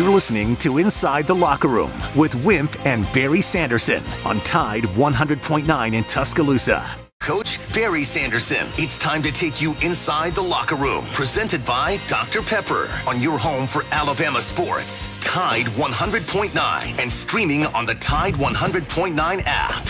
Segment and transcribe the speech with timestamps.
[0.00, 5.92] You're listening to Inside the Locker Room with Wimp and Barry Sanderson on Tide 100.9
[5.92, 6.90] in Tuscaloosa.
[7.20, 11.04] Coach Barry Sanderson, it's time to take you inside the locker room.
[11.12, 12.40] Presented by Dr.
[12.40, 15.10] Pepper on your home for Alabama sports.
[15.20, 19.86] Tide 100.9 and streaming on the Tide 100.9 app.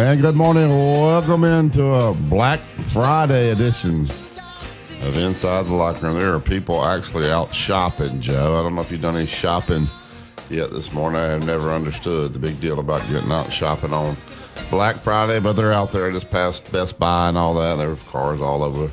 [0.00, 0.70] And good morning.
[0.70, 6.18] Welcome into a Black Friday edition of Inside the Locker Room.
[6.18, 8.58] There are people actually out shopping, Joe.
[8.58, 9.86] I don't know if you've done any shopping
[10.48, 11.20] yet this morning.
[11.20, 14.16] I have never understood the big deal about getting out shopping on
[14.70, 17.76] Black Friday, but they're out there just past Best Buy and all that.
[17.76, 18.88] There are cars all over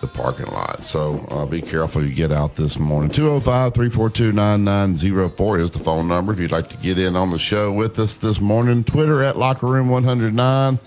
[0.00, 0.84] the parking lot.
[0.84, 3.10] So uh, be careful you get out this morning.
[3.10, 7.38] 205 342 9904 is the phone number if you'd like to get in on the
[7.38, 8.84] show with us this morning.
[8.84, 10.78] Twitter at Locker Room 109,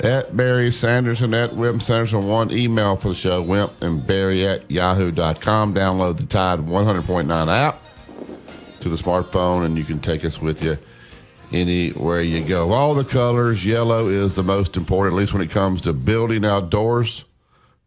[0.00, 2.50] at Barry Sanderson, at Wimp Sanderson 1.
[2.50, 5.74] Email for the show, Wimp and Barry at yahoo.com.
[5.74, 7.80] Download the Tide 100.9 app
[8.80, 10.76] to the smartphone and you can take us with you
[11.52, 12.72] anywhere you go.
[12.72, 16.44] All the colors, yellow is the most important, at least when it comes to building
[16.44, 17.24] outdoors.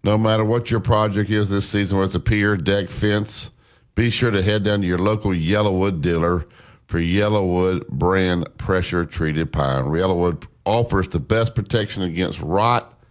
[0.06, 3.50] No matter what your project is this season, whether it's a pier, deck, fence,
[3.96, 6.46] be sure to head down to your local Yellowwood dealer
[6.86, 9.86] for Yellowwood brand pressure treated pine.
[9.86, 13.02] Yellowwood offers the best protection against rot,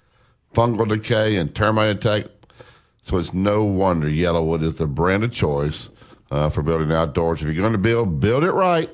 [0.54, 2.26] fungal decay, and termite attack.
[3.02, 5.88] So it's no wonder Yellowwood is the brand of choice
[6.30, 7.40] uh, for building outdoors.
[7.40, 8.88] If you're going to build, build it right.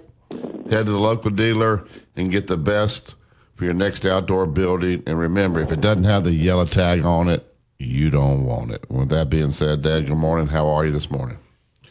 [0.70, 1.84] Head to the local dealer
[2.16, 3.14] and get the best
[3.56, 5.02] for your next outdoor building.
[5.06, 7.46] And remember, if it doesn't have the yellow tag on it,
[7.80, 8.84] you don't want it.
[8.90, 10.48] With that being said, Dad, good morning.
[10.48, 11.38] How are you this morning?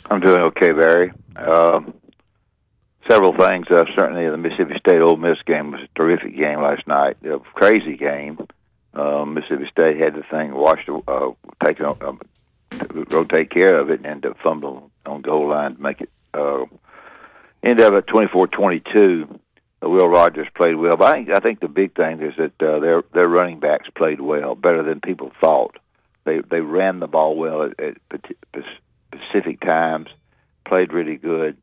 [0.09, 1.12] I'm doing okay, Barry.
[1.36, 1.94] Um,
[3.09, 3.66] several things.
[3.70, 7.18] Uh, certainly, the Mississippi State Ole Miss game was a terrific game last night.
[7.26, 8.40] A crazy game.
[8.94, 11.31] Uh, Mississippi State had the thing washed, uh,
[11.66, 12.14] taken, uh,
[13.09, 16.09] go take care of it, and end up fumbling on goal line to make it
[16.34, 16.66] uh,
[17.64, 19.40] end up at 24-22.
[19.81, 22.62] Uh, Will Rogers played well, but I think I think the big thing is that
[22.62, 25.78] uh, their their running backs played well, better than people thought.
[26.29, 28.63] They they ran the ball well at, at
[29.12, 30.07] specific times,
[30.66, 31.57] played really good.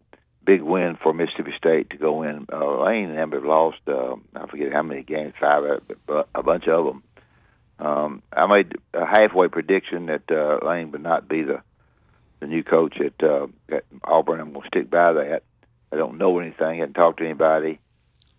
[0.45, 2.47] Big win for Mississippi State to go in.
[2.53, 3.79] Uh, Lane and Amber lost.
[3.87, 7.03] Uh, I forget how many games, five, but a bunch of them.
[7.79, 11.63] Um, I made a halfway prediction that uh, Lane would not be the
[12.41, 14.41] the new coach at, uh, at Auburn.
[14.41, 15.43] I'm going to stick by that.
[15.91, 16.67] I don't know anything.
[16.67, 17.79] I haven't talked to anybody.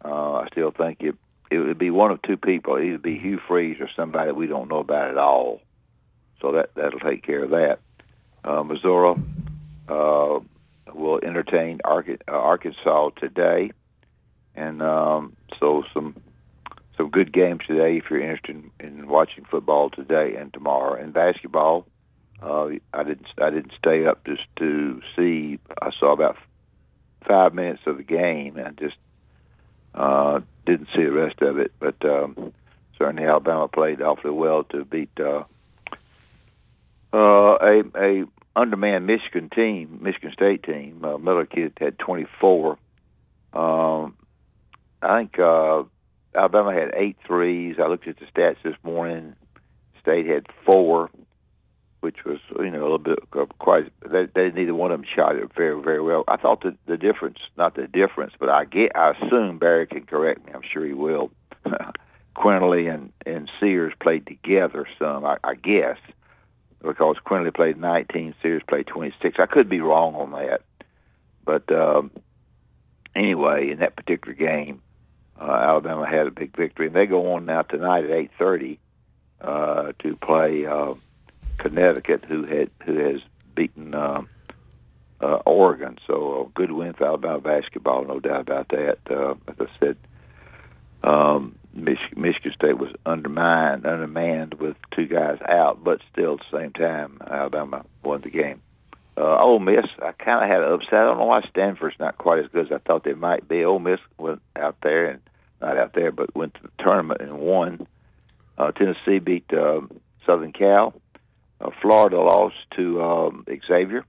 [0.04, 1.16] Uh, I still think it
[1.50, 2.76] it would be one of two people.
[2.76, 5.62] It'd be Hugh Freeze or somebody we don't know about at all.
[6.42, 7.80] So that that'll take care of that.
[8.44, 9.16] Uh, Missouri
[9.88, 10.40] uh,
[10.94, 13.72] will entertain uh, Arkansas today,
[14.56, 16.16] and um, so some
[16.96, 21.02] some good games today if you're interested in, in watching football today and tomorrow.
[21.02, 21.86] And basketball,
[22.42, 25.60] uh, I didn't I didn't stay up just to see.
[25.82, 26.38] I saw about
[27.28, 28.96] five minutes of the game and just
[29.94, 31.72] uh, didn't see the rest of it.
[31.80, 32.54] But um,
[32.98, 35.44] certainly Alabama played awfully well to beat uh,
[37.14, 38.26] uh, a a
[38.56, 41.04] undermanned Michigan team, Michigan State team.
[41.04, 42.78] Uh, Miller Kid had 24.
[43.54, 44.16] Um,
[45.02, 45.84] I think uh,
[46.36, 47.78] Alabama had eight threes.
[47.82, 49.36] I looked at the stats this morning.
[50.02, 51.10] State had four,
[52.02, 53.92] which was you know a little bit uh, quite.
[54.10, 56.24] They, they neither one of them shot it very very well.
[56.28, 58.96] I thought the the difference, not the difference, but I get.
[58.96, 60.54] I assume Barry can correct me.
[60.54, 61.32] I'm sure he will.
[62.36, 65.26] Quinerly and and Sears played together some.
[65.26, 65.98] I, I guess
[66.82, 69.40] because Quinerly played 19, Sears played 26.
[69.40, 70.62] I could be wrong on that,
[71.44, 72.12] but um,
[73.16, 74.82] anyway, in that particular game,
[75.40, 78.78] uh, Alabama had a big victory, and they go on now tonight at 8:30
[79.42, 80.94] uh, to play uh,
[81.58, 83.22] Connecticut, who had who has
[83.56, 84.22] beaten uh,
[85.22, 85.98] uh, Oregon.
[86.08, 89.00] So a good win for Alabama basketball, no doubt about that.
[89.10, 89.98] Uh, as I said.
[91.04, 96.58] Um, Mich- Michigan State was undermined, undermanned with two guys out, but still at the
[96.58, 98.62] same time, Alabama won the game.
[99.18, 100.94] Uh, Ole Miss, I kind of had an upset.
[100.94, 103.66] I don't know why Stanford's not quite as good as I thought they might be.
[103.66, 105.22] Ole Miss went out there and
[105.60, 107.88] not out there, but went to the tournament and won.
[108.58, 109.82] Uh, Tennessee beat uh,
[110.26, 110.94] Southern Cal.
[111.60, 114.06] Uh, Florida lost to um, Xavier,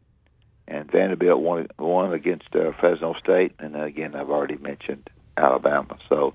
[0.66, 3.52] and Vanderbilt won, won against uh, Fresno State.
[3.58, 5.08] And again, I've already mentioned
[5.38, 5.96] Alabama.
[6.10, 6.34] So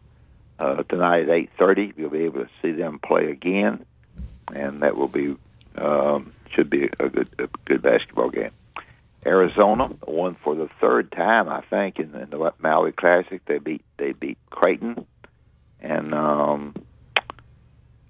[0.60, 1.94] uh, tonight at eight thirty.
[1.98, 3.86] You'll be able to see them play again,
[4.54, 5.36] and that will be
[5.78, 8.52] um, should be a good a good basketball game.
[9.26, 13.44] Arizona won for the third time, I think, in, in the Maui Classic.
[13.46, 15.06] They beat they beat Creighton,
[15.80, 16.74] and um,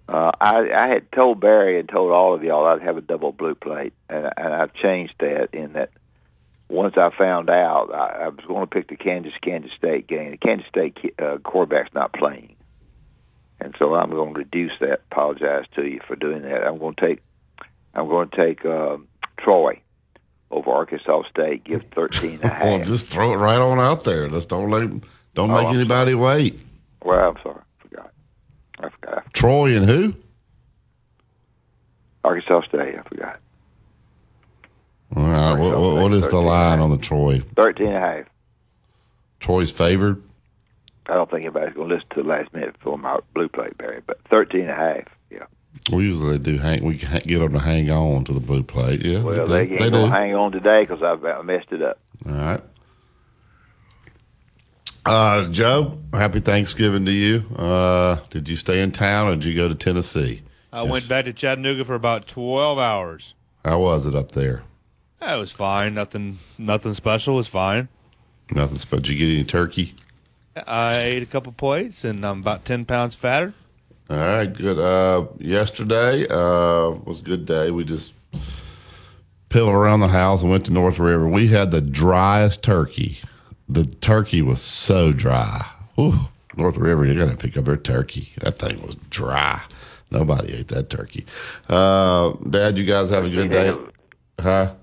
[0.09, 3.31] Uh, I, I had told Barry and told all of y'all I'd have a double
[3.31, 5.91] blue plate, and, and I've changed that in that
[6.73, 10.31] once I found out, I, I was going to pick the Kansas Kansas State game.
[10.31, 12.55] The Kansas State uh, quarterback's not playing,
[13.61, 15.01] and so I'm going to reduce that.
[15.11, 16.63] Apologize to you for doing that.
[16.65, 17.23] I'm going to take
[17.93, 18.97] I'm going to take uh,
[19.37, 19.81] Troy
[20.49, 21.63] over Arkansas State.
[21.63, 22.63] Give 13 and a half.
[22.63, 24.27] well, just throw it right on out there.
[24.27, 24.89] Let's don't let
[25.35, 26.15] don't oh, make I'm anybody sorry.
[26.41, 26.61] wait.
[27.03, 28.11] Well, I'm sorry, I forgot.
[28.79, 29.33] I forgot.
[29.33, 30.15] Troy and who?
[32.23, 32.97] Arkansas State.
[32.97, 33.39] I forgot.
[35.15, 35.53] All right.
[35.53, 37.39] What, what, what is the line on the Troy?
[37.55, 38.25] 13 and a half.
[39.39, 40.23] Troy's favored?
[41.07, 43.77] I don't think anybody's going to listen to the last minute for my blue plate,
[43.77, 45.45] Barry, but 13 and a half, yeah.
[45.91, 46.83] We usually do hang.
[46.83, 49.03] We get them to hang on to the blue plate.
[49.03, 49.21] Yeah.
[49.21, 50.05] Well, they, they, they do.
[50.05, 51.99] hang on today because I messed it up.
[52.25, 52.61] All right.
[55.05, 57.43] Uh, Joe, happy Thanksgiving to you.
[57.57, 60.43] Uh, did you stay in town or did you go to Tennessee?
[60.71, 60.91] I yes.
[60.91, 63.33] went back to Chattanooga for about twelve hours.
[63.65, 64.63] How was it up there?
[65.27, 65.93] It was fine.
[65.93, 66.39] Nothing.
[66.57, 67.35] Nothing special.
[67.35, 67.87] It was fine.
[68.51, 69.03] Nothing special.
[69.03, 69.95] Did you get any turkey?
[70.67, 73.53] I ate a couple plates, and I'm about ten pounds fatter.
[74.09, 74.77] All right, good.
[74.77, 77.71] Uh, yesterday uh, was a good day.
[77.71, 78.13] We just
[79.49, 81.27] pilled around the house and went to North River.
[81.27, 83.19] We had the driest turkey.
[83.69, 85.65] The turkey was so dry.
[85.97, 88.33] Ooh, North River, you're gonna pick up their turkey.
[88.41, 89.61] That thing was dry.
[90.11, 91.25] Nobody ate that turkey.
[91.69, 93.75] Uh, Dad, you guys have a good day,
[94.39, 94.73] huh?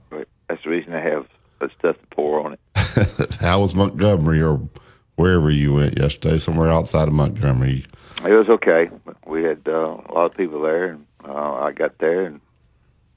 [0.91, 1.27] That's the reason
[1.63, 3.35] I have stuff to pour on it.
[3.41, 4.61] How was Montgomery or
[5.17, 6.39] wherever you went yesterday?
[6.39, 7.87] Somewhere outside of Montgomery.
[8.25, 8.91] It was okay.
[9.27, 12.41] We had uh, a lot of people there, and uh, I got there, and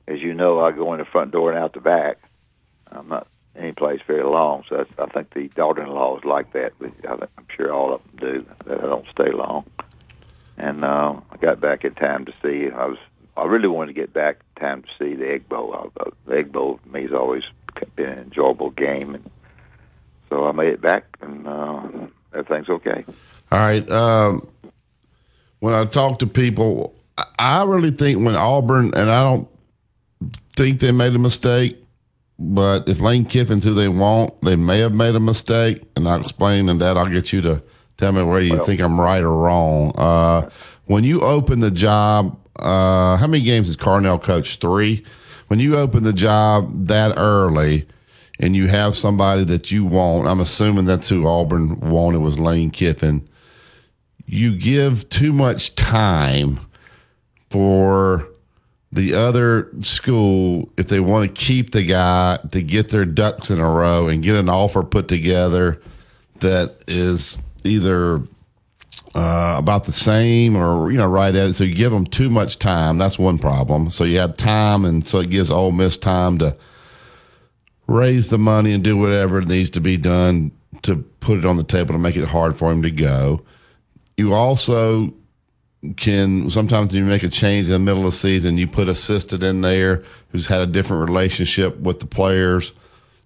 [0.07, 2.17] as you know, I go in the front door and out the back.
[2.91, 6.73] I'm not any place very long, so I think the daughter-in-law is like that.
[6.79, 8.45] But I'm sure all of them do.
[8.65, 9.65] That I don't stay long,
[10.57, 12.69] and uh, I got back in time to see.
[12.71, 12.97] I was
[13.35, 15.91] I really wanted to get back in time to see the Egg Bowl.
[15.99, 17.43] Uh, the Egg Bowl for me has always
[17.95, 19.29] been an enjoyable game, and
[20.29, 21.87] so I made it back, and uh,
[22.33, 23.05] everything's okay.
[23.51, 23.89] All right.
[23.89, 24.47] Um,
[25.59, 26.95] when I talk to people,
[27.39, 29.47] I really think when Auburn, and I don't
[30.55, 31.77] think they made a mistake,
[32.39, 36.21] but if Lane Kiffin's who they want, they may have made a mistake, and I'll
[36.21, 37.63] explain, and that I'll get you to
[37.97, 39.93] tell me whether you well, think I'm right or wrong.
[39.95, 40.49] Uh,
[40.85, 44.61] when you open the job uh, how many games has Carnell coached?
[44.61, 45.03] Three.
[45.47, 47.87] When you open the job that early
[48.39, 52.71] and you have somebody that you want, I'm assuming that's who Auburn wanted was Lane
[52.71, 53.27] Kiffin.
[54.25, 56.59] You give too much time
[57.49, 58.27] for
[58.91, 63.59] the other school if they want to keep the guy to get their ducks in
[63.59, 65.81] a row and get an offer put together
[66.39, 68.21] that is either
[69.15, 71.53] uh, about the same or you know right at it.
[71.53, 72.97] So you give them too much time.
[72.97, 73.89] That's one problem.
[73.89, 76.55] So you have time, and so it gives Ole Miss time to
[77.87, 80.51] raise the money and do whatever needs to be done
[80.83, 83.43] to put it on the table to make it hard for him to go.
[84.17, 85.13] You also
[85.97, 89.43] can sometimes you make a change in the middle of the season, you put assistant
[89.43, 92.71] in there who's had a different relationship with the players.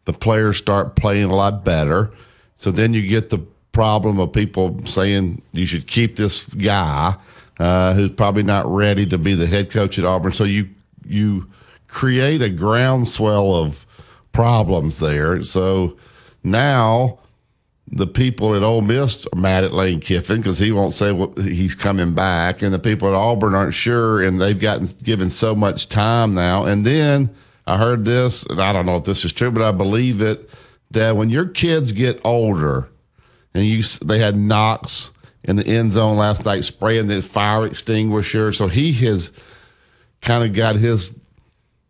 [0.05, 2.11] The players start playing a lot better.
[2.55, 3.45] So then you get the
[3.77, 7.15] problem of people saying you should keep this guy
[7.59, 10.31] uh, who's probably not ready to be the head coach at Auburn.
[10.31, 10.69] So you
[11.05, 11.47] you
[11.87, 13.85] create a groundswell of
[14.31, 15.43] problems there.
[15.43, 15.95] So
[16.43, 17.19] now
[17.87, 21.37] the people at Ole Miss are mad at Lane Kiffin because he won't say what
[21.37, 25.53] he's coming back, and the people at Auburn aren't sure, and they've gotten given so
[25.53, 26.65] much time now.
[26.65, 27.29] And then
[27.67, 30.49] I heard this, and I don't know if this is true, but I believe it
[30.89, 32.89] that when your kids get older
[33.57, 35.11] and you they had Knox
[35.43, 38.51] in the end zone last night spraying this fire extinguisher.
[38.51, 39.31] So he has
[40.21, 41.13] kind of got his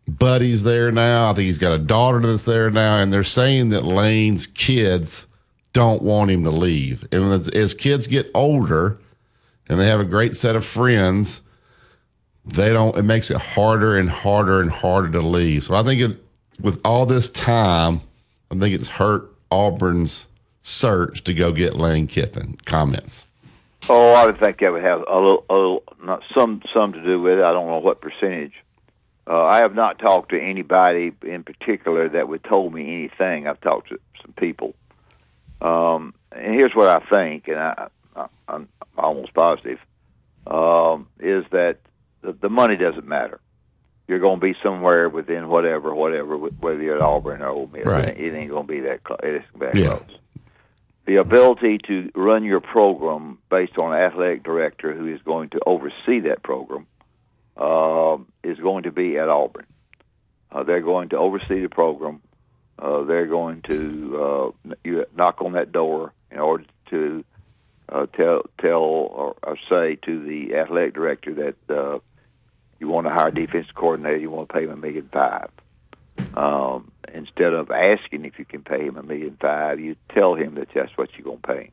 [0.06, 1.30] buddies there now.
[1.30, 5.26] I think he's got a daughter that's there now, and they're saying that Lane's kids
[5.74, 7.06] don't want him to leave.
[7.12, 8.98] And as kids get older
[9.68, 11.42] and they have a great set of friends,
[12.46, 12.96] they don't.
[12.96, 15.64] It makes it harder and harder and harder to leave.
[15.64, 16.24] So I think it,
[16.58, 18.00] with all this time,
[18.50, 20.28] I think it's hurt Auburn's
[20.60, 22.56] search to go get Lane Kiffin?
[22.64, 23.26] Comments.
[23.88, 27.00] Oh, I would think that would have a little, a little, not some, some to
[27.00, 27.44] do with it.
[27.44, 28.52] I don't know what percentage.
[29.26, 33.46] Uh, I have not talked to anybody in particular that would told me anything.
[33.46, 34.74] I've talked to some people,
[35.60, 39.78] um, and here's what I think, and I, I, I'm almost positive,
[40.46, 41.76] um, is that
[42.22, 43.38] the, the money doesn't matter.
[44.06, 47.84] You're going to be somewhere within whatever, whatever, whether you're at Auburn or Ole Miss.
[47.84, 48.18] Right.
[48.18, 49.20] It ain't going to be that close.
[49.22, 49.98] It's that yeah.
[49.98, 50.18] close
[51.08, 55.58] the ability to run your program based on an athletic director who is going to
[55.64, 56.86] oversee that program
[57.56, 59.64] uh, is going to be at Auburn.
[60.52, 62.20] Uh, they're going to oversee the program.
[62.78, 67.24] Uh, they're going to uh, you knock on that door in order to
[67.88, 71.98] uh, tell tell or, or say to the athletic director that uh,
[72.80, 75.48] you want to hire a defensive coordinator, you want to pay him a million five.
[76.34, 80.54] Um, instead of asking if you can pay him a million five, you tell him
[80.56, 81.72] that that's what you're going to pay him.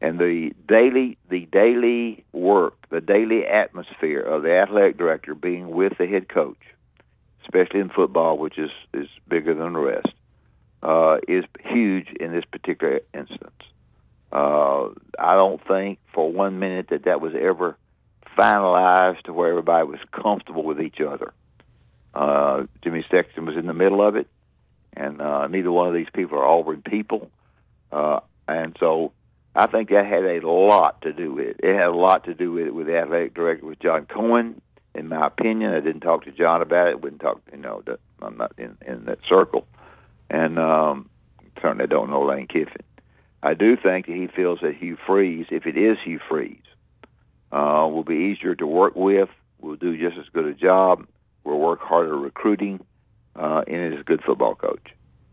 [0.00, 5.94] And the daily, the daily work, the daily atmosphere of the athletic director being with
[5.98, 6.60] the head coach,
[7.42, 10.12] especially in football, which is is bigger than the rest,
[10.82, 13.50] uh, is huge in this particular instance.
[14.30, 17.76] Uh, I don't think for one minute that that was ever
[18.38, 21.32] finalized to where everybody was comfortable with each other.
[22.14, 24.28] Uh, Jimmy Sexton was in the middle of it,
[24.98, 27.30] and uh, neither one of these people are Auburn people,
[27.92, 29.12] uh, and so
[29.54, 31.60] I think that had a lot to do with it.
[31.62, 34.60] It had a lot to do with it with the athletic director with John Cohen.
[34.94, 37.00] In my opinion, I didn't talk to John about it.
[37.00, 39.66] Wouldn't talk, you know, that I'm not in in that circle,
[40.28, 41.08] and um,
[41.60, 42.82] certainly don't know Lane Kiffin.
[43.42, 46.58] I do think that he feels that Hugh Freeze, if it is Hugh Freeze,
[47.52, 49.28] uh, will be easier to work with.
[49.60, 51.06] Will do just as good a job.
[51.44, 52.84] Will work harder recruiting,
[53.38, 54.86] uh, and is a good football coach.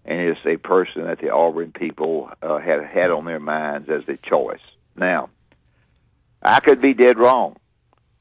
[0.05, 4.03] And is a person that the Auburn people uh, had had on their minds as
[4.07, 4.59] a choice.
[4.95, 5.29] Now,
[6.43, 7.55] I could be dead wrong.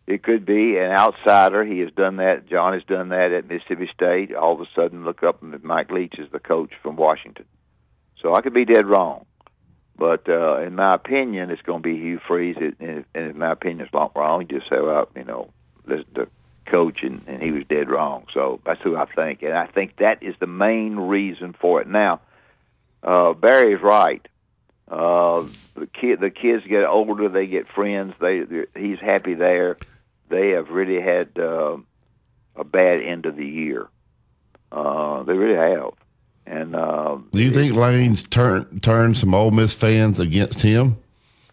[0.06, 1.64] It could be an outsider.
[1.64, 2.46] He has done that.
[2.48, 4.34] John has done that at Mississippi State.
[4.34, 7.44] All of a sudden, look up and Mike Leach is the coach from Washington.
[8.20, 9.26] So I could be dead wrong.
[9.96, 12.56] But uh, in my opinion, it's going to be Hugh Freeze.
[12.80, 14.46] And in my opinion, it's not wrong.
[14.48, 15.50] Just say, well, you know,
[15.86, 16.28] the, the
[16.66, 18.26] coach, and, and he was dead wrong.
[18.32, 21.88] So that's who I think, and I think that is the main reason for it.
[21.88, 22.20] Now,
[23.02, 24.26] uh, Barry's right.
[24.88, 25.44] Uh,
[25.74, 28.14] the kid, the kids get older, they get friends.
[28.20, 28.44] They,
[28.76, 29.76] he's happy there.
[30.28, 31.76] They have really had uh,
[32.56, 33.88] a bad end of the year.
[34.70, 35.92] Uh, they really have.
[36.46, 40.98] And uh, do you think Lane's turned turned some Ole Miss fans against him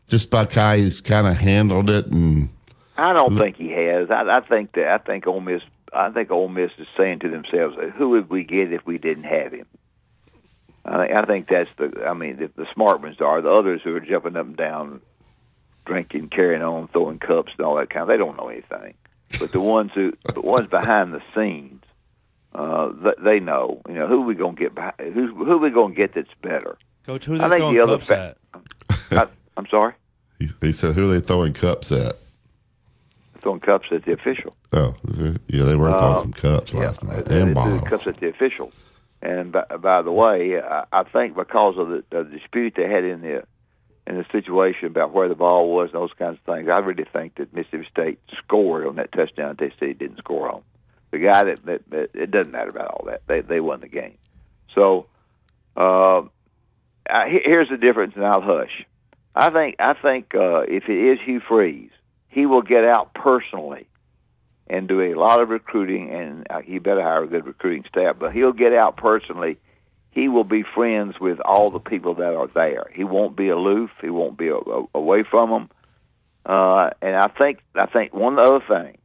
[0.09, 2.07] just by how he's kind of handled it?
[2.07, 2.49] And
[2.97, 3.90] I don't think he has.
[4.09, 5.61] I, I think that I think Ole Miss.
[5.93, 9.25] I think Ole Miss is saying to themselves, "Who would we get if we didn't
[9.25, 9.67] have him?"
[10.83, 12.05] I think, I think that's the.
[12.07, 15.01] I mean, the, the smart ones are the others who are jumping up and down,
[15.85, 18.03] drinking, carrying on, throwing cups and all that kind.
[18.03, 18.95] of They don't know anything.
[19.39, 21.83] But the ones who, the ones behind the scenes,
[22.53, 22.91] uh,
[23.23, 23.81] they know.
[23.87, 24.73] You know who we gonna get.
[24.75, 26.77] Behind, who who we gonna get that's better?
[27.05, 28.57] Coach, who they throwing the cups fa- at?
[29.11, 29.27] I,
[29.57, 29.93] am sorry.
[30.39, 32.17] He, he, said, "Who are they throwing cups at?"
[33.41, 34.55] Throwing cups at the official.
[34.71, 34.95] Oh,
[35.47, 37.81] yeah, they were throwing uh, some cups last yeah, night and bottles.
[37.81, 38.71] Cups at the official.
[39.21, 43.03] And by, by the way, I, I think because of the, the dispute they had
[43.03, 43.43] in the
[44.07, 47.05] in the situation about where the ball was and those kinds of things, I really
[47.11, 50.63] think that Mississippi State scored on that touchdown Tennessee didn't score on
[51.11, 53.21] the guy that, that, that it doesn't matter about all that.
[53.27, 54.17] They they won the game.
[54.73, 55.07] So
[55.75, 56.21] uh,
[57.09, 58.85] I, here's the difference, and I'll hush.
[59.35, 61.91] I think I think uh, if it is Hugh Freeze,
[62.31, 63.87] he will get out personally
[64.67, 68.15] and do a lot of recruiting, and uh, he better hire a good recruiting staff.
[68.17, 69.57] But he'll get out personally.
[70.11, 72.89] He will be friends with all the people that are there.
[72.93, 73.91] He won't be aloof.
[74.01, 75.69] He won't be a, a, away from them.
[76.45, 78.97] Uh, and I think I think one other thing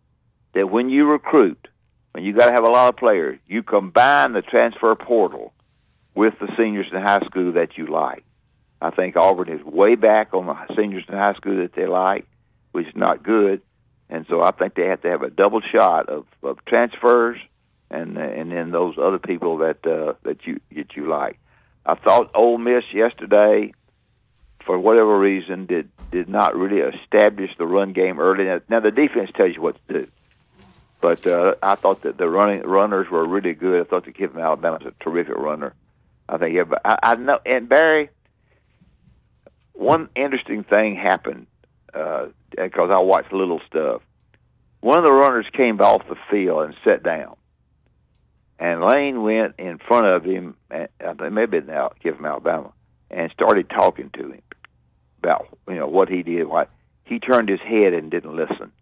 [0.54, 1.68] that when you recruit,
[2.12, 5.52] when you got to have a lot of players, you combine the transfer portal
[6.14, 8.24] with the seniors in high school that you like.
[8.80, 12.26] I think Auburn is way back on the seniors in high school that they like,
[12.76, 13.62] which is not good.
[14.10, 17.38] And so I think they have to have a double shot of, of transfers
[17.90, 21.38] and and then those other people that uh, that you that you like.
[21.84, 23.72] I thought Ole Miss yesterday,
[24.64, 28.44] for whatever reason, did did not really establish the run game early.
[28.68, 30.08] Now, the defense tells you what to do.
[31.00, 33.80] But uh, I thought that the running runners were really good.
[33.80, 35.74] I thought the kid from Alabama was a terrific runner.
[36.28, 37.38] I think, but I, I know.
[37.46, 38.10] And Barry,
[39.74, 41.46] one interesting thing happened
[42.56, 44.02] because I watched little stuff.
[44.80, 47.36] One of the runners came off the field and sat down,
[48.58, 50.56] and Lane went in front of him.
[50.70, 52.72] And, I think maybe now kid from Alabama,
[53.10, 54.42] and started talking to him
[55.18, 56.46] about you know what he did.
[56.46, 56.66] Why
[57.04, 58.72] he turned his head and didn't listen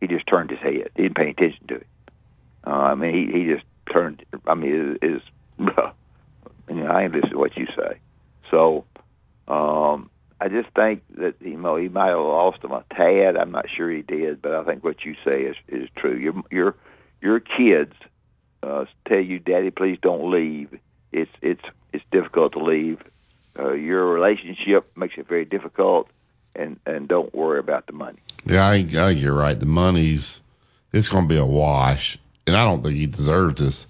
[0.00, 0.90] he just turned his head.
[0.96, 1.86] He didn't pay attention to it.
[2.66, 4.24] Uh, I mean, he he just turned.
[4.46, 5.22] I mean, is is
[5.58, 5.66] you
[6.74, 7.98] know, I ain't listen to what you say.
[8.50, 8.84] So,
[9.46, 13.36] um, I just think that you know he might have lost him a tad.
[13.36, 16.16] I'm not sure he did, but I think what you say is is true.
[16.16, 16.76] Your your
[17.20, 17.94] your kids
[18.62, 20.78] uh, tell you, "Daddy, please don't leave."
[21.12, 22.98] It's it's it's difficult to leave
[23.58, 26.08] uh, your relationship makes it very difficult,
[26.54, 28.18] and and don't worry about the money.
[28.44, 29.58] Yeah, I, I think you're right.
[29.58, 30.42] The money's
[30.92, 33.86] it's going to be a wash, and I don't think he deserves this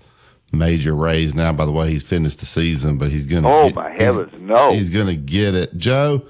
[0.53, 1.53] major raise now.
[1.53, 3.49] By the way, he's finished the season, but he's going to.
[3.49, 4.73] Oh my heavens, no!
[4.73, 6.23] He's going to get it, Joe.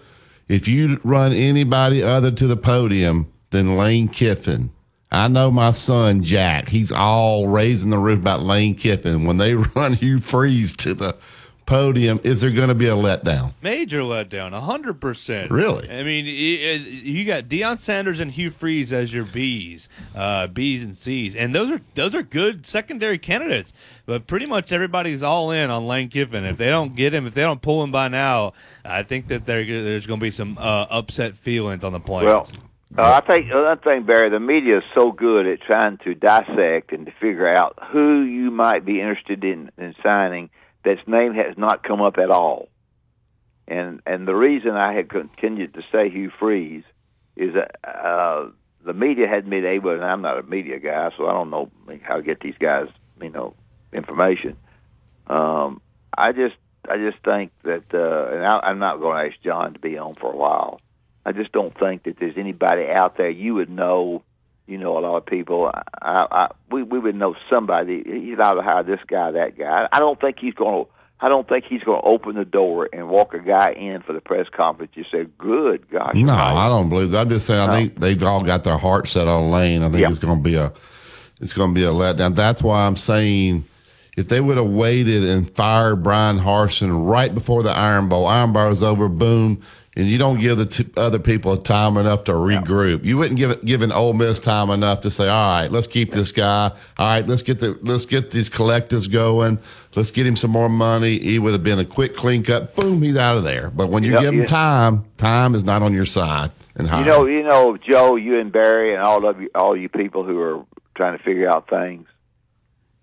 [0.50, 4.72] If you run anybody other to the podium than Lane Kiffin,
[5.08, 6.70] I know my son Jack.
[6.70, 9.24] He's all raising the roof about Lane Kiffin.
[9.24, 11.16] When they run Hugh Freeze to the
[11.66, 13.54] podium, is there going to be a letdown?
[13.62, 15.50] Major letdown, hundred percent.
[15.50, 15.90] Really?
[15.90, 20.96] I mean, you got Deion Sanders and Hugh Freeze as your B's, uh, B's and
[20.96, 23.72] C's, and those are those are good secondary candidates.
[24.06, 26.44] But pretty much everybody's all in on Lane Kiffin.
[26.44, 29.46] If they don't get him, if they don't pull him by now, I think that
[29.46, 32.26] there's going to be some uh, upset feelings on the plane.
[32.26, 32.48] Well.
[32.98, 36.90] Uh, I think another thing, Barry, the media is so good at trying to dissect
[36.90, 40.50] and to figure out who you might be interested in, in signing
[40.84, 42.68] that's name has not come up at all.
[43.68, 46.84] And and the reason I had continued to say Hugh Freeze
[47.36, 48.50] is that uh,
[48.84, 51.70] the media hadn't been able, and I'm not a media guy, so I don't know
[52.02, 52.88] how to get these guys,
[53.22, 53.54] you know,
[53.92, 54.56] information.
[55.26, 55.80] Um,
[56.16, 56.56] I just
[56.88, 59.98] I just think that, uh, and I, I'm not going to ask John to be
[59.98, 60.80] on for a while.
[61.24, 64.22] I just don't think that there's anybody out there you would know
[64.70, 65.70] you know a lot of people.
[66.00, 68.02] I, I, we we would know somebody.
[68.06, 69.88] He's either hire this guy, that guy.
[69.90, 70.90] I don't think he's going to.
[71.22, 74.14] I don't think he's going to open the door and walk a guy in for
[74.14, 74.92] the press conference.
[74.94, 77.22] You say, "Good gosh." No, I don't believe that.
[77.22, 77.66] I'm just saying.
[77.66, 77.72] No.
[77.72, 79.82] I think they've all got their heart set on Lane.
[79.82, 80.08] I think yeah.
[80.08, 80.72] it's going to be a,
[81.40, 82.36] it's going to be a letdown.
[82.36, 83.64] That's why I'm saying,
[84.16, 88.52] if they would have waited and fired Bryan Harsin right before the Iron Bowl, Iron
[88.52, 89.08] Bowl was over.
[89.08, 89.62] Boom
[89.96, 93.00] and you don't give the t- other people time enough to regroup.
[93.02, 93.08] Yeah.
[93.08, 95.88] You wouldn't give it, give an Ole Miss time enough to say, "All right, let's
[95.88, 96.70] keep this guy.
[96.98, 99.58] All right, let's get the let's get these collectives going.
[99.96, 102.76] Let's get him some more money." He would have been a quick clean cut.
[102.76, 103.70] Boom, he's out of there.
[103.70, 106.52] But when you, give him time, time is not on your side.
[106.76, 109.88] And you know, you know, Joe, you and Barry, and all of you, all you
[109.88, 112.06] people who are trying to figure out things.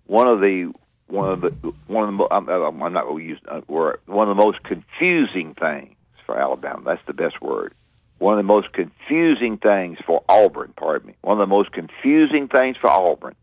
[0.06, 0.72] One of the
[1.06, 1.50] one of the
[1.86, 4.00] one of the I'm, I'm not going to use a word.
[4.06, 5.94] One of the most confusing things
[6.28, 6.82] for Alabama.
[6.84, 7.74] That's the best word.
[8.18, 12.48] One of the most confusing things for Auburn, pardon me, one of the most confusing
[12.48, 13.34] things for Auburn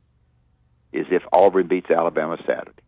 [0.93, 2.83] is if Auburn beats Alabama Saturday.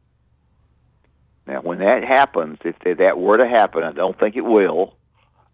[1.48, 4.94] Now, when that happens, if that were to happen, I don't think it will.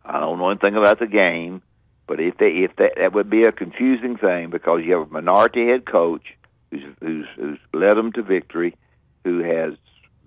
[0.04, 1.62] I don't know anything about the game,
[2.06, 5.14] but if they, if that that would be a confusing thing because you have a
[5.14, 6.34] minority head coach
[6.70, 8.76] who's who's, who's led them to victory,
[9.24, 9.76] who has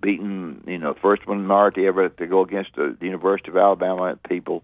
[0.01, 4.63] beaten, you know, first minority ever to go against the, University of Alabama people.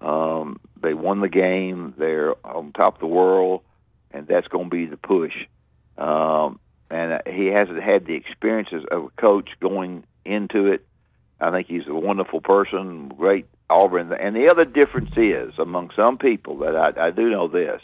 [0.00, 1.94] Um, they won the game.
[1.96, 3.62] They're on top of the world,
[4.10, 5.34] and that's going to be the push.
[5.96, 10.86] Um, and he hasn't had the experiences of a coach going into it.
[11.40, 14.12] I think he's a wonderful person, great Auburn.
[14.12, 17.80] And the other difference is among some people that I, I do know this.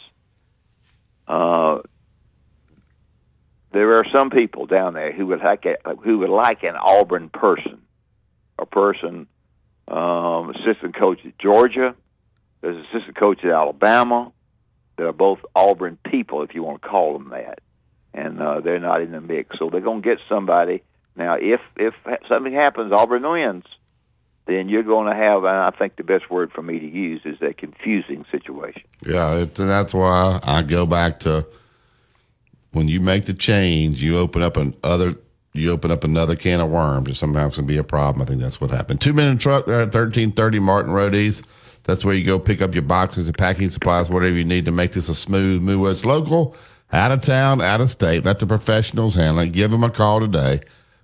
[1.27, 1.79] Uh,
[3.71, 7.29] there are some people down there who would like a, who would like an Auburn
[7.29, 7.81] person,
[8.59, 9.27] a person,
[9.87, 11.95] um, assistant coach at Georgia.
[12.61, 14.31] There's assistant coach at Alabama.
[14.97, 17.59] They're both Auburn people, if you want to call them that,
[18.13, 19.57] and uh, they're not in the mix.
[19.57, 20.83] So they're going to get somebody.
[21.15, 21.93] Now, if if
[22.29, 23.65] something happens, Auburn wins,
[24.45, 27.21] then you're going to have, and I think the best word for me to use
[27.25, 28.83] is a confusing situation.
[29.05, 31.47] Yeah, and that's why I go back to
[32.71, 35.15] when you make the change, you open up an other
[35.53, 38.21] you open up another can of worms, and sometimes can be a problem.
[38.21, 39.01] I think that's what happened.
[39.01, 41.45] Two minute truck there at thirteen thirty Martin Road East.
[41.83, 44.71] That's where you go pick up your boxes and packing supplies, whatever you need to
[44.71, 45.89] make this a smooth move.
[45.89, 46.55] It's local,
[46.93, 48.23] out of town, out of state.
[48.23, 49.51] Let the professionals handle it.
[49.51, 50.61] Give them a call today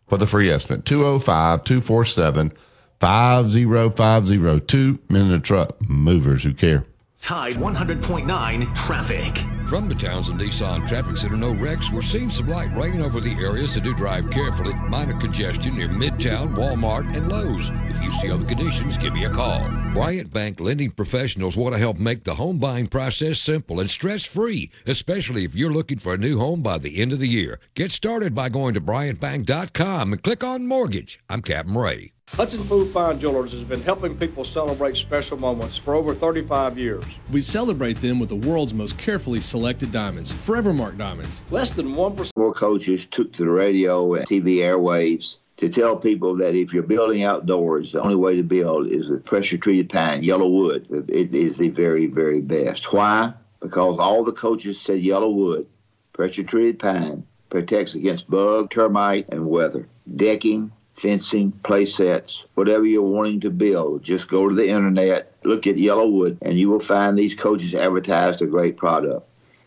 [0.08, 2.54] for the free estimate 205 247
[3.00, 4.66] 5050.
[4.66, 6.86] Two oh minute truck movers who care.
[7.22, 9.38] Tide 100.9 traffic.
[9.68, 11.92] From the Townsend Nissan Traffic Center, no wrecks.
[11.92, 14.74] We're seeing some light rain over the area, so do drive carefully.
[14.88, 17.70] Minor congestion near Midtown, Walmart, and Lowe's.
[17.90, 19.68] If you see other conditions, give me a call.
[19.94, 24.26] Bryant Bank lending professionals want to help make the home buying process simple and stress
[24.26, 27.60] free, especially if you're looking for a new home by the end of the year.
[27.74, 31.20] Get started by going to BryantBank.com and click on mortgage.
[31.30, 32.14] I'm Captain Ray.
[32.38, 37.04] Hudson Poole Fine Jewelers has been helping people celebrate special moments for over 35 years.
[37.32, 41.42] We celebrate them with the world's most carefully selected diamonds, Forevermark diamonds.
[41.50, 42.32] Less than 1%.
[42.38, 46.84] More coaches took to the radio and TV airwaves to tell people that if you're
[46.84, 51.10] building outdoors, the only way to build is with pressure treated pine, Yellowwood.
[51.10, 52.94] It is the very, very best.
[52.94, 53.34] Why?
[53.62, 55.66] Because all the coaches said Yellowwood,
[56.13, 59.90] pressure treated pine, protects against bug, termite, and weather.
[60.16, 64.04] Decking, fencing, play sets, whatever you're wanting to build.
[64.04, 68.42] Just go to the internet, look at Yellowwood, and you will find these coaches advertised
[68.42, 69.26] a great product.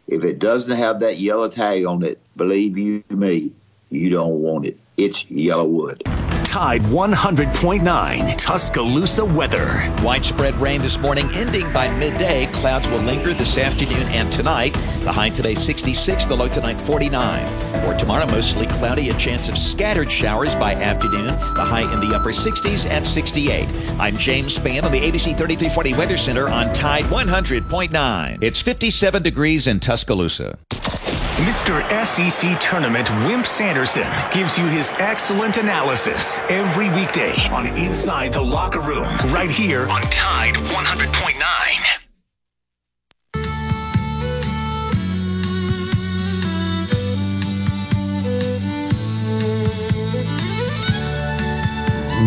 [0.08, 3.52] If it doesn't have that yellow tag on it, believe you me,
[3.90, 4.76] you don't want it.
[4.96, 6.02] It's Yellowwood.
[6.44, 9.94] Tide 100.9 Tuscaloosa weather.
[10.02, 12.46] Widespread rain this morning, ending by midday.
[12.46, 14.72] Clouds will linger this afternoon and tonight.
[15.04, 17.69] The high today 66, the low tonight 49.
[17.84, 21.26] For tomorrow, mostly cloudy, a chance of scattered showers by afternoon.
[21.26, 23.68] The high in the upper 60s at 68.
[23.98, 28.42] I'm James Spann on the ABC 3340 Weather Center on Tide 100.9.
[28.42, 30.58] It's 57 degrees in Tuscaloosa.
[31.40, 31.80] Mr.
[32.04, 38.80] SEC Tournament Wimp Sanderson gives you his excellent analysis every weekday on Inside the Locker
[38.80, 42.09] Room, right here on Tide 100.9.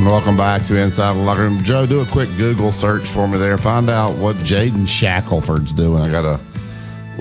[0.05, 1.63] Welcome back to Inside the Locker Room.
[1.63, 3.57] Joe, do a quick Google search for me there.
[3.57, 6.01] Find out what Jaden Shackelford's doing.
[6.01, 6.39] I got a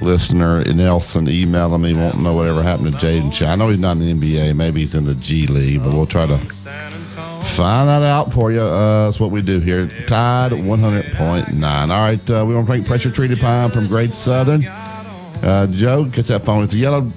[0.05, 3.47] listener, Nelson, emailing me, won't know whatever happened to Jaden.
[3.47, 4.57] I know he's not in the NBA.
[4.57, 8.61] Maybe he's in the G League, but we'll try to find that out for you.
[8.61, 9.87] Uh, that's what we do here.
[10.07, 11.63] Tide 100.9.
[11.63, 14.67] All right, uh, we want to drink pressure treated pine from Great Southern.
[14.67, 16.65] Uh, Joe, gets that phone.
[16.65, 17.11] It's a yellow.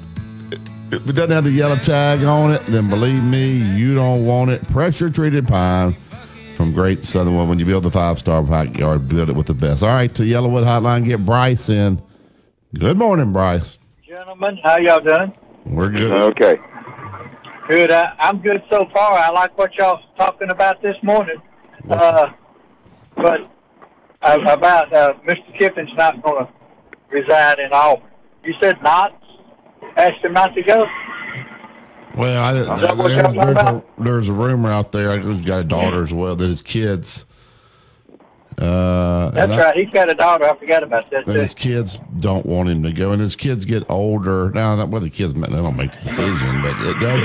[0.91, 4.51] If it doesn't have the yellow tag on it, then believe me, you don't want
[4.51, 4.65] it.
[4.69, 5.97] Pressure treated pine
[6.55, 7.35] from Great Southern.
[7.35, 9.83] Well, when you build the five star backyard, build it with the best.
[9.83, 12.01] All right, to Yellowwood Hotline, get Bryce in.
[12.73, 13.79] Good morning, Bryce.
[14.07, 15.33] Gentlemen, how y'all doing?
[15.65, 16.11] We're good.
[16.11, 16.55] Okay.
[17.67, 17.91] Good.
[17.91, 19.13] I, I'm good so far.
[19.13, 21.41] I like what y'all talking about this morning.
[21.89, 22.31] Uh,
[23.15, 23.41] but
[24.21, 25.57] uh, about uh, Mr.
[25.57, 26.51] Kiffin's not going to
[27.09, 28.07] reside in Auburn.
[28.43, 29.19] You said not?
[29.95, 30.85] Asked him not to go?
[32.15, 32.67] Well, I, there's,
[33.57, 35.19] a, there's a rumor out there.
[35.19, 37.25] He's got a daughter as well that his kids.
[38.57, 39.75] Uh, That's I- right.
[39.75, 40.45] He's got a daughter.
[40.45, 41.27] I forgot about that.
[41.27, 44.49] His kids don't want him to go, and his kids get older.
[44.51, 47.23] Now, not well, the kids they don't make the decision, but it does.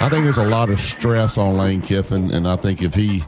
[0.00, 3.24] I think there's a lot of stress on Lane Kiffin, and I think if he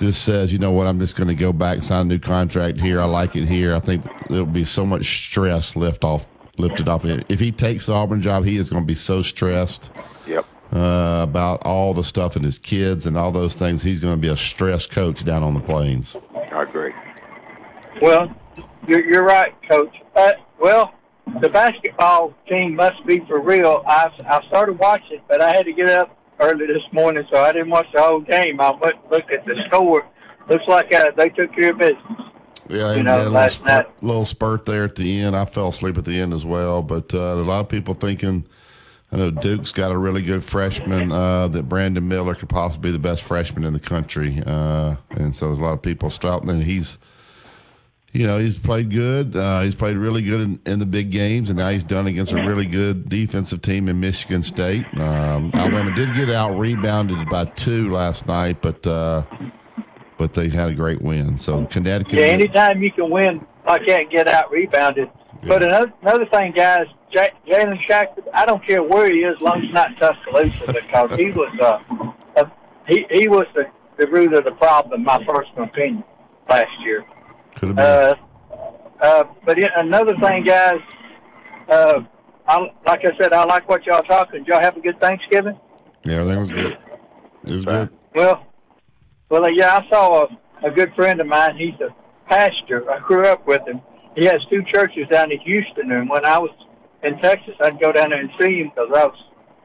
[0.00, 2.80] just says, you know what, I'm just going to go back, sign a new contract
[2.80, 3.00] here.
[3.00, 3.74] I like it here.
[3.74, 6.26] I think there'll be so much stress left off,
[6.58, 7.04] lifted off.
[7.04, 9.90] If he takes the Auburn job, he is going to be so stressed
[10.26, 10.44] Yep.
[10.74, 13.82] uh, about all the stuff and his kids and all those things.
[13.82, 16.16] He's going to be a stress coach down on the plains.
[16.52, 16.92] I agree.
[18.00, 18.34] Well,
[18.86, 19.94] you're, you're right, Coach.
[20.14, 20.94] Uh, well,
[21.40, 23.82] the basketball team must be for real.
[23.86, 27.52] I, I started watching, but I had to get up early this morning, so I
[27.52, 28.60] didn't watch the whole game.
[28.60, 30.06] I went and looked at the score.
[30.48, 31.98] Looks like uh, they took care of business.
[32.68, 35.34] Yeah, You know, a little last spurt, night- little spurt there at the end.
[35.36, 36.82] I fell asleep at the end as well.
[36.82, 38.44] But uh, a lot of people thinking,
[39.10, 42.92] I know Duke's got a really good freshman uh, that Brandon Miller could possibly be
[42.92, 44.42] the best freshman in the country.
[44.46, 46.50] Uh, and so there's a lot of people stouting.
[46.50, 46.98] And he's,
[48.12, 49.34] you know, he's played good.
[49.34, 52.32] Uh, he's played really good in, in the big games, and now he's done against
[52.32, 54.84] a really good defensive team in Michigan State.
[54.98, 59.22] Um, Alabama did get out rebounded by two last night, but uh,
[60.18, 61.38] but they had a great win.
[61.38, 62.14] So Connecticut.
[62.14, 65.10] Yeah, anytime you can win I can't get out rebounded.
[65.46, 69.40] But another another thing, guys, J- Jalen Shackford, I don't care where he is, as
[69.40, 72.50] long as it's not Tuscaloosa, because he was uh, uh
[72.88, 73.66] he he was the
[73.98, 76.02] the root of the problem, in my personal opinion,
[76.48, 77.04] last year.
[77.56, 77.84] Could have been.
[77.84, 78.14] Uh,
[79.00, 80.80] uh, but yeah, another thing, guys,
[81.68, 82.00] uh,
[82.48, 84.40] I, like I said, I like what y'all talking.
[84.40, 85.58] Did y'all have a good Thanksgiving?
[86.04, 86.78] Yeah, everything was good.
[87.44, 87.90] It was good.
[88.14, 88.47] Well,
[89.28, 91.56] well, uh, yeah, I saw a, a good friend of mine.
[91.56, 91.94] He's a
[92.28, 92.90] pastor.
[92.90, 93.80] I grew up with him.
[94.16, 96.50] He has two churches down in Houston, and when I was
[97.02, 99.18] in Texas, I'd go down there and see him because I was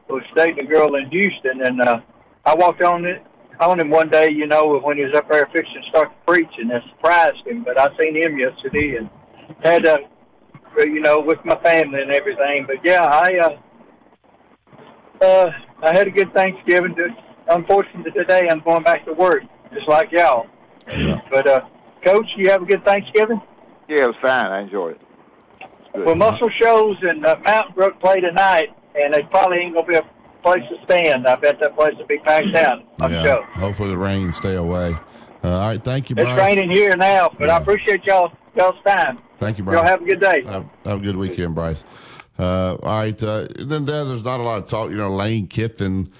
[0.08, 2.00] was dating a girl in Houston, and uh,
[2.44, 3.24] I walked on it
[3.60, 6.32] on him one day, you know, when he was up there fixing to start to
[6.32, 7.64] preach, and it surprised him.
[7.64, 9.08] But I seen him yesterday and
[9.62, 9.98] had, uh,
[10.78, 12.66] you know, with my family and everything.
[12.66, 15.50] But yeah, I uh, uh,
[15.82, 16.96] I had a good Thanksgiving.
[17.48, 19.42] Unfortunately, today I'm going back to work,
[19.74, 20.46] just like y'all.
[20.90, 21.20] Yeah.
[21.30, 21.60] But uh,
[22.04, 23.40] Coach, you have a good Thanksgiving.
[23.88, 24.46] Yeah, it was fine.
[24.46, 25.00] I enjoyed it.
[25.94, 26.06] Good.
[26.06, 29.96] Well, Muscle Shoals and uh, Mountain Brook play tonight, and they probably ain't gonna be
[29.96, 30.02] a
[30.42, 31.26] place to stand.
[31.26, 32.82] I bet that place will be packed out.
[33.00, 33.22] I'm yeah.
[33.22, 33.42] sure.
[33.54, 34.96] Hopefully the rain stay away.
[35.42, 36.32] Uh, all right, thank you, Brian.
[36.32, 39.18] It's raining here now, but I appreciate y'all y'all's time.
[39.38, 39.78] Thank you, Brian.
[39.78, 40.42] Y'all have a good day.
[40.44, 41.84] Have, have a good weekend, Bryce.
[42.38, 43.22] Uh, all right.
[43.22, 44.90] Uh, then there, there's not a lot of talk.
[44.90, 46.10] You know, Lane Kiffin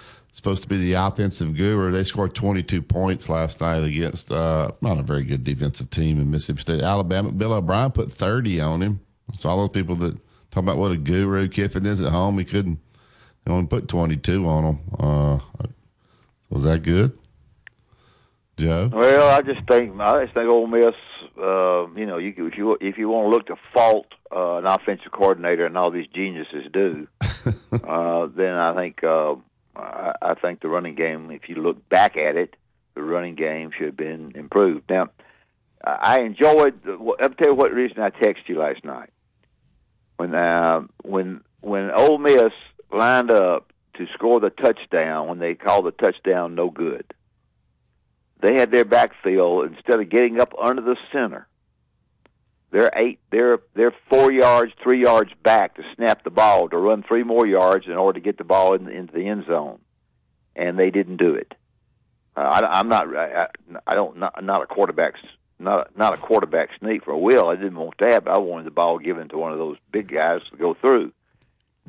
[0.45, 1.91] supposed to be the offensive guru.
[1.91, 6.31] They scored 22 points last night against uh, not a very good defensive team in
[6.31, 6.83] Mississippi State.
[6.83, 7.33] Alabama.
[7.33, 9.01] Bill O'Brien put 30 on him.
[9.39, 10.19] So all those people that
[10.51, 12.79] talk about what a guru Kiffin is at home, he couldn't.
[13.47, 14.81] He only put 22 on him.
[14.99, 15.39] Uh,
[16.51, 17.19] Was that good,
[18.59, 18.91] Joe?
[18.93, 20.93] Well, I just think I just think Ole Miss.
[21.39, 24.67] Uh, you know, you if you if you want to look to fault uh, an
[24.67, 27.09] offensive coordinator and all these geniuses do,
[27.73, 29.37] uh, then I think uh,
[29.77, 31.31] I, I think the running game.
[31.31, 32.57] If you look back at it,
[32.95, 34.89] the running game should have been improved.
[34.89, 35.11] Now,
[35.85, 36.81] I enjoyed.
[36.87, 39.11] I'll tell you what reason I texted you last night
[40.17, 42.53] when uh, when when Ole Miss
[42.93, 47.13] lined up to score the touchdown when they called the touchdown no good.
[48.41, 51.47] They had their backfield instead of getting up under the center.
[52.75, 53.21] They're eight.
[53.31, 57.47] They're they're four yards, three yards back to snap the ball to run three more
[57.47, 59.79] yards in order to get the ball in, into the end zone,
[60.57, 61.55] and they didn't do it.
[62.37, 63.17] Uh, I, I'm not.
[63.17, 63.47] I,
[63.87, 64.19] I don't.
[64.19, 65.15] Not, not a quarterback.
[65.61, 67.47] Not a, not a quarterback sneak for a Will.
[67.47, 70.13] I didn't want that, but I wanted the ball given to one of those big
[70.13, 71.13] guys to go through,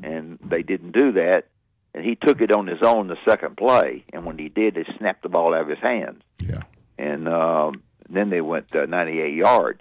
[0.04, 1.48] and they didn't do that.
[1.94, 4.84] And he took it on his own the second play, and when he did, they
[4.98, 6.22] snapped the ball out of his hands.
[6.38, 6.62] Yeah.
[6.96, 9.80] And um, then they went uh, 98 yards.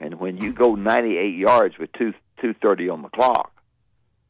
[0.00, 3.50] And when you go 98 yards with two 230 on the clock,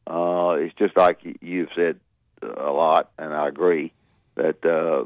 [0.07, 1.99] uh, it's just like you've said
[2.41, 3.93] a lot, and I agree
[4.35, 5.05] that uh,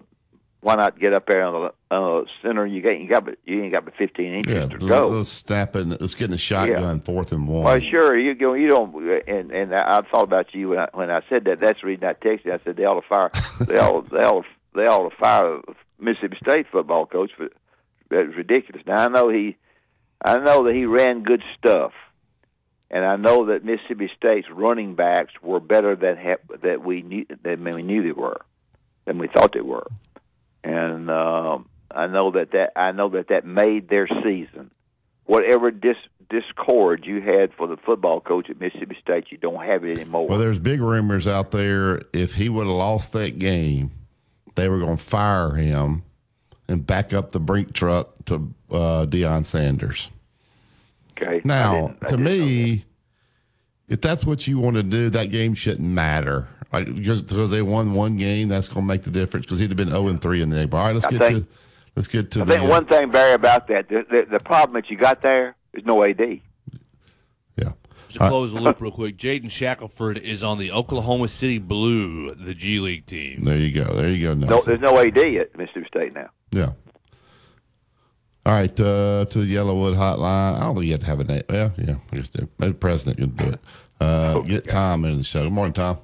[0.62, 2.66] why not get up there on the uh, center?
[2.66, 4.68] You you got but you ain't got but 15 inches Yeah.
[4.68, 5.08] to go.
[5.10, 5.90] let's snap in.
[5.90, 7.64] Let's get in the shotgun, fourth and one.
[7.64, 8.54] Well, sure, you go.
[8.54, 8.96] You don't,
[9.28, 11.60] and and I thought about you when I, when I said that.
[11.60, 12.46] That's the reason I texted.
[12.46, 12.54] you.
[12.54, 13.32] I said they ought to fire.
[13.68, 14.10] They ought.
[14.10, 14.46] They ought.
[14.76, 15.60] They ought to fire
[16.00, 17.32] Mississippi State football coach.
[17.36, 17.50] For
[18.10, 18.84] that was ridiculous.
[18.88, 19.58] Now I know he,
[20.24, 21.92] I know that he ran good stuff,
[22.90, 27.26] and I know that Mississippi State's running backs were better than ha- that we knew
[27.44, 28.42] than we knew they were,
[29.06, 29.88] than we thought they were,
[30.64, 34.72] and um, I know that that I know that that made their season
[35.26, 35.96] whatever dis-
[36.30, 40.28] discord you had for the football coach at Mississippi State, you don't have it anymore.
[40.28, 42.02] Well, there's big rumors out there.
[42.14, 43.92] If he would have lost that game,
[44.56, 46.04] they were going to fire him
[46.68, 50.10] and back up the brink truck to uh, Deion Sanders.
[51.22, 51.42] Okay.
[51.44, 52.86] Now, didn't- I to me,
[53.88, 56.48] if that's what you want to do, that game shouldn't matter.
[56.72, 59.46] Like because, because they won one game, that's going to make the difference.
[59.46, 60.70] Because he'd have been zero and three in the game.
[60.74, 61.56] All right, let's I get think- to
[61.96, 64.74] let's get to I the think one thing, Barry, about that, the, the, the problem
[64.82, 66.20] that you got there is no AD.
[67.58, 67.74] yeah.
[68.10, 72.34] To uh, close the loop real quick, Jaden Shackelford is on the Oklahoma City Blue,
[72.36, 73.44] the G League team.
[73.44, 73.92] There you go.
[73.94, 74.34] There you go.
[74.36, 76.30] No, there's no AD at Mississippi State now.
[76.52, 76.74] Yeah.
[78.46, 80.58] All right, uh, to the Yellowwood hotline.
[80.58, 81.44] I don't think you have to have a name.
[81.50, 82.50] Well, yeah, I guess do.
[82.58, 83.60] Maybe the president can do it.
[84.02, 85.44] Uh, get Tom in the show.
[85.44, 86.00] Good morning, Tom.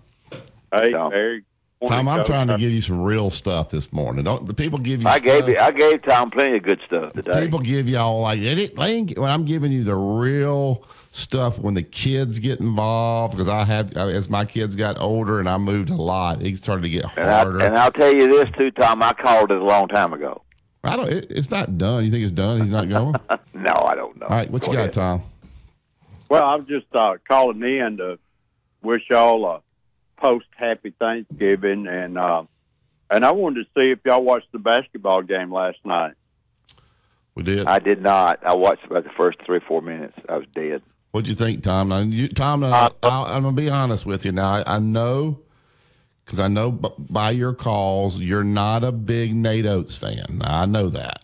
[0.73, 1.12] Hey, Tom.
[1.12, 1.43] Barry.
[1.88, 4.25] Tom, I'm trying to give you some real stuff this morning.
[4.25, 5.08] Don't the people give you?
[5.08, 7.41] I gave you, I gave Tom plenty of good stuff today.
[7.41, 11.84] People give y'all like they didn't- when I'm giving you the real stuff when the
[11.84, 15.95] kids get involved because I have as my kids got older and I moved a
[15.95, 16.41] lot.
[16.41, 17.60] It started to get and, I, harder.
[17.60, 19.02] and I'll tell you this too, Tom.
[19.02, 20.41] I called it a long time ago.
[20.84, 21.10] I don't.
[21.10, 22.06] It, it's not done.
[22.06, 22.62] You think it's done?
[22.62, 23.15] He's not going.
[23.54, 24.26] No, I don't know.
[24.28, 24.94] All right, what Go you got, ahead.
[24.94, 25.24] Tom?
[26.30, 28.18] Well, I'm just uh, calling in to
[28.82, 29.62] wish y'all a
[30.15, 32.44] post happy Thanksgiving, and uh,
[33.10, 36.13] and I wanted to see if y'all watched the basketball game last night.
[37.36, 37.68] We did.
[37.68, 38.39] I did not.
[38.46, 40.18] I watched about the first three or four minutes.
[40.30, 40.82] I was dead.
[41.12, 41.89] What do you think, Tom?
[41.89, 44.32] Now, you, Tom, uh, I, I'm gonna be honest with you.
[44.32, 45.39] Now, I, I know
[46.30, 50.42] because I know b- by your calls you're not a big Nate Oates fan.
[50.44, 51.24] I know that.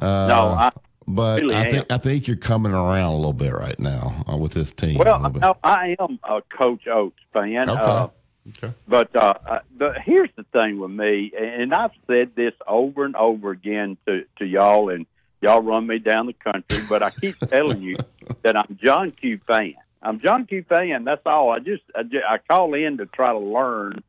[0.00, 0.70] Uh, no, I
[1.08, 1.70] but really I am.
[1.72, 4.98] think I think you're coming around a little bit right now uh, with this team.
[4.98, 7.68] well, no, I am a Coach Oates fan.
[7.68, 7.80] Okay.
[7.80, 8.08] Uh,
[8.50, 8.74] okay.
[8.86, 13.50] But uh, uh, here's the thing with me, and I've said this over and over
[13.50, 15.04] again to, to y'all, and
[15.40, 17.96] y'all run me down the country, but I keep telling you
[18.42, 19.74] that I'm John Q fan.
[20.00, 21.02] I'm John Q fan.
[21.02, 21.50] That's all.
[21.50, 24.04] I just I, ju- I call in to try to learn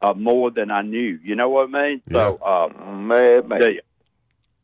[0.00, 1.18] uh, more than I knew.
[1.22, 2.02] You know what I mean?
[2.10, 3.60] So, uh, Man, man.
[3.60, 3.82] the-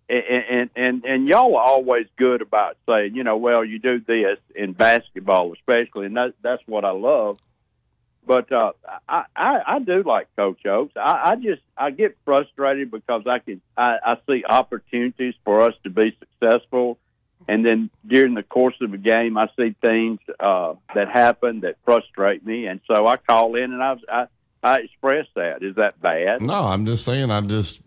[0.07, 4.01] and, and and and y'all are always good about saying, you know, well, you do
[4.01, 7.39] this in basketball, especially, and that that's what I love.
[8.27, 8.73] But uh,
[9.09, 10.93] I, I I do like Coach Oates.
[10.97, 15.75] I, I just I get frustrated because I can I, I see opportunities for us
[15.85, 16.99] to be successful,
[17.49, 21.77] and then during the course of a game, I see things uh, that happen that
[21.87, 24.27] frustrate me, and so I call in and I I,
[24.65, 25.63] I express that.
[25.63, 26.41] Is that bad?
[26.41, 27.31] No, I'm just saying.
[27.31, 27.83] I just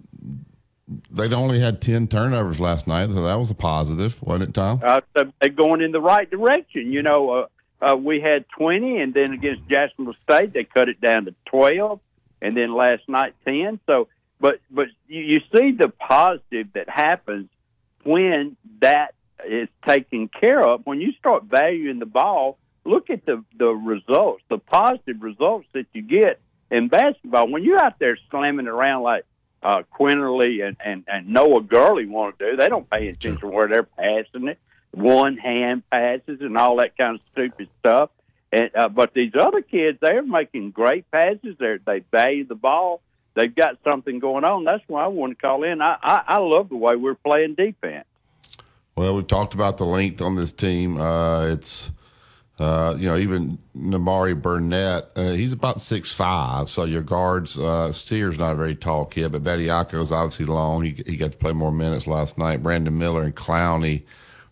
[1.12, 4.80] they only had ten turnovers last night, so that was a positive, wasn't it, Tom?
[4.84, 5.02] uh,
[5.42, 6.92] they're going in the right direction.
[6.94, 7.30] You know,
[7.82, 11.36] uh, uh, we had 20, and then against Jacksonville State, they cut it down to
[11.48, 12.00] 12,
[12.42, 13.80] and then last night 10.
[13.88, 14.08] So,
[14.40, 17.50] but but you, you see the positive that happens
[18.04, 19.16] when that
[19.48, 20.86] is taken care of.
[20.86, 25.88] When you start valuing the ball, look at the the results, the positive results that
[25.94, 26.40] you get
[26.72, 27.50] in basketball.
[27.50, 29.26] When you're out there slamming around like
[29.64, 32.58] uh, Quinerly and, and, and Noah Gurley want to do.
[32.58, 34.60] They don't pay attention where they're passing it,
[34.92, 38.10] one hand passes and all that kind of stupid stuff.
[38.52, 41.58] And uh, but these other kids, they're making great passes.
[41.60, 43.02] They they value the ball.
[43.34, 44.64] They've got something going on.
[44.64, 45.82] That's why I want to call in.
[45.82, 48.06] I, I I love the way we're playing defense.
[48.96, 50.98] Well, we've talked about the length on this team.
[50.98, 51.92] Uh, it's
[52.60, 56.70] uh, you know, even Nimari Burnett, uh, he's about six five.
[56.70, 60.84] So your guards, uh, Sears not a very tall kid, but Bediako is obviously long.
[60.84, 62.64] He he got to play more minutes last night.
[62.64, 64.04] Brandon Miller and Clowney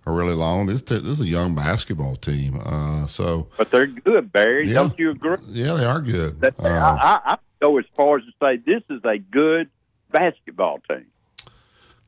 [0.06, 0.68] are really long.
[0.68, 2.62] This this is a young basketball team.
[2.64, 4.68] Uh, so, but they're good, Barry.
[4.68, 4.74] Yeah.
[4.76, 5.38] Don't you agree?
[5.48, 6.42] Yeah, they are good.
[6.42, 9.70] That, Uh, I, I, I go as far as to say this is a good
[10.12, 11.08] basketball team.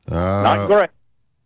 [0.08, 0.90] uh, Not great,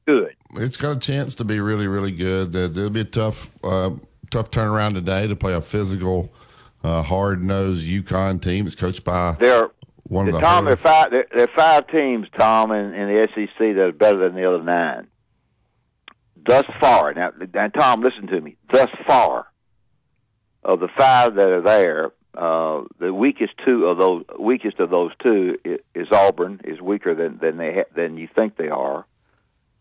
[0.06, 0.34] good.
[0.56, 2.54] It's got a chance to be really, really good.
[2.54, 3.92] It'll be a tough, uh,
[4.32, 6.32] tough turnaround today to play a physical,
[6.82, 8.66] uh, hard nosed UConn team.
[8.66, 9.70] It's coached by There,
[10.04, 11.10] one of the Tom, there are five.
[11.12, 14.48] There, there are five teams, Tom, in, in the SEC that are better than the
[14.48, 15.06] other nine.
[16.44, 18.56] Thus far, now, now, Tom, listen to me.
[18.72, 19.46] Thus far,
[20.64, 25.12] of the five that are there, uh, the weakest two of those, weakest of those
[25.22, 26.62] two is, is Auburn.
[26.64, 29.06] Is weaker than than they ha- than you think they are.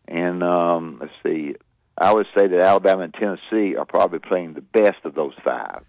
[0.07, 1.55] And um, let's see,
[1.97, 5.83] I would say that Alabama and Tennessee are probably playing the best of those five.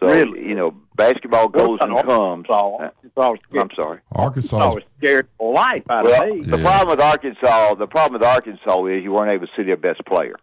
[0.00, 0.46] So Really?
[0.46, 2.46] you know, basketball goes and comes.
[2.48, 3.98] Arkansas, uh, I'm sorry.
[4.12, 4.56] Arkansas.
[4.58, 6.42] I was scared for life out Well, of me.
[6.44, 9.76] the problem with Arkansas, the problem with Arkansas is you weren't able to see their
[9.76, 10.36] best player.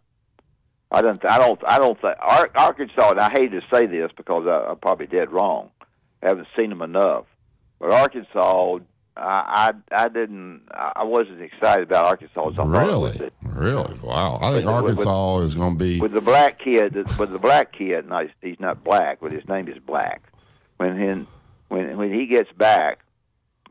[0.91, 3.11] I don't, I don't, I don't think Arkansas.
[3.11, 5.69] And I hate to say this because I, I'm probably dead wrong.
[6.21, 7.25] I haven't seen them enough,
[7.79, 8.79] but Arkansas,
[9.17, 12.49] I, I, I didn't, I wasn't excited about Arkansas.
[12.49, 13.19] as I thought it was.
[13.19, 14.39] Really, really, wow!
[14.41, 16.01] I think With- with- Arkansas is going to be.
[16.01, 19.47] with the black kid, with the black kid, no, he's, he's not black, but his
[19.47, 20.21] name is Black.
[20.77, 21.27] When he,
[21.69, 22.99] when when he gets back,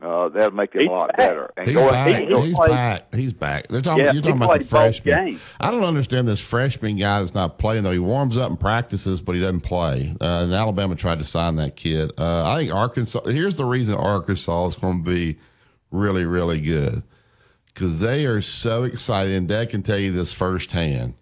[0.01, 1.17] uh, that'll make him He's a lot back.
[1.17, 1.53] better.
[1.57, 2.13] And He's going, back.
[2.15, 3.13] and go- He's played- back.
[3.15, 3.67] He's back.
[3.69, 4.03] They're talking.
[4.05, 5.25] Yeah, you're talking about the freshman.
[5.25, 5.39] games.
[5.59, 7.91] I don't understand this freshman guy that's not playing though.
[7.91, 10.13] He warms up and practices, but he doesn't play.
[10.19, 12.11] Uh, and Alabama tried to sign that kid.
[12.17, 13.21] Uh, I think Arkansas.
[13.25, 15.37] Here's the reason Arkansas is going to be
[15.91, 17.03] really, really good
[17.73, 19.33] because they are so excited.
[19.33, 21.13] And Dad can tell you this firsthand.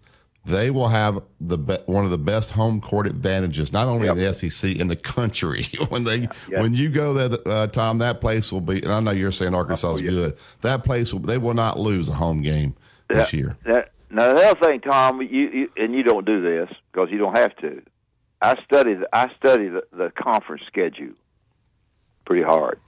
[0.46, 4.18] They will have the be- one of the best home court advantages, not only in
[4.18, 5.68] the SEC in the country.
[5.88, 8.82] when they when you go there, uh, Tom, that place will be.
[8.82, 10.36] And I know you're saying Arkansas Oh, is good.
[10.60, 11.20] That place will.
[11.20, 12.74] They will not lose a home game
[13.08, 13.56] this year.
[13.64, 17.16] That, now the other thing, Tom, you, you and you don't do this because you
[17.18, 17.82] don't have to.
[18.42, 21.14] I study the, I study the, the conference schedule
[22.26, 22.78] pretty hard,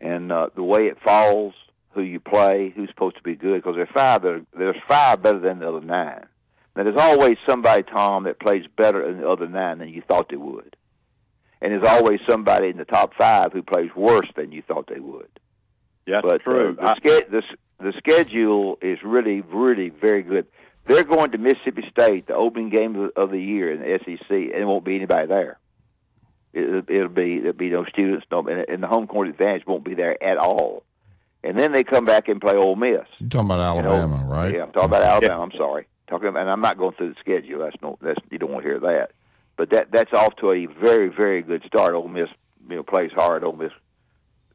[0.00, 1.52] and uh, the way it falls,
[1.90, 3.62] who you play, who's supposed to be good.
[3.62, 6.24] Because there's five that are, there's five better than the other nine.
[6.76, 10.28] Now there's always somebody, Tom, that plays better than the other nine than you thought
[10.28, 10.76] they would,
[11.62, 15.00] and there's always somebody in the top five who plays worse than you thought they
[15.00, 15.30] would.
[16.06, 16.76] That's but true.
[16.80, 17.42] Uh, the, ske- the
[17.78, 20.46] the schedule is really, really very good.
[20.86, 24.52] They're going to Mississippi State, the opening game of the, year in the SEC, and
[24.52, 25.58] there won't be anybody there.
[26.52, 29.84] It, it'll be there'll be no students, no, and, and the home court advantage won't
[29.84, 30.84] be there at all.
[31.42, 33.06] And then they come back and play Ole Miss.
[33.18, 34.54] You're talking about You know, Alabama, right?
[34.54, 35.42] Yeah, I'm talking about Alabama.
[35.42, 37.60] I'm sorry, talking about, and I'm not going through the schedule.
[37.60, 39.12] That's no, that's you don't want to hear that.
[39.56, 41.94] But that that's off to a very, very good start.
[41.94, 42.28] Ole Miss,
[42.68, 43.44] you know, plays hard.
[43.44, 43.72] Ole Miss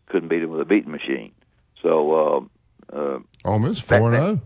[0.08, 1.32] couldn't beat them with a beating machine.
[1.82, 2.50] So,
[2.92, 4.42] uh, uh, Oh, Miss four and.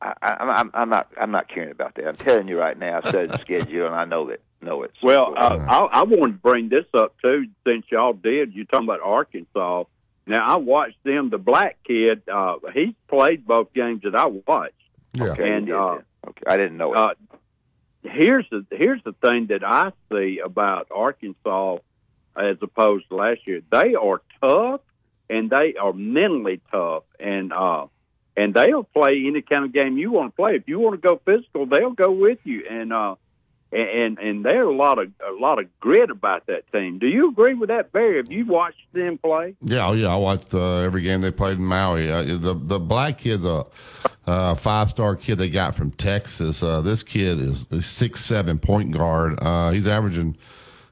[0.00, 2.06] I, I, I'm, I'm not, I'm not caring about that.
[2.06, 3.00] I'm telling you right now.
[3.02, 4.92] I studied the schedule, and I know that, know it.
[5.02, 8.52] Well, uh, I, I wanted to bring this up too, since y'all did.
[8.52, 9.84] You're talking about Arkansas.
[10.26, 11.30] Now, I watched them.
[11.30, 14.74] The black kid, uh, he played both games that I watched.
[15.16, 15.32] Yeah.
[15.32, 15.98] Okay, and, uh,
[16.28, 16.98] okay, I didn't know it.
[16.98, 17.14] Uh,
[18.02, 21.78] here's the here's the thing that I see about Arkansas
[22.36, 23.62] as opposed to last year.
[23.70, 24.80] They are tough
[25.28, 27.86] and they are mentally tough and uh
[28.36, 30.56] and they'll play any kind of game you want to play.
[30.56, 33.16] If you want to go physical, they'll go with you and uh
[33.72, 36.98] and and there's a lot of a lot of grit about that team.
[36.98, 38.18] Do you agree with that, Barry?
[38.18, 39.56] Have you watched them play?
[39.60, 40.08] Yeah, oh, yeah.
[40.08, 42.10] I watched uh, every game they played in Maui.
[42.10, 43.66] Uh, the the black kid's a
[44.26, 46.62] uh, five star kid they got from Texas.
[46.62, 49.38] Uh, this kid is a six seven point guard.
[49.40, 50.36] Uh, he's averaging.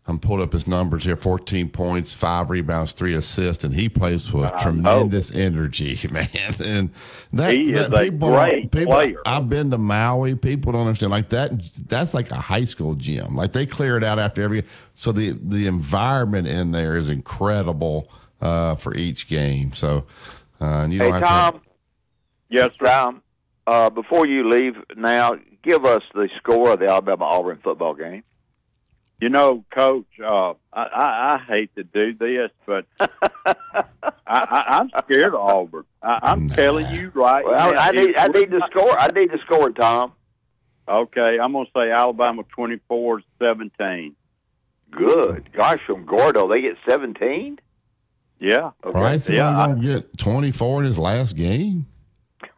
[0.06, 4.30] I'm pulling up his numbers here: 14 points, five rebounds, three assists, and he plays
[4.30, 6.28] with tremendous energy, man.
[6.62, 6.90] And
[7.32, 9.22] that, He that a great people, player.
[9.24, 10.34] I've been to Maui.
[10.34, 11.52] People don't understand like that.
[11.88, 13.34] That's like a high school gym.
[13.34, 14.64] Like they clear it out after every.
[14.94, 18.10] So the the environment in there is incredible
[18.42, 19.72] uh, for each game.
[19.72, 20.04] So,
[20.60, 21.62] uh, you hey, Tom.
[22.50, 23.22] Yes, Tom.
[23.66, 25.32] Uh, before you leave now,
[25.62, 28.22] give us the score of the Alabama Auburn football game.
[29.20, 33.06] You know, Coach, uh, I, I, I hate to do this, but I,
[33.46, 33.84] I,
[34.26, 35.84] I, I'm scared of Auburn.
[36.02, 37.78] I, I'm telling you right Well, now.
[37.78, 38.98] I need I need to score.
[38.98, 40.12] I need to score, Tom.
[40.86, 44.14] Okay, I'm going to say Alabama 24 17.
[44.90, 45.50] Good.
[45.52, 47.58] Gosh, from Gordo, they get 17?
[48.38, 48.70] Yeah.
[48.82, 51.86] Bryce Yeah, I- going to get 24 in his last game?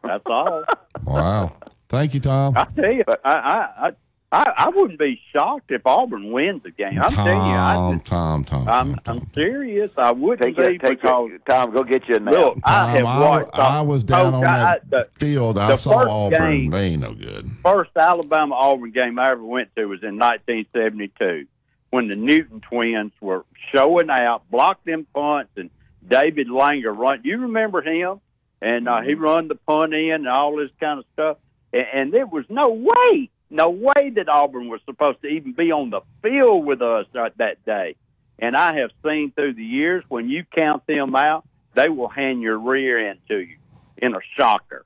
[0.03, 0.63] That's all.
[1.03, 1.53] Wow.
[1.89, 2.53] Thank you, Tom.
[2.57, 3.91] I tell you, I, I, I,
[4.29, 6.99] I, I wouldn't be shocked if Auburn wins the game.
[7.01, 8.67] I'm telling you, I Tom, just, Tom, Tom.
[8.67, 9.89] I'm, I'm serious.
[9.97, 11.41] I wouldn't Take be it, take because it.
[11.47, 12.33] Tom, go get you a nap.
[12.33, 13.53] look, I have watched.
[13.53, 15.57] I, was down on Coach, I- that the field.
[15.57, 16.51] I the saw first Auburn.
[16.51, 17.49] game- they ain't no good.
[17.63, 21.47] first Alabama Auburn game I ever went to was in 1972
[21.89, 25.69] when the Newton twins were showing out, blocked them punts, and
[26.05, 27.21] David Langner run.
[27.23, 28.19] You remember him?
[28.61, 31.37] And uh, he run the punt in and all this kind of stuff.
[31.71, 35.71] And, and there was no way, no way that Auburn was supposed to even be
[35.71, 37.95] on the field with us that, that day.
[38.39, 41.45] And I have seen through the years when you count them out,
[41.75, 43.57] they will hand your rear end to you
[43.97, 44.85] in a shocker.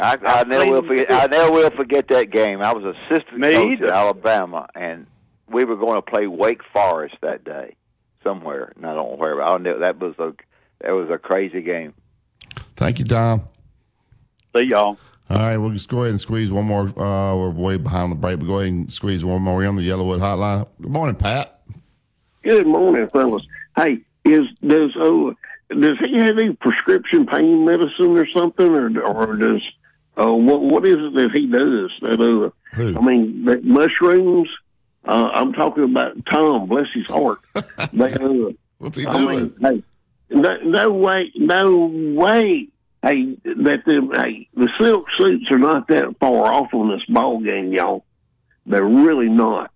[0.00, 1.12] I, I never will forget.
[1.12, 2.62] I never will forget that game.
[2.62, 3.86] I was assistant Me coach either.
[3.86, 5.06] at Alabama, and
[5.48, 7.76] we were going to play Wake Forest that day
[8.24, 9.36] somewhere, and I don't know where.
[9.36, 10.32] But I know that was a
[10.80, 11.92] that was a crazy game.
[12.76, 13.42] Thank you, Tom.
[14.56, 14.96] See y'all.
[15.32, 16.82] All right, we'll just go ahead and squeeze one more.
[16.88, 19.76] Uh, we're way behind the break, but go ahead and squeeze one more We're on
[19.76, 20.66] the Yellowwood hotline.
[20.78, 21.62] Good morning, Pat.
[22.42, 23.42] Good morning, fellas.
[23.74, 25.32] Hey, is does oh
[25.70, 29.62] does he have any prescription pain medicine or something, or or does
[30.18, 31.90] uh what what is it that he does?
[32.02, 32.98] That uh, Who?
[32.98, 34.50] I mean, that mushrooms.
[35.06, 36.68] Uh, I'm talking about Tom.
[36.68, 37.38] Bless his heart.
[37.94, 39.54] they, uh, What's he I doing?
[39.60, 39.82] mean,
[40.28, 42.68] hey, no, no way, no way.
[43.02, 47.40] Hey, that the hey the silk suits are not that far off on this ball
[47.40, 48.04] game, y'all.
[48.64, 49.72] They're really not.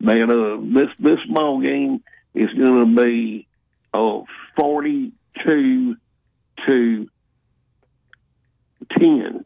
[0.00, 2.02] They uh this this ball game
[2.34, 3.46] is going to be
[3.92, 4.20] uh
[4.56, 5.12] forty
[5.44, 5.96] two
[6.66, 7.08] to
[8.98, 9.44] ten.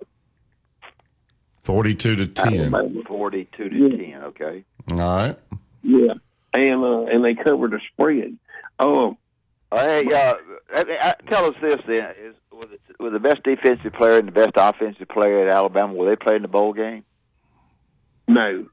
[1.65, 3.05] Forty-two to ten.
[3.07, 3.97] Forty-two to Yeah.
[4.13, 4.23] ten.
[4.29, 4.65] Okay.
[4.93, 5.37] All right.
[5.83, 6.15] Yeah,
[6.55, 8.39] and uh, and they covered the spread.
[8.79, 9.17] Oh,
[9.75, 14.29] Hey, uh, tell us this then: is was, it, was the best defensive player and
[14.29, 15.93] the best offensive player at Alabama?
[15.95, 17.05] Will they play in the bowl game?
[18.27, 18.67] no,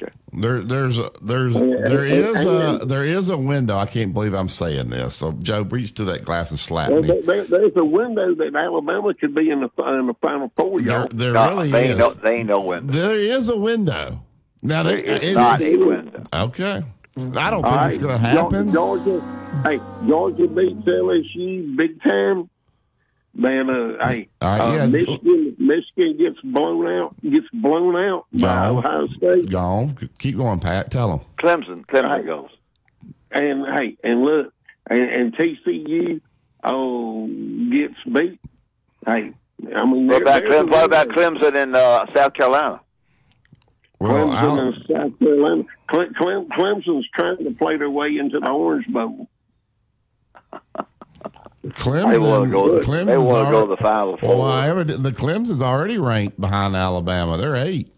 [0.00, 0.12] Okay.
[0.32, 3.76] There, there's, a, there's, Yeah, there and- is a, there is a window.
[3.76, 5.16] I can't believe I'm saying this.
[5.16, 7.20] So, Joe, reach to that glass and slap there, me.
[7.26, 10.80] there, there's a window that Alabama could be in the in the final four.
[10.80, 11.08] There, Y'all.
[11.12, 11.90] there No, really they is.
[11.90, 12.92] ain't no, they ain't no window.
[12.92, 14.20] There is a window.
[14.62, 16.24] Now, there It's it not is- a window.
[16.32, 16.84] Okay.
[17.16, 18.72] I don't All think right, it's going to happen.
[18.72, 19.20] Georgia,
[19.64, 22.48] hey, Georgia beats LSU big time.
[23.34, 24.86] Man, uh, hey, All right, uh, yeah.
[24.86, 28.78] Michigan, Michigan gets blown out, gets blown out by No.
[28.78, 29.98] Ohio State, Go on.
[30.18, 30.90] Keep going, Pat.
[30.90, 31.20] Tell them.
[31.38, 32.26] Clemson, Clemson Right.
[32.26, 32.50] goes.
[33.30, 34.52] and hey, and look,
[34.88, 36.20] and, and TCU,
[36.64, 37.26] oh,
[37.70, 38.40] gets beat.
[39.06, 39.32] Hey,
[39.74, 40.70] I mean, What there- about there's a Clemson?
[40.70, 41.08] What about.
[41.08, 42.80] Clemson in uh, South Carolina?
[44.00, 45.64] Well, Clemson I'll- and South Carolina.
[45.88, 49.28] Cle- Clem, Clemson's trying to play their way into the Orange Bowl.
[51.66, 52.12] Clemson.
[52.12, 52.64] They want to go.
[52.80, 54.38] Clemson's They want to go already- to the Final Four.
[54.38, 57.36] Well, I ever the Clemson's already ranked behind Alabama.
[57.36, 57.92] They're eight.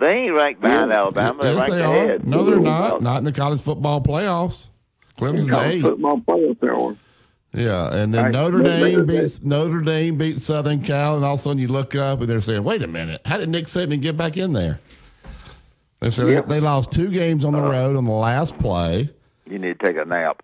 [0.00, 0.96] they ain't ranked behind Yeah.
[0.98, 1.42] Alabama.
[1.42, 1.94] They're yes, ranked they are.
[1.94, 2.26] ahead.
[2.26, 3.00] No, they're not.
[3.02, 4.68] Not in the college football playoffs.
[5.18, 5.82] Clemson's College eight.
[5.82, 6.96] football playoff they are.
[7.56, 8.32] Yeah, and then Right.
[8.32, 11.68] Notre Dame they- beats Notre Dame beats Southern Cal, and all of a sudden you
[11.68, 14.52] look up and they're saying, "Wait a minute, how did Nick Saban get back in
[14.54, 14.80] there?"
[16.00, 16.46] They said Yep.
[16.46, 19.10] they, they lost two games on the road on the last play.
[19.50, 20.42] You need to take a nap.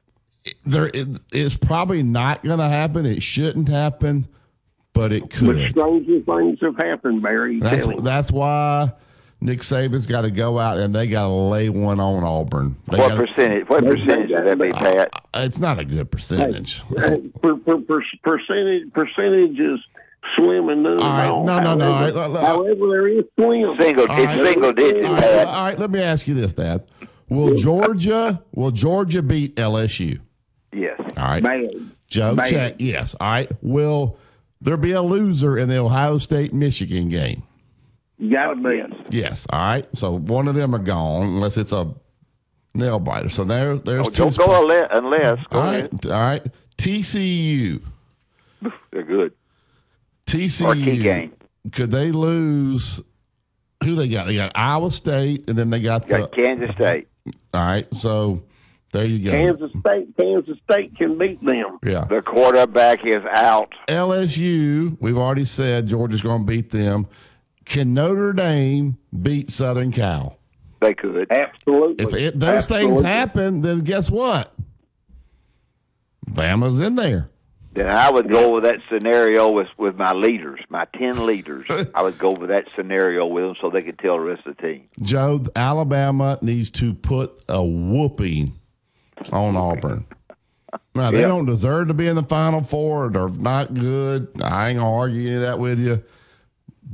[0.65, 3.05] There, it, it's probably not going to happen.
[3.05, 4.27] It shouldn't happen,
[4.95, 5.71] but it But could.
[5.71, 7.61] stranger things have happened, Barry.
[7.61, 8.93] That's that's why
[9.43, 12.77] Nick Saban's got to go out and they got to lay one on Auburn.
[12.91, 13.69] They What gotta- percentage?
[13.69, 15.11] What percentage would that be, Pat?
[15.35, 16.83] Uh, it's not a good percentage.
[16.91, 19.81] It's Hey, per, per, per, percentage percentages
[20.37, 22.41] slim and All right, no, no, no, However, right, look.
[22.43, 23.77] however, there is slim.
[23.79, 24.45] Single, All it's right.
[24.45, 26.85] single digits, all, right, all right, let me ask you this, Dad.
[27.29, 30.21] Will Georgia will Georgia beat LSU?
[30.73, 31.01] Yes.
[31.17, 31.43] All right.
[31.43, 31.91] Bad.
[32.09, 32.47] Joe, Bad.
[32.51, 32.75] check.
[32.79, 33.15] Yes.
[33.21, 33.51] All right.
[33.63, 34.19] Will
[34.61, 37.45] there be a loser in the Ohio State Michigan game?
[38.21, 38.61] Gotta.
[38.75, 38.91] Yes.
[39.11, 39.47] Yes.
[39.51, 39.89] All right.
[39.95, 41.95] So one of them are gone unless it's a
[42.75, 43.29] nail biter.
[43.29, 44.23] So there, there's Oh, two.
[44.25, 44.49] don't spots.
[44.49, 44.89] go unless.
[44.93, 45.39] unless.
[45.51, 45.91] Go all ahead.
[46.05, 46.07] right.
[46.13, 46.47] All right.
[46.79, 47.81] TCU.
[48.91, 49.33] They're good.
[50.31, 50.63] TCU.
[50.63, 51.33] Marquee game.
[51.73, 53.03] Could they lose?
[53.85, 54.27] Who they got?
[54.27, 56.27] They got Iowa State, and then they got the.
[56.29, 57.09] Kansas State.
[57.55, 57.93] all right.
[57.95, 58.43] So
[58.93, 59.31] there you go.
[59.31, 61.79] Kansas State, Kansas State can beat them.
[61.83, 62.05] yeah.
[62.05, 63.73] The quarterback is out.
[63.89, 67.07] LSU, we've already said Georgia's going to beat them.
[67.65, 70.39] Can Notre Dame beat Southern Cal?
[70.81, 71.31] They could.
[71.31, 72.05] Absolutely.
[72.05, 74.53] If it, those things happen, then guess what?
[76.29, 77.29] Bama's in there.
[77.73, 81.67] Then I would go over that scenario with with my leaders, my ten leaders.
[81.95, 84.57] I would go over that scenario with them so they could tell the rest of
[84.57, 84.89] the team.
[85.01, 88.59] Joe, Alabama needs to put a whooping
[89.33, 90.07] on Auburn.
[90.95, 91.29] Now they Yep.
[91.29, 93.09] don't deserve to be in the Final Four.
[93.11, 94.29] They're not good.
[94.43, 96.03] I ain't gonna argue that with you.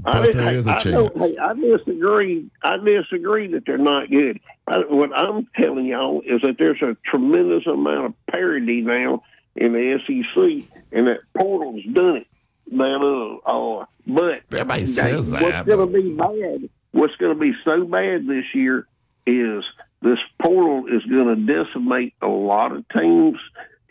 [0.02, 0.84] But there is a I, chance.
[0.94, 2.50] don't- hey, I disagree.
[2.62, 4.40] I disagree that they're not good.
[4.68, 9.22] I, what I'm telling y'all is that there's a tremendous amount of parity now
[9.56, 12.26] in the SEC, and that portal's done it.
[12.72, 16.68] That uh, uh but Everybody says what's that, going to be bad?
[16.92, 18.86] What's going to be so bad this year
[19.26, 19.64] is
[20.02, 23.38] this portal is going to decimate a lot of teams.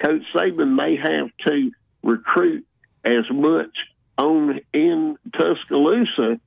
[0.02, 1.72] Coach Saban may have to
[2.04, 2.66] recruit
[3.04, 3.76] as much
[4.18, 6.40] on in Tuscaloosa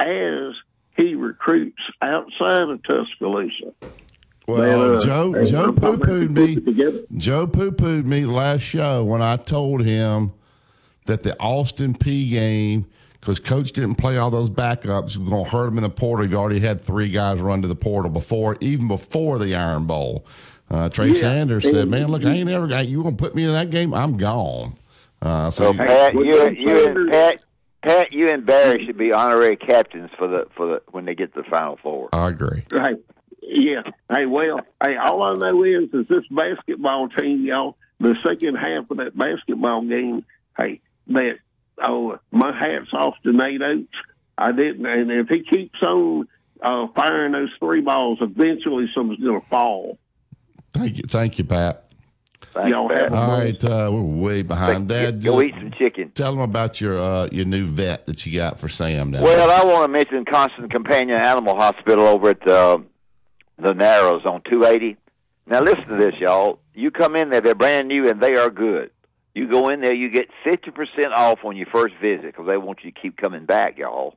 [0.00, 0.54] as
[0.96, 3.72] he recruits outside of Tuscaloosa.
[4.46, 7.06] Well, uh, Joe they- Joe poo pooed me.
[7.16, 10.32] Joe poo pooed me last show when I told him
[11.06, 12.86] that the Austin Peay game,
[13.20, 16.26] because Coach didn't play all those backups, was going to hurt him in the portal.
[16.26, 20.26] He already had three guys run to the portal before, even before the Iron Bowl.
[20.70, 21.14] Uh, Trey Yeah.
[21.20, 23.02] Sanders said, "Man, look, I ain't ever got you.
[23.02, 23.92] Going to put me in that game?
[23.94, 24.74] I'm gone."
[25.22, 27.40] Uh, so So Pat, you, you and Pat,
[27.82, 31.34] Pat, you and Barry should be honorary captains for the for the when they get
[31.34, 32.08] to the Final Four.
[32.14, 32.62] I agree.
[32.70, 32.94] Hey,
[33.48, 33.82] yeah.
[34.12, 37.76] Hey, well, hey, all I know is is this basketball team, y'all.
[38.00, 40.24] The second half of that basketball game,
[40.58, 41.38] hey, that
[41.82, 43.88] oh, my hats off to Nate Oats.
[44.36, 46.26] I didn't, and if he keeps on
[46.60, 49.98] uh, firing those three balls, eventually someone's going to fall.
[50.72, 51.82] Thank you, thank you, Pat.
[52.66, 54.88] Y'all have a All blessed- right, uh, we're way behind.
[54.88, 56.10] Dad, Go eat some chicken.
[56.12, 59.10] Tell them about your uh, your new vet that you got for Sam.
[59.12, 62.78] Now, Well, I want to mention Constant Companion Animal Hospital over at uh,
[63.58, 64.96] the Narrows on 280.
[65.46, 66.58] Now, listen to this, y'all.
[66.74, 68.90] You come in there, they're brand new, and they are good.
[69.34, 72.80] You go in there, you get 50% off on your first visit because they want
[72.84, 74.16] you to keep coming back, y'all.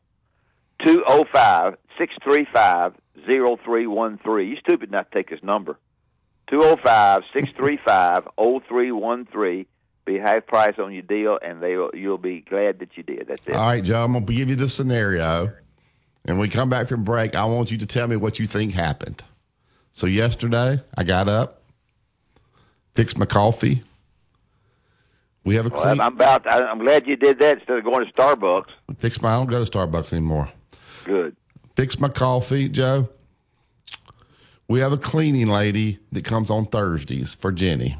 [0.85, 2.93] 205 635
[3.25, 4.47] 0313.
[4.47, 5.77] You stupid not to take this number.
[6.49, 9.65] 205 635 0313.
[10.05, 13.25] Be half price on your deal, and they you'll be glad that you did.
[13.27, 13.55] That's it.
[13.55, 15.51] All right, Joe, I'm going to give you the scenario.
[16.23, 18.47] And when we come back from break, I want you to tell me what you
[18.47, 19.23] think happened.
[19.97, 21.63] So, yesterday, I got up,
[22.93, 23.81] fixed my coffee.
[25.43, 25.69] We have a.
[25.69, 26.45] Well, I'm about.
[26.45, 28.69] I'm glad you did that instead of going to Starbucks.
[28.99, 30.51] fixed my, I don't go to Starbucks anymore.
[31.03, 31.35] Good.
[31.75, 33.09] Fixed my coffee, Joe.
[34.67, 37.97] We have a cleaning lady that comes on Thursdays for Jenny.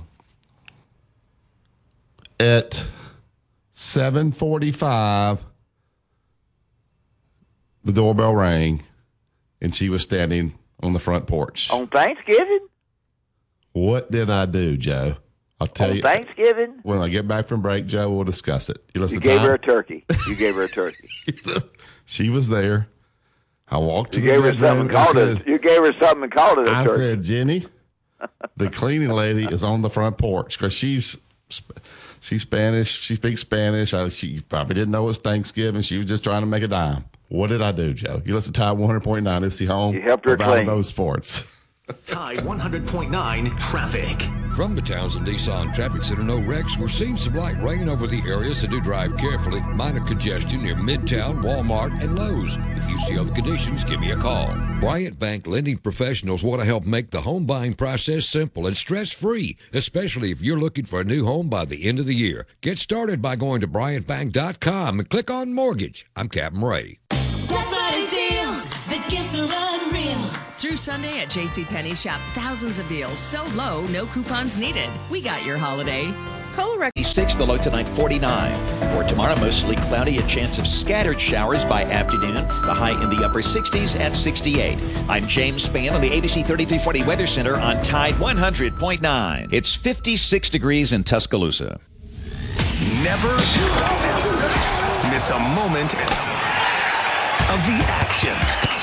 [2.39, 2.85] At
[3.71, 5.43] 745,
[7.83, 8.83] the doorbell rang,
[9.59, 11.69] and she was standing on the front porch.
[11.71, 12.67] On Thanksgiving?
[13.73, 15.17] What did I do, Joe?
[15.59, 16.01] I'll tell On you.
[16.01, 16.79] Thanksgiving?
[16.83, 18.77] When I get back from break, Joe, we'll discuss it.
[18.93, 19.47] You, You to gave time?
[19.47, 20.05] her a turkey.
[20.27, 21.07] You gave her a turkey.
[22.05, 22.87] She was there.
[23.69, 25.47] I walked to You the gave her something called said, it.
[25.47, 27.03] You gave her something and called it a I turkey.
[27.03, 27.65] I said, Jenny,
[28.55, 31.17] the cleaning lady is on the front porch because she's
[32.21, 32.91] she's Spanish.
[32.97, 33.93] She speaks Spanish.
[33.93, 35.81] I, she probably didn't know it was Thanksgiving.
[35.81, 37.05] She was just trying to make a dime.
[37.29, 38.21] What did I do, Joe?
[38.25, 39.45] You listen to Tide 100.9.
[39.45, 39.95] It's the home.
[39.95, 40.49] You helped her of clean.
[40.49, 41.53] Alamo Sports.
[42.05, 44.21] Tide 100.9 traffic.
[44.53, 46.77] From the Townsend Nissan Traffic Center, no wrecks.
[46.77, 49.61] We're seeing some light rain over the area, so do drive carefully.
[49.61, 52.57] Minor congestion near Midtown, Walmart, and Lowe's.
[52.75, 54.47] If you see other conditions, give me a call.
[54.81, 59.13] Bryant Bank lending professionals want to help make the home buying process simple and stress
[59.13, 62.47] free, especially if you're looking for a new home by the end of the year.
[62.61, 66.05] Get started by going to BryantBank.com and click on mortgage.
[66.15, 66.99] I'm Captain Ray.
[70.57, 74.89] Through Sunday at JCPenney, shop thousands of deals so low, no coupons needed.
[75.07, 76.05] We got your holiday.
[76.55, 77.05] Colorectal.
[77.05, 78.95] 6, the low tonight 49.
[78.95, 83.23] For tomorrow, mostly cloudy, a chance of scattered showers by afternoon, the high in the
[83.23, 84.79] upper 60s at 68.
[85.07, 89.53] I'm James Spann on the ABC 3340 Weather Center on Tide 100.9.
[89.53, 91.79] It's 56 degrees in Tuscaloosa.
[93.03, 93.35] Never
[95.13, 98.76] miss a moment of the action.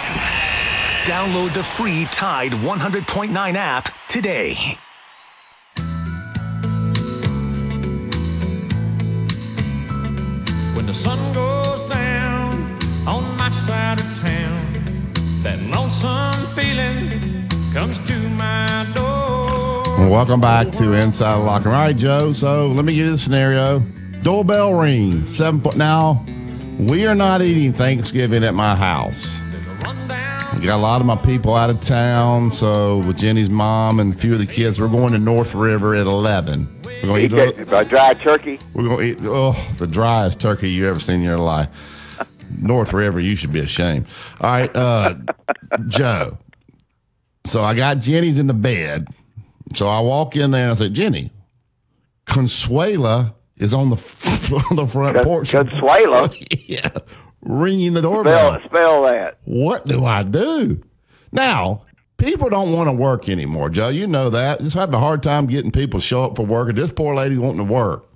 [1.04, 4.54] Download the free Tide 100.9 app today.
[10.74, 18.18] When the sun goes down on my side of town, that lonesome feeling comes to
[18.30, 20.08] my door.
[20.08, 21.74] Welcome back to Inside the Locker Room.
[21.74, 22.32] All right, Joe.
[22.32, 23.80] So let me give you the scenario.
[24.22, 25.36] Doorbell rings.
[25.36, 25.76] Seven point.
[25.76, 26.24] Now,
[26.78, 29.42] we are not eating Thanksgiving at my house.
[30.56, 32.50] We got a lot of my people out of town.
[32.50, 35.94] So with Jenny's mom and a few of the kids, we're going to North River
[35.94, 36.68] at eleven.
[36.84, 38.58] We're gonna Eat a, uh, dried turkey.
[38.72, 41.68] We're gonna eat oh the driest turkey you ever seen in your life.
[42.56, 44.06] North River, you should be ashamed.
[44.40, 45.16] All right, uh,
[45.88, 46.38] Joe.
[47.44, 49.08] So I got Jenny's in the bed.
[49.74, 51.30] So I walk in there and I said, Jenny,
[52.26, 53.96] Consuela is on the
[54.70, 55.52] on the front porch.
[55.52, 56.32] Consuela?
[56.66, 56.88] yeah,
[57.44, 58.58] ringing the doorbell.
[58.58, 59.38] Spell, spell that.
[59.44, 60.82] What do I do?
[61.30, 61.82] Now,
[62.16, 63.88] people don't want to work anymore, Joe.
[63.88, 64.60] You know that.
[64.60, 66.68] Just having a hard time getting people to show up for work.
[66.68, 68.06] And this poor lady wanting to work.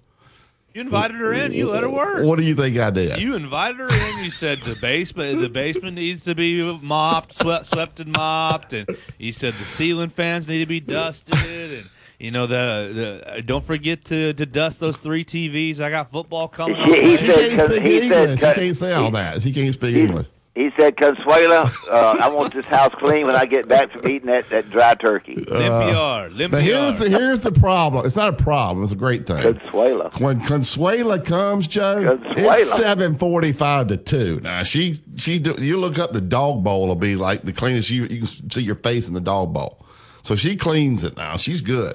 [0.75, 1.53] You invited her in.
[1.53, 2.25] You let her work.
[2.25, 3.19] What do you think I did?
[3.21, 4.25] You invited her in.
[4.25, 8.89] You said the basement, the basement needs to be mopped, swept, swept and mopped, and
[9.17, 11.89] you said the ceiling fans need to be dusted, and
[12.19, 15.81] you know the the don't forget to, to dust those three TVs.
[15.81, 16.77] I got football coming.
[16.77, 18.41] He- he She said- can't speak he said- English.
[18.41, 19.43] She can't say all that.
[19.43, 20.27] She can't speak English.
[20.55, 24.27] He said, Consuela, uh, I want this house clean when I get back from eating
[24.27, 25.37] that, that dry turkey.
[25.37, 28.05] Limpiar, Uh, But here's the here's the problem.
[28.05, 28.83] It's not a problem.
[28.83, 29.37] It's a great thing.
[29.55, 30.21] Consuela.
[30.21, 32.57] When Consuela comes, Joe, Consuela.
[32.59, 34.41] it's seven forty five to two.
[34.43, 37.91] Now she she do, you look up the dog bowl will be like the cleanest
[37.91, 39.87] you you can see your face in the dog bowl.
[40.23, 41.37] So she cleans it now.
[41.37, 41.95] She's good.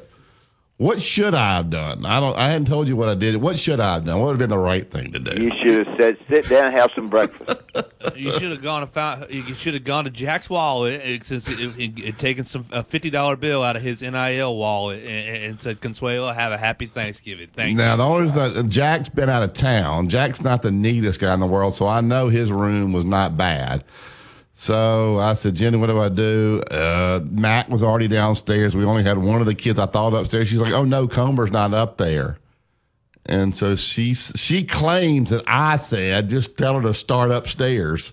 [0.84, 2.06] What should I have done?
[2.06, 2.36] I don't.
[2.36, 3.38] I hadn't told you what I did.
[3.38, 4.20] What should I have done?
[4.20, 5.42] What would have been the right thing to do?
[5.42, 7.62] You should have said, sit down and have some breakfast.
[8.18, 9.32] You should have gone and found.
[9.32, 12.84] You should have gone to Jack's wallet and, since it, it, it, taken some a
[12.84, 16.86] fifty dollar bill out of his NIL wallet and, and said, "Consuelo, have a happy
[16.86, 17.98] Thanksgiving." Thank Now you.
[17.98, 20.10] the only reason that Jack's been out of town.
[20.10, 23.38] Jack's not the neatest guy in the world, so I know his room was not
[23.38, 23.86] bad.
[24.54, 26.62] So I said, Jenny, what do I do?
[26.70, 28.76] Uh, Mac was already downstairs.
[28.76, 30.48] We only had one of the kids I thought upstairs.
[30.48, 32.38] She's like, oh no, Comer's not up there.
[33.26, 38.12] And so she she claims that I said just tell her to start upstairs.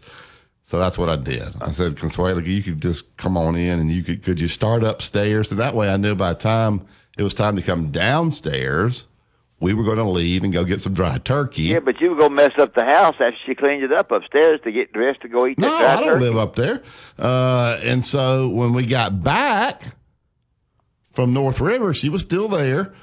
[0.63, 1.61] So that's what I did.
[1.61, 4.85] I said, Consuelo, you could just come on in and you could could you start
[4.85, 5.51] upstairs?
[5.51, 6.87] And that way I knew by the time
[7.19, 9.07] it was time to come downstairs,
[9.61, 11.65] we were going to leave and go get some dry turkey.
[11.65, 14.11] Yeah, but you were going to mess up the house after she cleaned it up
[14.11, 16.25] upstairs to get dressed to go eat No, that dry I don't turkey.
[16.25, 16.83] live up there.
[17.19, 19.95] Uh, and so when we got back
[21.13, 22.95] from North River, she was still there.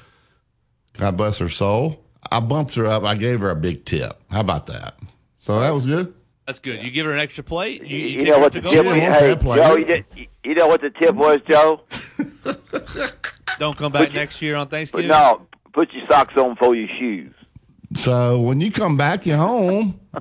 [0.94, 2.04] God bless her soul.
[2.30, 3.04] I bumped her up.
[3.04, 4.20] I gave her a big tip.
[4.30, 4.98] How about that?
[5.36, 6.12] So that was good.
[6.46, 6.82] That's good.
[6.82, 7.84] You give her an extra plate.
[7.84, 8.94] You, you, You know what the tip was?
[8.96, 9.36] Hey.
[9.36, 10.04] Joe, you, did,
[10.44, 11.82] you know what the tip was, Joe?
[13.58, 15.08] Don't come back next year on Thanksgiving.
[15.08, 15.46] no,
[15.78, 17.32] put your socks on for your shoes.
[17.94, 20.00] So when you come back you home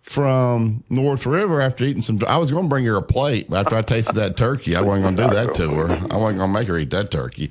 [0.00, 3.66] from North River after eating some, I was going to bring her a plate, but
[3.66, 5.90] after I tasted that turkey, I wasn't going to do that to her.
[6.10, 7.50] I wasn't going to make her eat that turkey.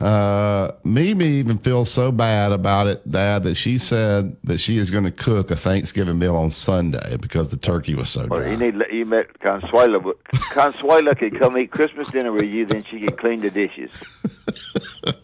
[0.00, 4.90] Uh, Mimi even feels so bad about it, Dad, that she said that she is
[4.90, 8.50] going to cook a Thanksgiving meal on Sunday because the turkey was so Well, dry.
[8.52, 10.02] you need you met Consuela.
[10.02, 10.22] but
[10.52, 13.90] Consuela could come eat Christmas dinner with you, then she could clean the dishes.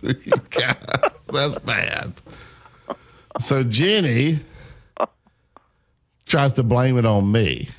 [0.50, 2.12] God, that's bad.
[3.40, 4.40] So Jenny
[6.26, 7.70] tries to blame it on me.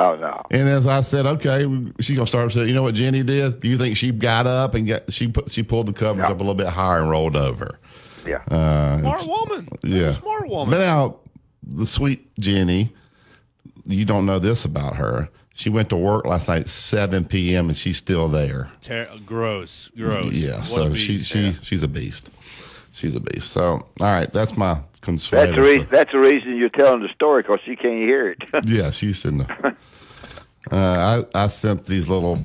[0.00, 0.42] Oh no!
[0.50, 1.66] And as I said, okay,
[2.00, 3.64] she's gonna start saying, you know what Jenny did?
[3.64, 6.38] You think she got up and got she put she pulled the covers up a
[6.38, 7.78] little bit higher and rolled over.
[8.26, 8.42] Yeah.
[8.50, 9.68] Uh, Smart woman.
[9.82, 10.12] yeah.
[10.12, 10.70] Smart woman.
[10.70, 11.16] But now
[11.62, 12.92] the sweet Jenny,
[13.86, 15.28] you don't know this about her.
[15.54, 17.68] She went to work last night at seven p.m.
[17.68, 18.70] and she's still there.
[18.80, 19.90] Ter- gross.
[19.96, 20.32] Gross.
[20.32, 21.52] Yeah, What so she she Yeah.
[21.62, 22.30] she's a beast.
[22.92, 23.50] She's a beast.
[23.50, 24.78] So all right, that's my
[25.38, 25.88] That's the reason.
[25.90, 28.38] That's the reason you're telling the story because she can't hear it.
[28.64, 29.74] Yeah, she's in the.
[30.70, 32.38] Uh, I I sent these little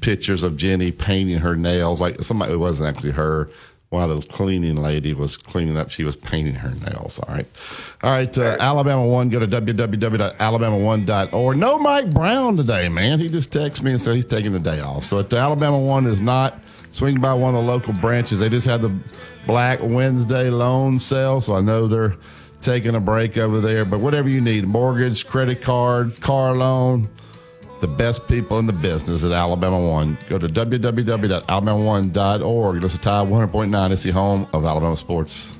[0.00, 2.00] pictures of Jenny painting her nails.
[2.00, 3.48] Like somebody, it wasn't actually her.
[3.92, 5.90] Of the cleaning lady was cleaning up.
[5.90, 7.18] She was painting her nails.
[7.18, 7.46] All right,
[8.04, 8.38] all right.
[8.38, 9.30] Uh, Alabama one.
[9.30, 11.56] Go to www.alabama1.org.
[11.56, 13.18] No Mike Brown today, man.
[13.18, 15.04] He just texted me and said he's taking the day off.
[15.04, 16.60] So if the Alabama one is not,
[16.90, 18.40] swing by one of the local branches.
[18.40, 18.94] They just had the
[19.46, 22.16] Black Wednesday loan sale, so I know they're
[22.60, 23.84] taking a break over there.
[23.84, 27.08] But whatever you need, mortgage, credit card, car loan
[27.80, 30.18] the best people in the business at Alabama One.
[30.28, 32.82] Go to www.alabama1.org.
[32.82, 33.90] Listen to Tide 100.9.
[33.90, 35.59] It's the home of Alabama sports.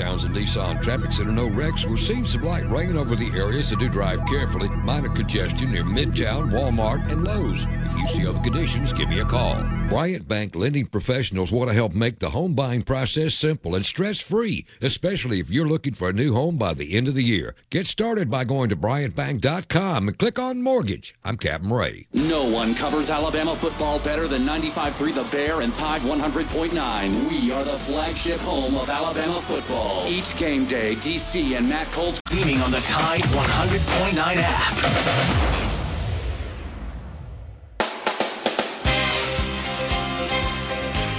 [0.00, 1.84] The Townsend Nissan Traffic Center, no wrecks.
[1.84, 4.70] We're seeing some light rain over the area, so do drive carefully.
[4.70, 7.66] Minor congestion near Midtown, Walmart, and Lowe's.
[7.84, 9.62] If you see other conditions, give me a call.
[9.90, 14.20] Bryant Bank lending professionals want to help make the home buying process simple and stress
[14.20, 17.56] free, especially if you're looking for a new home by the end of the year.
[17.70, 21.16] Get started by going to BryantBank.com and click on mortgage.
[21.24, 22.06] I'm Captain Ray.
[22.12, 27.28] No one covers Alabama football better than 95.3 The Bear and Tide 100.9.
[27.28, 30.06] We are the flagship home of Alabama football.
[30.06, 35.59] Each game day, DC and Matt Colt Streaming on the Tide 100.9 app.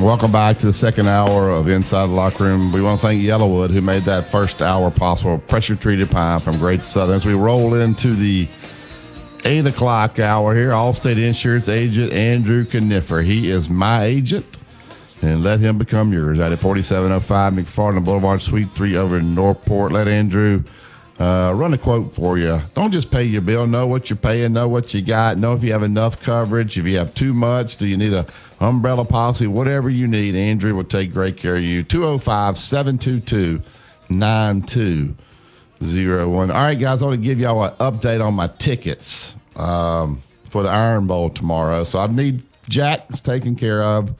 [0.00, 2.72] Welcome back to the second hour of Inside the Locker Room.
[2.72, 5.38] We want to thank Yellowwood who made that first hour possible.
[5.38, 7.16] Pressure treated pine from Great Southern.
[7.16, 8.48] As we roll into the
[9.44, 13.24] eight o'clock hour here, Allstate Insurance agent Andrew Kniffer.
[13.24, 14.58] He is my agent,
[15.20, 16.40] and let him become yours.
[16.40, 19.92] At 4705 McFarland Boulevard, Suite 3 over in Northport.
[19.92, 20.64] Let Andrew
[21.18, 22.60] uh, run a quote for you.
[22.74, 23.66] Don't just pay your bill.
[23.66, 24.54] Know what you're paying.
[24.54, 25.36] Know what you got.
[25.38, 26.78] Know if you have enough coverage.
[26.78, 28.26] If you have too much, do you need a
[28.60, 29.46] umbrella policy?
[29.46, 31.82] Whatever you need, Andrew will take great care of you.
[31.82, 33.62] 205 722
[34.08, 36.50] 9201.
[36.50, 40.62] All right, guys, I want to give y'all an update on my tickets um, for
[40.62, 41.84] the Iron Bowl tomorrow.
[41.84, 44.14] So I need Jack's taken care of.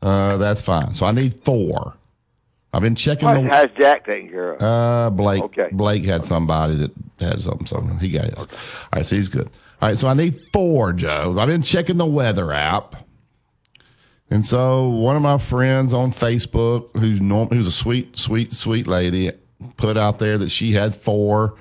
[0.00, 0.94] Uh, that's fine.
[0.94, 1.94] So I need four.
[2.72, 3.48] I've been checking How's, the.
[3.48, 4.62] how's Jack taken care of?
[4.62, 5.42] Uh, Blake.
[5.42, 5.68] Okay.
[5.72, 8.34] Blake had somebody that had something, so he got his.
[8.34, 8.46] All
[8.94, 9.48] right, so he's good.
[9.80, 11.36] All right, so I need four, Joe.
[11.38, 12.96] I've been checking the weather app,
[14.30, 18.86] and so one of my friends on Facebook, who's norm, who's a sweet, sweet, sweet
[18.86, 19.32] lady,
[19.76, 21.54] put out there that she had four,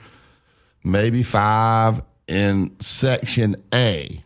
[0.83, 4.23] maybe five in section A.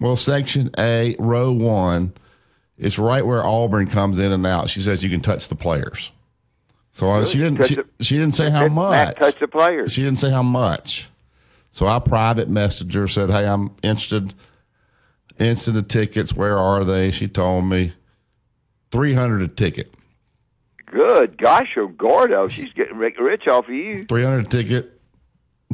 [0.00, 2.12] Well, section A, row one,
[2.76, 4.68] it's right where Auburn comes in and out.
[4.68, 6.10] She says you can touch the players.
[6.96, 7.62] So I, she didn't.
[7.66, 9.16] She, the- she didn't say how Matt much.
[9.16, 9.92] touch the players.
[9.92, 11.10] She didn't say how much.
[11.70, 14.32] So I private messaged her, said, "Hey, I'm interested.
[15.38, 16.32] Interested in the tickets.
[16.32, 17.92] Where are they?" She told me
[18.90, 19.92] three hundred a ticket.
[20.86, 21.36] Good.
[21.36, 23.98] Gosh, oh, Gordo, she's getting rich off of you.
[24.08, 24.98] Three hundred ticket.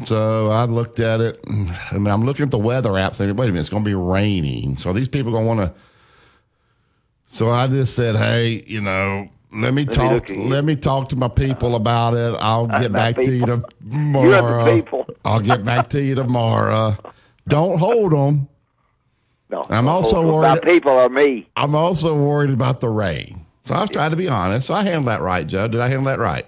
[0.05, 1.39] So I looked at it.
[1.49, 3.89] I mean, I'm looking at the weather app, saying, "Wait a minute, it's going to
[3.89, 5.81] be raining." So these people going to want to.
[7.27, 10.13] So I just said, "Hey, you know." Let me Let talk.
[10.13, 10.43] look at you.
[10.45, 12.35] let me talk to my people about it.
[12.41, 13.45] I'll Uh, get my back to you
[13.81, 14.29] tomorrow.
[14.29, 15.07] You're the people.
[15.25, 16.97] I'll get back to you tomorrow.
[17.49, 18.49] Don't hold them.
[19.51, 20.63] No, I'm also my worried.
[20.63, 21.47] people are me.
[21.57, 23.45] I'm also worried about the rain.
[23.67, 24.67] So I was trying to be honest.
[24.69, 25.69] So I handled that right, Joe.
[25.69, 26.47] Did I handle that right?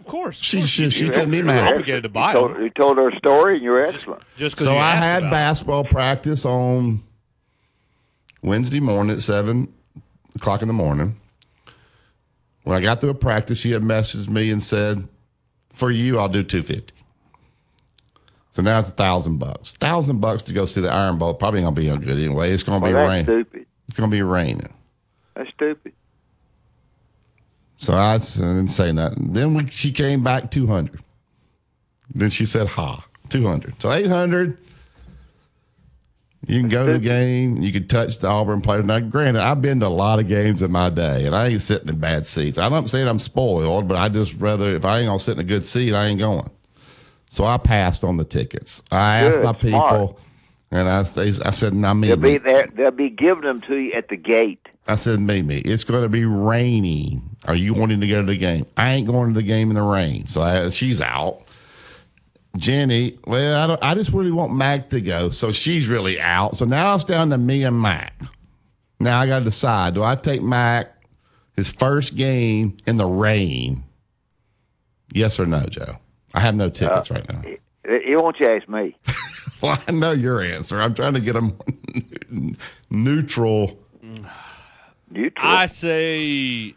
[0.00, 0.40] Of course.
[0.40, 1.56] She she, she You're couldn't be excellent.
[1.64, 1.72] mad.
[1.74, 2.62] obligated to buy you told, them.
[2.62, 4.22] you told her a story, and you're excellent.
[4.36, 5.30] Just because So I had about it.
[5.30, 7.02] basketball practice on
[8.42, 9.72] Wednesday morning at seven
[10.34, 11.19] o'clock in the morning.
[12.70, 15.08] When I got through a practice, she had messaged me and said,
[15.72, 16.94] "For you, I'll do two fifty.
[18.52, 19.72] So now it's a thousand bucks.
[19.72, 21.34] Thousand bucks to go see the Iron Bowl.
[21.34, 22.52] Probably gonna be no good anyway.
[22.52, 23.24] It's gonna Well, be that's rain.
[23.24, 23.66] stupid.
[23.88, 24.72] It's gonna be raining.
[25.34, 25.94] That's stupid.
[27.76, 29.32] So I didn't say nothing.
[29.32, 31.00] Then we, she came back 200.
[32.14, 33.82] Then she said, ha, 200.
[33.82, 34.56] So 800.
[36.46, 37.58] You can go to the game.
[37.58, 38.84] You can touch the Auburn players.
[38.84, 41.60] Now, granted, I've been to a lot of games in my day, and I ain't
[41.60, 42.56] sitting in bad seats.
[42.56, 45.40] I'm not saying I'm spoiled, but I just rather, if I ain't to sit in
[45.40, 46.48] a good seat, I ain't going.
[47.28, 48.82] So I passed on the tickets.
[48.90, 50.16] I asked Good, my people, smart.
[50.70, 52.08] and I, they, I said, now, me.
[52.08, 52.68] They'll be there.
[52.74, 54.66] They'll be giving them to you at the gate.
[54.88, 57.36] I said, Mimi, it's going to be raining.
[57.44, 58.66] Are you wanting to go to the game?
[58.76, 60.26] I ain't going to the game in the rain.
[60.26, 61.42] So I, she's out.
[62.56, 65.30] Jenny, well, I, don't, I just really want Mac to go.
[65.30, 66.56] So she's really out.
[66.56, 68.20] So now it's down to me and Mac.
[68.98, 70.94] Now I got to decide do I take Mac
[71.56, 73.84] his first game in the rain?
[75.12, 75.98] Yes or no, Joe?
[76.34, 77.42] I have no tickets uh, right now.
[77.42, 78.96] He won't you ask me?
[79.60, 80.80] Well, I know your answer.
[80.80, 81.58] I'm trying to get him
[82.90, 83.78] neutral.
[85.10, 85.32] Neutral.
[85.36, 86.74] I say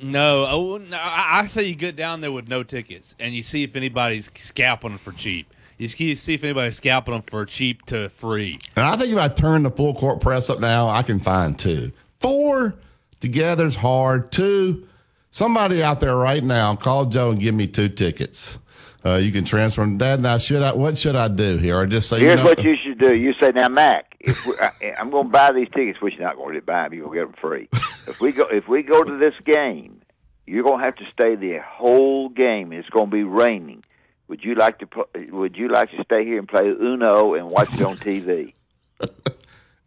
[0.00, 0.78] no.
[0.92, 4.30] I I say you get down there with no tickets and you see if anybody's
[4.34, 5.52] scalping them for cheap.
[5.78, 8.58] You see see if anybody's scalping them for cheap to free.
[8.76, 11.58] And I think if I turn the full court press up now, I can find
[11.58, 11.92] two.
[12.20, 12.74] Four
[13.20, 14.32] together's hard.
[14.32, 14.86] Two,
[15.30, 18.58] somebody out there right now, call Joe and give me two tickets.
[19.06, 19.98] Uh, you can transfer them.
[19.98, 20.72] Dad, now should I?
[20.72, 21.78] What should I do here?
[21.78, 23.14] Or just say, Here's you know, what you should do.
[23.14, 26.24] You say, now, Mac, if we, I, I'm going to buy these tickets, which you're
[26.24, 27.68] not going to buy them, you're going to get them free.
[28.08, 30.00] if we go, if we go to this game,
[30.46, 32.72] You're going to have to stay the whole game.
[32.72, 33.84] It's going to be raining.
[34.28, 34.86] Would you like to?
[34.88, 38.54] pl- Would you like to stay here and play Uno and watch it on TV?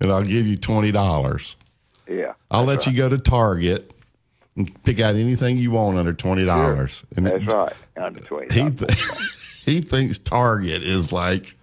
[0.02, 1.58] And I'll give you twenty dollars.
[2.08, 3.92] Yeah, I'll let you go to Target
[4.60, 7.04] and pick out anything you want under twenty dollars.
[7.16, 7.74] And that's right.
[7.98, 8.54] Under twenty.
[8.54, 9.08] He th-
[9.66, 11.56] he thinks Target is like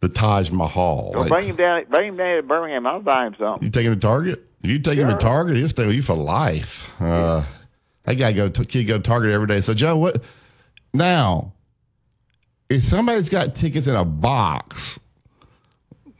[0.00, 1.10] the Taj Mahal.
[1.12, 1.84] So Like, bring him down.
[1.90, 2.86] Bring him down to Birmingham.
[2.86, 3.64] I'll buy him something.
[3.66, 4.44] you take him to Target?
[4.62, 6.88] If you take him to Target, he'll stay with you for life.
[7.00, 7.44] Uh,
[8.04, 9.60] that guy go to kid go to Target every day.
[9.60, 10.22] So Joe, what
[10.94, 11.52] now?
[12.70, 14.98] If somebody's got tickets in a box,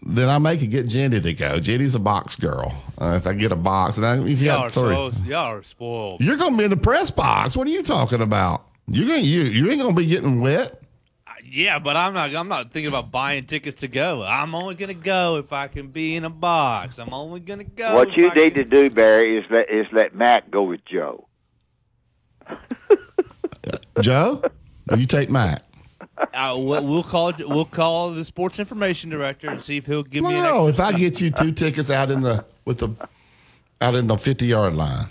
[0.03, 1.59] then I make it get Jenny to go.
[1.61, 2.83] Jenny's a box girl.
[3.01, 5.25] Uh, if I get a box, and I, if you Y'all got are three, so
[5.29, 6.21] y'all are spoiled.
[6.21, 7.57] you're gonna be in the press box.
[7.57, 8.67] What are you talking about?
[8.87, 10.83] You're gonna you you ain't gonna be getting wet.
[11.51, 12.35] Yeah, but I'm not.
[12.35, 14.23] I'm not thinking about buying tickets to go.
[14.23, 16.99] I'm only gonna go if I can be in a box.
[16.99, 17.95] I'm only gonna go.
[17.95, 20.85] What if you I need to do, Barry, is let is let Matt go with
[20.85, 21.27] Joe.
[24.01, 24.43] Joe,
[24.97, 25.65] you take Matt.
[26.35, 27.33] Uh, we'll, we'll call.
[27.39, 30.43] We'll call the sports information director and see if he'll give me an.
[30.43, 32.91] No, if I get you two tickets out in the with the
[33.81, 35.07] out in the fifty yard line.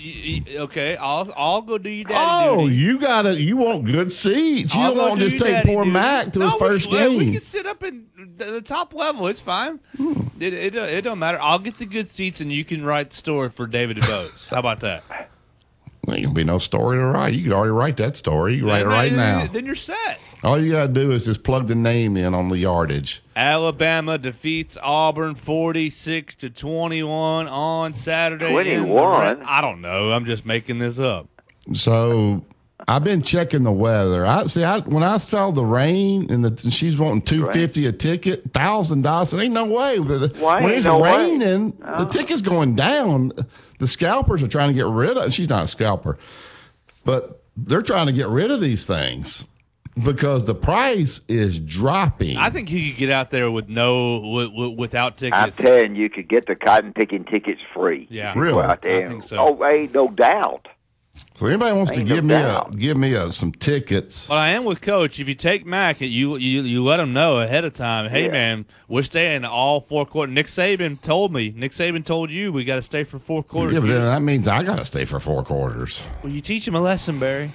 [0.56, 2.76] Okay, I'll I'll go do you Oh, duty.
[2.76, 4.76] you gotta you want good seats.
[4.76, 5.92] You I'll don't want to just take poor duty.
[5.94, 9.28] Mac to his first we, well, We can sit up in the, the top level.
[9.28, 9.80] It's fine.
[9.96, 10.28] Hmm.
[10.40, 11.40] It, it it don't matter.
[11.42, 14.50] I'll get the good seats and you can write the story for David DeBose.
[14.50, 15.04] How about that?
[16.08, 17.34] There ain't gonna be no story to write.
[17.34, 18.54] You could already write that story.
[18.54, 19.46] You can write it right then, now.
[19.48, 20.20] Then you're set.
[20.42, 23.22] All you gotta do is just plug the name in on the yardage.
[23.36, 28.50] Alabama defeats Auburn 46 to 21 on Saturday.
[28.50, 29.44] 21?
[29.44, 30.14] I don't know.
[30.14, 31.28] I'm just making this up.
[31.74, 32.46] So
[32.88, 34.26] I've been checking the weather.
[34.26, 34.64] I see.
[34.64, 39.02] I when I saw the rain and the she's wanting two fifty a ticket, thousand
[39.02, 39.34] dollars.
[39.34, 40.00] Ain't no way.
[40.00, 41.16] Why when it's no way?
[41.16, 42.06] raining, the oh.
[42.06, 43.34] ticket's going down.
[43.80, 45.34] The scalpers are trying to get rid of.
[45.34, 46.18] She's not a scalper,
[47.06, 49.46] but they're trying to get rid of these things
[50.04, 52.38] because the price is dropping.
[52.38, 55.58] I think you could get out there with no with, with, without I'm tickets.
[55.58, 58.08] telling you, you could get the cotton picking tickets free.
[58.10, 58.34] Yeah.
[58.36, 58.64] You Really?
[58.64, 59.06] Out there.
[59.06, 59.38] I think so.
[59.40, 60.68] Oh, ain't no doubt.
[61.36, 64.28] So anybody wants to Ain't no give me a give me a, some tickets?
[64.28, 65.20] But I am with Coach.
[65.20, 68.10] If you take Mac, you you you let him know ahead of time.
[68.10, 68.32] Hey Yeah.
[68.32, 70.34] man, we're staying all four quarters.
[70.34, 71.54] Nick Saban told me.
[71.56, 73.74] Nick Saban told you we got to stay for four quarters.
[73.76, 76.02] Yeah, but then that means I got to stay for four quarters.
[76.24, 77.52] Well, you teach him a lesson, Barry.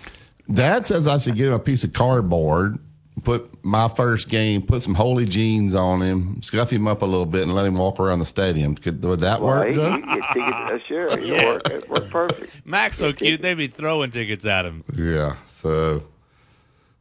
[0.53, 2.79] Dad says I should get him a piece of cardboard,
[3.25, 7.27] put my first game, put some holy jeans on him, scuff him up a little
[7.27, 8.75] bit, and let him walk around the stadium.
[8.75, 9.69] Could would that Well, work?
[9.69, 9.93] he, Joe?
[9.93, 10.57] he can get tickets.
[10.57, 11.71] Uh, sure, it'll work.
[11.71, 12.57] It'll work perfect.
[12.65, 13.43] Mac's so cute.
[13.43, 14.85] They'd be throwing tickets at him.
[14.97, 15.37] Yeah.
[15.47, 16.05] So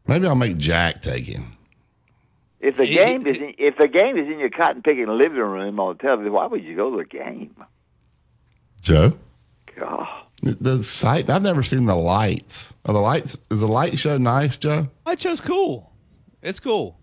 [0.08, 1.58] maybe I'll make Jack take him.
[2.60, 5.38] If the He- game is in, if the game is in your cotton picking living
[5.40, 7.56] room on the television, why would you go to the game?
[8.82, 9.18] Joe,
[9.76, 10.08] God.
[10.42, 12.74] the sight I've never seen the lights.
[12.86, 13.38] Are the lights?
[13.52, 14.90] Is the light show nice, Joe?
[15.06, 15.91] I chose cool.
[16.42, 16.98] It's cool.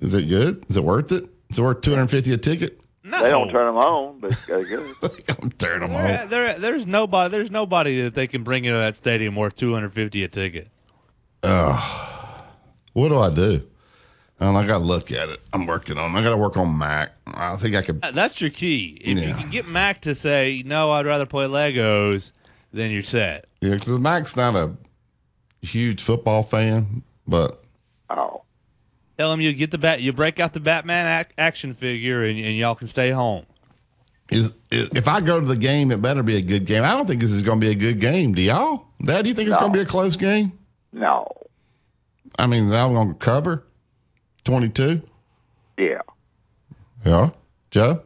[0.00, 0.64] Is it good?
[0.68, 1.24] Is it worth it?
[1.50, 2.80] Is it worth two hundred fifty a ticket?
[3.06, 4.94] No, They don't turn them on, but they're good.
[5.42, 6.30] I'm tearing them There, off.
[6.30, 7.30] there, there's nobody.
[7.30, 10.70] There's nobody that they can bring into that stadium worth 250 a ticket.
[12.92, 13.66] What do I do?
[14.40, 15.40] Um, I got to look at it.
[15.52, 16.14] I'm working on.
[16.14, 16.18] it.
[16.18, 17.12] I got to work on Mac.
[17.26, 18.00] I think I could.
[18.02, 18.98] Uh, That's your key.
[19.02, 22.32] If you can get Mac to say no, I'd rather play Legos,
[22.72, 23.46] then you're set.
[23.60, 24.72] Yeah, because Mac's not a
[25.62, 27.63] huge football fan, but
[29.18, 30.00] Tell him you get the bat.
[30.00, 33.46] You break out the Batman ac- action figure, and, and y'all can stay home.
[34.30, 36.82] is, is if I go to the game, it better be a good game.
[36.82, 38.34] I don't think this is going to be a good game.
[38.34, 38.86] Do y'all?
[39.04, 40.58] Dad, do you think it's going to be a close game?
[40.92, 41.26] no.
[42.36, 43.64] I mean, I'm going to cover
[44.44, 45.02] twenty two.
[45.78, 46.00] Yeah.
[47.06, 47.30] Yeah,
[47.70, 48.02] Joe.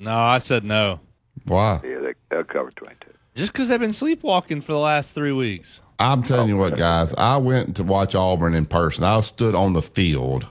[0.00, 0.98] No, I said no.
[1.44, 1.80] Why?
[1.84, 3.10] Yeah, they, they'll cover 22.
[3.36, 5.80] Just because they've been sleepwalking for the last three weeks.
[6.00, 7.14] I'm telling you what, guys.
[7.14, 9.04] I went to watch Auburn in person.
[9.04, 10.46] I stood on the field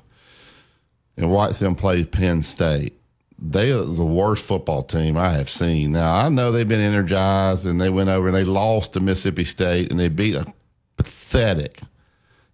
[1.17, 2.93] and watched them play Penn State.
[3.41, 5.93] They are the worst football team I have seen.
[5.93, 9.45] Now I know they've been energized and they went over and they lost to Mississippi
[9.45, 10.53] State and they beat a
[10.97, 11.79] pathetic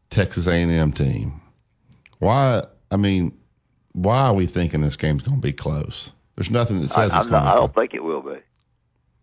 [0.10, 1.42] Texas A&M team.
[2.20, 2.64] Why?
[2.92, 3.38] I mean,
[3.92, 6.12] why are we thinking this game's going to be close?
[6.36, 8.38] There's nothing that says I'm going not, I to be don't think it will be.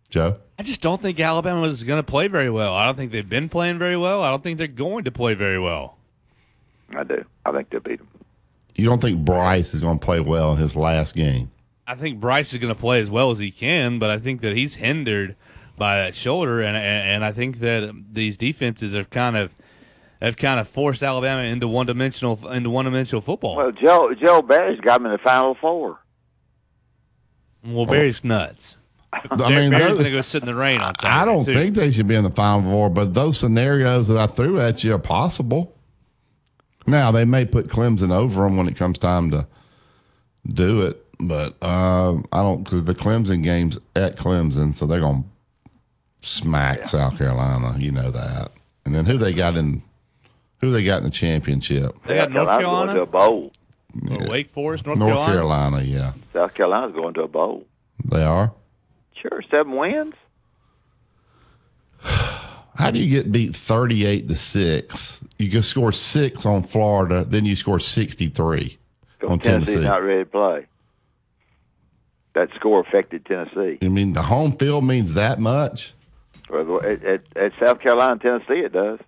[0.09, 0.37] Joe?
[0.57, 2.73] I just don't think Alabama is going to play very well.
[2.73, 4.21] I don't think they've been playing very well.
[4.21, 5.97] I don't think they're going to play very well.
[6.95, 7.25] I do.
[7.45, 8.07] I think they'll beat them.
[8.75, 11.51] You don't think Bryce is going to play well in his last game?
[11.87, 14.41] I think Bryce is going to play as well as he can, but I think
[14.41, 15.35] that he's hindered
[15.77, 19.51] by that shoulder, and and, and I think that these defenses have kind of
[20.21, 23.55] have kind of forced Alabama into one dimensional into one dimensional football.
[23.55, 25.99] Well, Joe Joe Barry's got them in the Final Four.
[27.65, 28.77] Well, Barry's nuts.
[29.31, 31.21] I mean, they're going to go sit in the rain on Saturday.
[31.21, 31.53] I don't too.
[31.53, 34.83] think they should be in the Final Four, but those scenarios that I threw at
[34.83, 35.75] you are possible.
[36.85, 39.47] Now they may put Clemson over them when it comes time to
[40.45, 45.23] do it, but uh, I don't because the Clemson games at Clemson, so they're going
[45.23, 47.77] to smack South Carolina.
[47.79, 48.51] You know that.
[48.85, 49.81] And then who they got in?
[50.59, 51.95] Who they got in the championship?
[52.05, 53.51] They got North Carolina's Carolina, going to a bowl.
[54.25, 55.77] or Wake Forest, North, North Carolina.
[55.77, 57.65] Carolina, yeah, South Carolina's going to a bowl.
[58.03, 58.53] they are.
[59.23, 60.13] Sure, seven wins.
[62.75, 65.23] How do you get beat thirty-eight to six?
[65.39, 68.77] You go score six on Florida, then you score sixty-three
[69.27, 69.87] on Tennessee's Tennessee.
[69.87, 70.65] not ready to play.
[72.35, 73.77] That score affected Tennessee.
[73.81, 75.93] I mean, the home field means that much.
[76.49, 78.99] Well, At, at, at South Carolina, Tennessee, it does.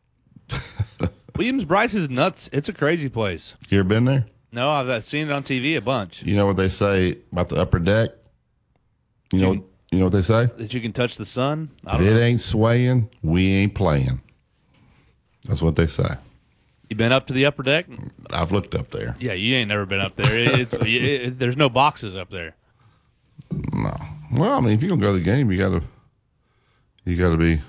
[1.36, 2.50] Williams-Brice is nuts.
[2.54, 3.56] It's a crazy place.
[3.70, 4.26] You ever been there?
[4.52, 6.22] No, I've uh, seen it on TV a bunch.
[6.24, 8.12] You know what they say about the upper deck?
[9.34, 9.66] You know,
[9.96, 10.48] you know what they say?
[10.58, 11.70] That you can touch the sun.
[11.86, 12.20] I If it know.
[12.20, 14.22] ain't swaying, we ain't playing.
[15.48, 16.16] That's what they say.
[16.90, 17.88] You been up to the upper deck?
[18.30, 19.16] I've looked up there.
[19.20, 20.32] Yeah, you ain't never been up there.
[20.62, 22.56] It, it, it- there's no boxes up there.
[23.74, 23.96] No.
[24.34, 25.82] Well, I mean, if you're gonna go to the game, you gotta,
[27.06, 27.62] you gotta be.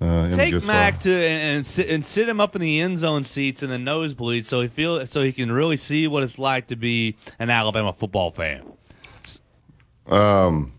[0.00, 1.02] Uh, Take Mac spot.
[1.02, 3.78] to and, and sit and sit him up in the end zone seats and the
[3.78, 7.50] nosebleed, so he feel so he can really see what it's like to be an
[7.50, 8.62] Alabama football fan.
[10.06, 10.72] Um,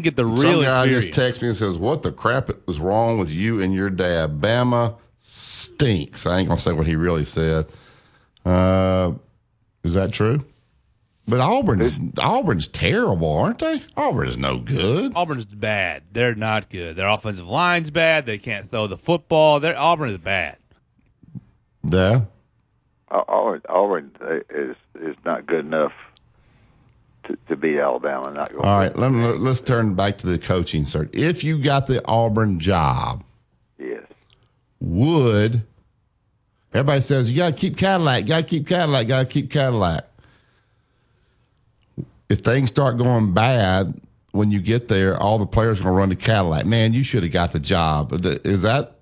[0.00, 1.04] Get the real some real guy experience.
[1.06, 4.40] just texts me and says, "What the crap was wrong with you and your dad?
[4.40, 7.66] Bama stinks." I ain't gonna say what he really said.
[8.44, 9.12] Uh,
[9.84, 10.44] is that true?
[11.26, 13.82] But Auburn's Auburn's terrible, aren't they?
[13.96, 15.12] Auburn's no good.
[15.14, 16.02] Auburn's bad.
[16.12, 16.96] They're not good.
[16.96, 18.26] Their offensive line's bad.
[18.26, 19.60] They can't throw the football.
[19.60, 20.56] Their Auburn is bad.
[21.82, 22.22] Yeah.
[23.10, 24.10] Au- Auburn, Auburn
[24.50, 25.92] is is not good enough
[27.24, 28.30] to, to beat Alabama.
[28.30, 28.64] Not going.
[28.64, 31.10] All right, let me, let's turn back to the coaching search.
[31.12, 33.24] If you got the Auburn job,
[33.78, 34.02] Yes.
[34.80, 35.62] would
[36.72, 40.06] everybody says you got to keep Cadillac, got to keep Cadillac, got to keep Cadillac.
[42.28, 44.00] If things start going bad
[44.32, 46.66] when you get there, all the players are going to run to Cadillac.
[46.66, 48.12] Man, you should have got the job.
[48.44, 48.93] Is that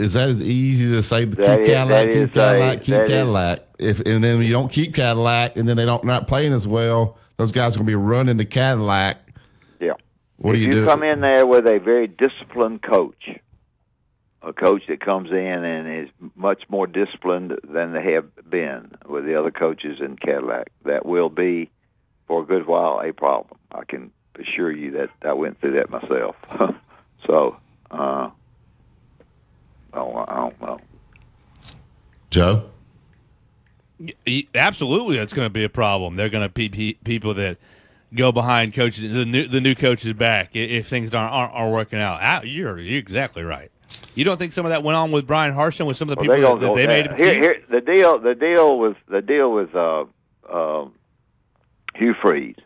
[0.00, 3.60] is that as easy to say keep is- Cadillac, keep is Cadillac, keep Cadillac?
[3.78, 7.16] If and then you don't keep Cadillac, and then they don't not playing as well,
[7.36, 9.18] those guys are going to be running to Cadillac.
[9.80, 9.94] Yeah.
[10.36, 10.86] What do if you do?
[10.86, 13.30] come in there with a very disciplined coach,
[14.42, 19.24] a coach that comes in and is much more disciplined than they have been with
[19.24, 21.70] the other coaches in Cadillac, that will be
[22.26, 23.58] for a good while a problem.
[23.72, 26.36] I can assure you that I went through that myself.
[27.26, 27.56] so,
[27.90, 28.30] uh,
[29.92, 30.80] I don't, I don't know.
[32.30, 32.70] Joe.
[33.98, 36.16] Y- y- Absolutely, that's going to be a problem.
[36.16, 37.58] They're going to be people that
[38.14, 39.12] go behind coaches.
[39.12, 42.18] The new the new coach is back if things aren't aren't, aren't working out.
[42.22, 43.70] Ah, You're you're exactly right.
[44.14, 46.24] You don't think some of that went on with Bryan Harsin with some of the
[46.26, 47.18] Well, people they that, that they go made?
[47.18, 47.34] there.
[47.34, 50.04] him Here, here, the deal, the deal was the deal with uh,
[50.52, 50.92] um
[51.94, 52.56] Hugh Freeze.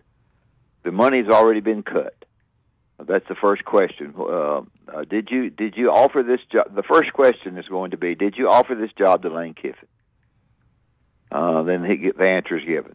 [0.84, 2.14] The money's already been cut.
[3.04, 4.14] That's the first question.
[4.18, 4.62] Uh,
[4.94, 6.74] uh, did you did you offer this job?
[6.74, 9.88] The first question is going to be: Did you offer this job to Lane Kiffin?
[11.32, 12.94] Uh, then he get, the answer is given.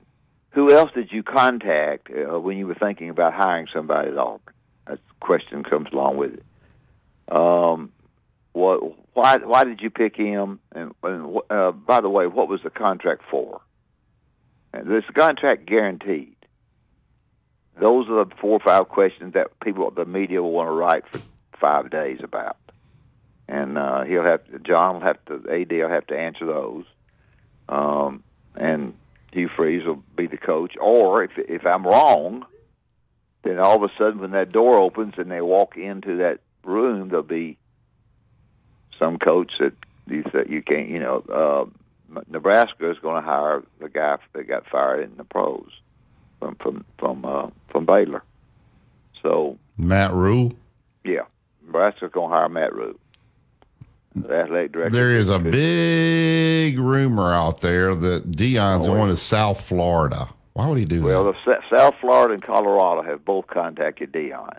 [0.52, 4.54] Who else did you contact uh, when you were thinking about hiring somebody at Auburn?
[4.88, 6.43] That question comes along with it.
[7.36, 7.91] Um,
[8.54, 8.80] what?
[9.14, 9.38] Why?
[9.38, 10.60] Why did you pick him?
[10.72, 13.62] And, and uh, by the way, what was the contract for?
[14.74, 16.36] And this contract guaranteed.
[17.80, 21.04] Those are the four or five questions that people, the media, will want to write
[21.12, 21.20] for
[21.60, 22.57] five days about.
[23.47, 26.86] And uh, he'll have John will have to, AD will have to answer those.
[27.68, 28.24] Um,
[28.55, 28.93] and
[29.32, 30.76] Hugh Freeze will be the coach.
[30.80, 32.45] Or if if I'm wrong,
[33.43, 37.10] then all of a sudden when that door opens and they walk into that room,
[37.10, 37.57] there'll be
[38.99, 39.74] some coach that
[40.07, 41.24] you that you can't, you know,
[42.14, 45.70] uh, Nebraska is going to hire the guy that got fired in the pros
[46.39, 48.24] from from from uh, from Baylor.
[49.22, 50.53] So Matt Rhule.
[51.03, 51.26] yeah,
[51.74, 52.99] Nebraska's going to hire Matt Root,
[54.15, 54.95] the athletic director.
[54.97, 60.30] There is a big rumor out there that Deion's Oh, going to South Florida.
[60.53, 61.36] Why would he do Well, that?
[61.47, 64.57] S- South Florida and Colorado have both contacted Deion,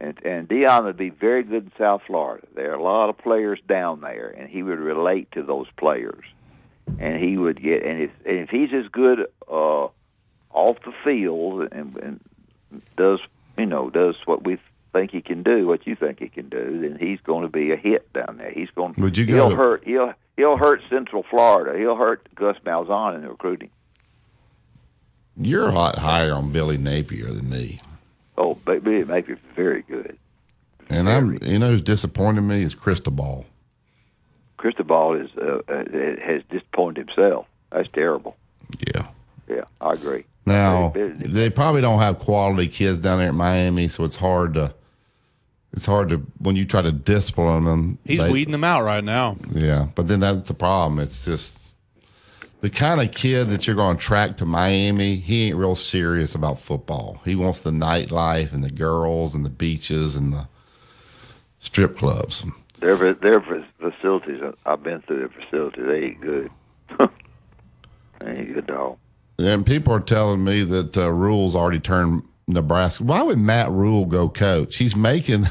[0.00, 2.46] and and Deion would be very good in South Florida.
[2.54, 6.24] There are a lot of players down there, and he would relate to those players,
[6.98, 9.20] and he would get and if and if he's as good
[9.50, 9.88] uh,
[10.52, 12.20] off the field and, and
[12.98, 13.18] does
[13.56, 14.58] you know does what we
[14.94, 17.72] think he can do, what you think he can do, then he's going to be
[17.72, 18.50] a hit down there.
[18.50, 18.94] He's going.
[18.96, 19.84] Would you He'll to- hurt.
[19.84, 21.78] He'll he'll hurt Central Florida.
[21.78, 23.70] He'll hurt Gus Malzahn in the recruiting.
[25.36, 27.80] You're a lot higher on Billy Napier than me.
[28.38, 30.16] Oh, makes me very good.
[30.88, 33.46] And I'm, you know, who's disappointed me is Cristobal.
[34.58, 35.84] Cristobal is uh, uh,
[36.24, 37.46] has disappointed himself.
[37.72, 38.36] That's terrible.
[38.94, 39.08] Yeah.
[39.48, 40.24] Yeah, I agree.
[40.46, 44.74] Now they probably don't have quality kids down there at Miami, so it's hard to.
[45.76, 47.98] It's hard to when you try to discipline them.
[48.04, 49.36] He's they- weeding them out right now.
[49.50, 51.00] Yeah, but then that's the problem.
[51.00, 51.74] It's just
[52.60, 55.16] the kind of kid that you're going to track to Miami.
[55.16, 57.20] He ain't real serious about football.
[57.24, 60.46] He wants the nightlife and the girls and the beaches and the
[61.58, 62.44] strip clubs.
[62.78, 63.40] Their their
[63.80, 64.42] facilities.
[64.64, 65.84] I've been through their facilities.
[65.86, 66.50] They ain't good.
[68.20, 68.98] they ain't good dog.
[69.40, 73.02] And people are telling me that uh, Rhule's already turned Nebraska.
[73.02, 74.76] Why would Matt Rhule go coach?
[74.76, 75.46] He's making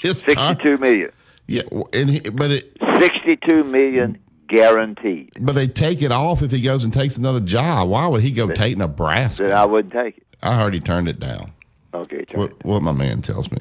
[0.00, 1.10] his Sixty-two million.
[1.46, 4.18] Yeah, and he, but it Sixty-two million
[4.48, 5.32] guaranteed.
[5.40, 7.88] but they take it off if he goes and takes another job.
[7.88, 9.44] Why would he go take Nebraska?
[9.44, 10.26] Then I wouldn't take it.
[10.42, 11.52] I heard he turned it down.
[11.94, 13.58] Okay, turn What, what my man tells me.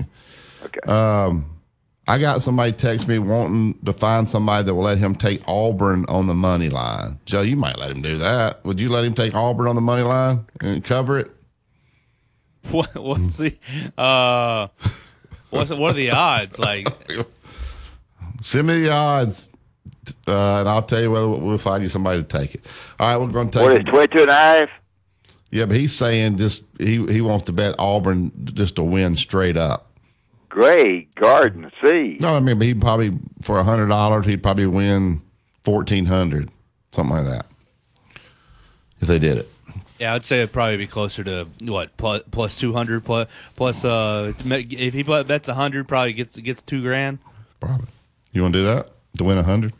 [0.64, 0.80] Okay.
[0.92, 1.50] Um,
[2.08, 6.06] I got somebody text me wanting to find somebody that will let him take Auburn
[6.08, 7.20] on the money line.
[7.26, 8.64] Joe, you might let him do that.
[8.66, 11.32] Would you let him take Auburn on the money line and cover it?
[12.72, 13.56] What, what's the
[13.96, 14.68] uh,
[15.56, 16.60] what's what are the odds?
[16.60, 16.88] Like,
[18.42, 19.48] Send me the odds,
[20.28, 22.66] uh, and I'll tell you whether we'll find you somebody to take it.
[23.00, 23.68] All right, we're going to take.
[23.68, 24.70] What is twenty-two and a half?
[25.50, 29.58] Yeah, but he's saying just he he wants to bet Auburn just to win straight
[29.58, 29.92] up.
[30.50, 32.18] Great Garden C.
[32.20, 35.22] No, I mean, but he probably for a hundred dollars he'd probably win
[35.64, 36.52] fourteen hundred,
[36.92, 37.46] something like that,
[39.00, 39.52] if they did it.
[40.00, 43.86] Yeah, I'd say it'd probably be closer to what plus plus two hundred plus plus
[43.86, 47.20] uh if he bets a hundred, probably gets gets two grand.
[48.34, 49.74] You want to do that to win a hundred?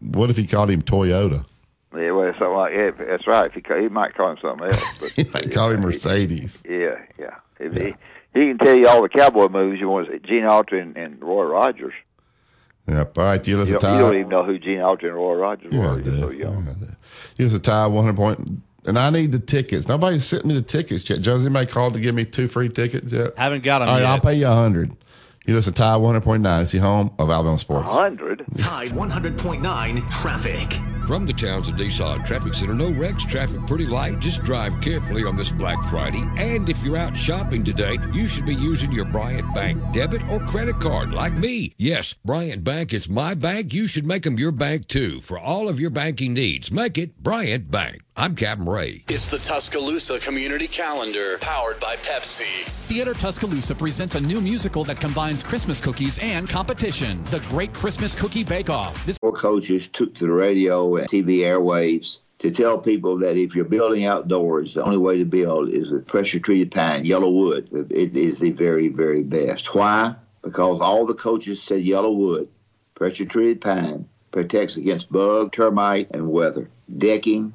[0.00, 1.46] What if he called him Toyota?
[1.94, 3.46] Yeah, well, something like yeah, that's right.
[3.46, 6.62] If he he might call him something else, but He might call him Mercedes.
[6.68, 7.36] yeah, yeah.
[7.60, 7.94] If He,
[8.34, 10.06] he can tell you all the cowboy moves you want.
[10.06, 11.92] to say, Gene Autry and, and Roy Rogers.
[12.88, 13.16] Yep.
[13.18, 15.34] All right, you You listen, don't, you don't even know who Gene Autry and Roy
[15.34, 15.86] Rogers Yeah, were.
[15.90, 16.18] I You're do.
[16.20, 16.96] so young.
[17.36, 17.86] You listen, Ty.
[17.88, 18.62] One hundred point.
[18.84, 19.86] And I need the tickets.
[19.86, 21.20] Nobody's sent me the tickets yet.
[21.20, 23.38] Joe's anybody called to give me two free tickets yet?
[23.38, 24.08] Haven't got 'em All right, yet.
[24.10, 24.96] I'll pay you a hundred.
[25.46, 25.96] You listen, to Ty.
[25.98, 26.62] One hundred point nine.
[26.62, 27.92] It's the home of Alabama sports.
[27.92, 28.44] Hundred.
[28.58, 30.80] Tide 100.9 traffic.
[31.06, 34.20] From the towns Townsend Nissan Traffic Center, no wrecks, traffic pretty light.
[34.20, 36.24] Just drive carefully on this Black Friday.
[36.36, 40.40] And if you're out shopping today, you should be using your Bryant Bank debit or
[40.40, 41.74] credit card like me.
[41.76, 43.74] Yes, Bryant Bank is my bank.
[43.74, 45.20] You should make them your bank too.
[45.20, 48.02] For all of your banking needs, make it Bryant Bank.
[48.14, 49.04] I'm Captain Ray.
[49.08, 52.64] It's the Tuscaloosa Community Calendar, powered by Pepsi.
[52.84, 57.24] Theater Tuscaloosa presents a new musical that combines Christmas cookies and competition.
[57.24, 59.06] The Great Christmas Cookie Bake Off.
[59.06, 63.56] This Four coaches took to the radio and TV airwaves to tell people that if
[63.56, 67.90] you're building outdoors, the only way to build is with pressure treated pine, Yellowwood.
[67.90, 69.74] It is the very, very best.
[69.74, 70.14] Why?
[70.42, 72.48] Because all the coaches said Yellowwood,
[72.94, 76.68] pressure treated pine, protects against bug, termite, and weather.
[76.98, 77.54] Decking,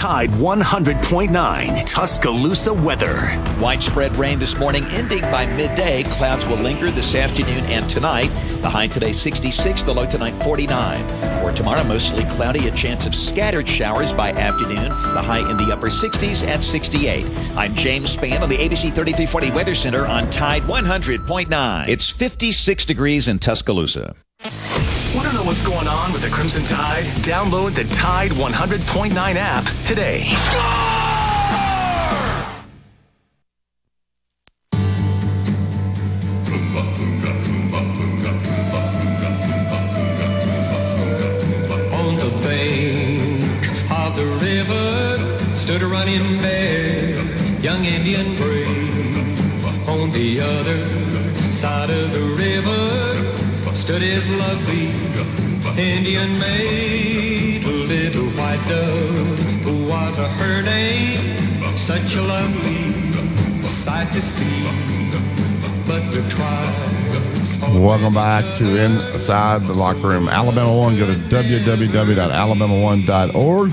[0.00, 3.38] Tide 100.9 Tuscaloosa weather.
[3.60, 6.04] Widespread rain this morning, ending by midday.
[6.04, 8.30] Clouds will linger this afternoon and tonight.
[8.62, 11.42] The high today 66, the low tonight 49.
[11.42, 14.88] For tomorrow, mostly cloudy, a chance of scattered showers by afternoon.
[14.88, 17.26] The high in the upper 60s at 68.
[17.54, 21.88] I'm James Spann on the ABC 3340 Weather Center on Tide 100.9.
[21.88, 24.14] It's 56 degrees in Tuscaloosa.
[25.12, 27.04] Want to know what's going on with the Crimson Tide?
[27.24, 30.24] Download the Tide 100.9 app today.
[44.40, 47.22] River stood a running bear,
[47.60, 49.88] young Indian brave.
[49.88, 53.39] On the other side of the river
[53.74, 54.88] stood his lovely
[55.78, 61.36] Indian maid, a little white dove, who was a her name.
[61.76, 62.92] Such a lovely
[63.64, 64.68] sight to see,
[65.86, 70.28] but the trials Welcome back to Inside the Locker Room.
[70.28, 70.96] Alabama One.
[70.98, 73.72] Go to www.alabama1.org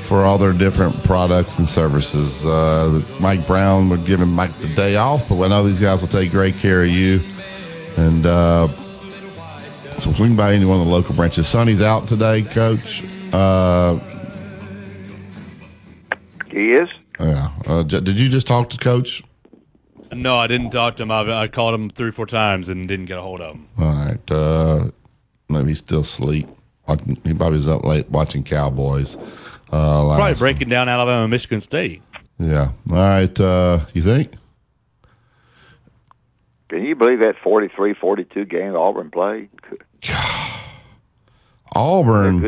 [0.00, 2.46] for all their different products and services.
[2.46, 6.00] Uh, Mike Brown would give him Mike the day off, but I know these guys
[6.00, 7.20] will take great care of you.
[7.96, 8.68] And uh,
[9.98, 11.48] so swing by any one of the local branches.
[11.48, 13.02] Sonny's out today, Coach.
[13.32, 13.98] Uh,
[16.50, 16.88] He is.
[17.20, 17.50] yeah.
[17.66, 19.22] Uh, j- did you just talk to Coach?
[20.12, 21.10] No, I didn't talk to him.
[21.10, 23.66] I, I called him three, four times and didn't get a hold of him.
[23.78, 24.30] All right.
[24.30, 24.90] Uh,
[25.48, 26.48] maybe he's still asleep.
[27.24, 29.16] He probably was up late watching Cowboys.
[29.72, 32.00] Uh, Probably breaking down Alabama, Michigan State.
[32.38, 32.70] Yeah.
[32.90, 33.40] All right.
[33.40, 34.32] Uh, you think?
[36.68, 39.48] Can you believe that 43-42 game Auburn played?
[41.74, 42.40] Auburn.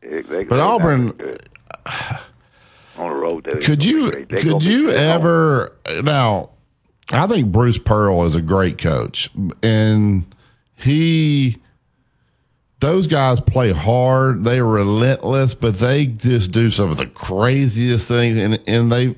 [0.00, 1.12] They- they- But Auburn-
[2.96, 3.48] on the road.
[3.64, 6.50] Could you could you ever now?
[7.10, 9.30] I think Bruce Pearl is a great coach,
[9.62, 10.24] and
[10.74, 11.58] he
[12.80, 14.44] those guys play hard.
[14.44, 19.16] They're relentless, but they just do some of the craziest things, and and they.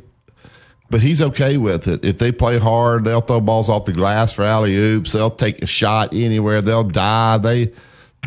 [0.90, 2.05] But he's okay with it.
[2.05, 5.12] If they play hard, they'll throw balls off the glass for alley oops.
[5.12, 6.62] They'll take a shot anywhere.
[6.62, 7.39] They'll die.
[7.39, 7.73] They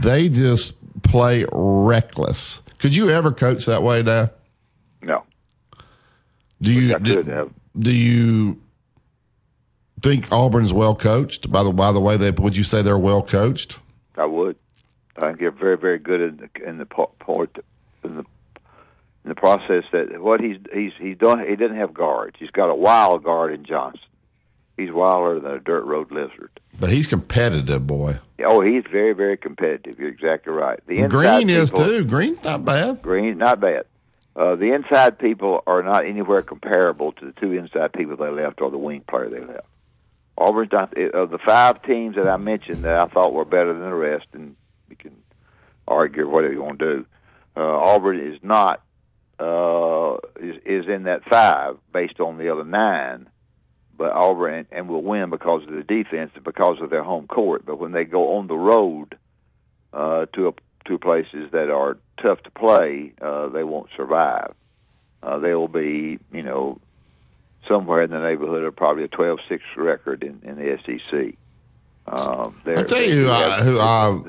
[0.01, 2.61] they just play reckless.
[2.77, 4.29] Could you ever coach that way, now?
[5.01, 5.23] No.
[6.61, 7.49] Do you do, have.
[7.77, 8.61] do you
[10.03, 11.51] think Auburn's well coached?
[11.51, 13.79] By the by the way, they would you say they're well coached?
[14.15, 14.55] I would.
[15.17, 17.57] I think they're very, very good in the in the port
[18.03, 18.25] in the
[19.23, 21.45] in the process that what he's he's he's done.
[21.47, 22.35] He doesn't have guards.
[22.39, 24.01] He's got a wild guard in Johnson.
[24.77, 26.49] He's wilder than a dirt road lizard.
[26.79, 28.19] But he's competitive, boy.
[28.43, 29.99] Oh, he's very, very competitive.
[29.99, 30.79] You're exactly right.
[30.87, 32.03] The Green is too.
[32.05, 33.01] Green's not bad.
[33.01, 33.85] Green's not bad.
[34.35, 38.61] Uh, the inside people are not anywhere comparable to the two inside people they left
[38.61, 39.67] or the wing player they left.
[40.37, 43.83] Auburn's not of the five teams that I mentioned that I thought were better than
[43.83, 44.55] the rest, and
[44.89, 45.15] we can
[45.87, 47.05] argue whatever you want to do.
[47.57, 48.81] Uh, Auburn is not
[49.41, 53.27] uh, is is in that five based on the other nine,
[53.97, 57.27] but Auburn and, and will win because of the defense and because of their home
[57.27, 57.65] court.
[57.65, 59.17] But when they go on the road
[59.93, 60.51] uh, to a,
[60.87, 64.53] to places that are tough to play, uh, they won't survive.
[65.23, 66.79] Uh, they will be, you know,
[67.67, 71.35] somewhere in the neighborhood of probably a 12-6 record in, in the SEC.
[72.07, 74.21] Um, I tell you who I, have- who I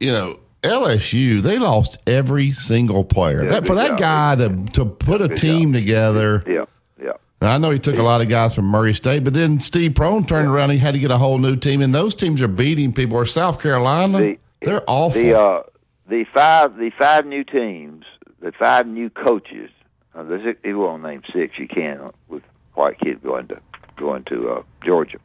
[0.00, 1.40] you know LSU.
[1.40, 3.44] They lost every single player.
[3.44, 6.42] Yeah, that, for that guy to to put a team together.
[6.46, 6.64] Yeah,
[7.00, 7.12] yeah.
[7.40, 10.26] I know he took a lot of guys from Murray State, but then Steve Prone
[10.26, 10.70] turned around.
[10.70, 13.16] and He had to get a whole new team, and those teams are beating people.
[13.16, 15.22] Or South Carolina, they're awful.
[15.22, 15.62] The uh,
[16.08, 18.04] the five the five new teams,
[18.40, 19.70] the five new coaches.
[20.14, 22.42] Uh, there's if you want to name six, you can with
[22.74, 23.60] White Kid going to
[23.96, 25.18] going to uh, Georgia.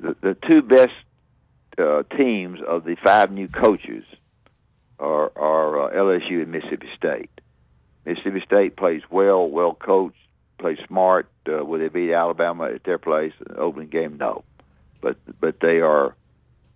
[0.00, 0.92] The the two best
[1.76, 4.04] uh, teams of the five new coaches
[5.02, 7.30] are are uh, LSU and Mississippi State.
[8.06, 10.16] Mississippi State plays well, well coached,
[10.58, 11.28] plays smart.
[11.46, 13.32] Uh, will they beat Alabama at their place?
[13.56, 14.44] Opening game, no.
[15.00, 16.14] But but they are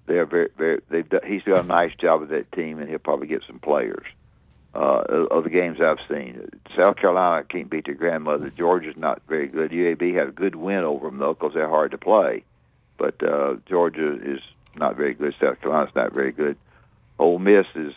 [0.07, 0.81] they are very very.
[0.91, 3.61] They've done, he's done a nice job with that team, and he'll probably get some
[3.61, 4.07] players.
[4.75, 8.51] Uh, of the games I've seen, South Carolina can't beat their grandmother.
[8.51, 9.71] Georgia's not very good.
[9.71, 12.45] UAB had a good win over them though, because they're hard to play.
[12.99, 14.41] But uh, Georgia is
[14.77, 15.35] not very good.
[15.41, 16.59] South Carolina's not very good.
[17.19, 17.95] Ole Miss is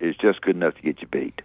[0.00, 1.40] is just good enough to get you beat,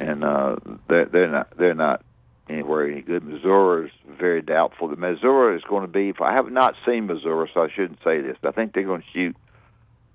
[0.00, 0.56] and uh,
[0.88, 2.02] they're they're not they're not
[2.48, 3.24] anywhere any good.
[3.24, 4.88] Missouri is very doubtful.
[4.88, 6.12] The Missouri is going to be.
[6.20, 8.36] I have not seen Missouri, so I shouldn't say this.
[8.44, 9.36] I think they're going to shoot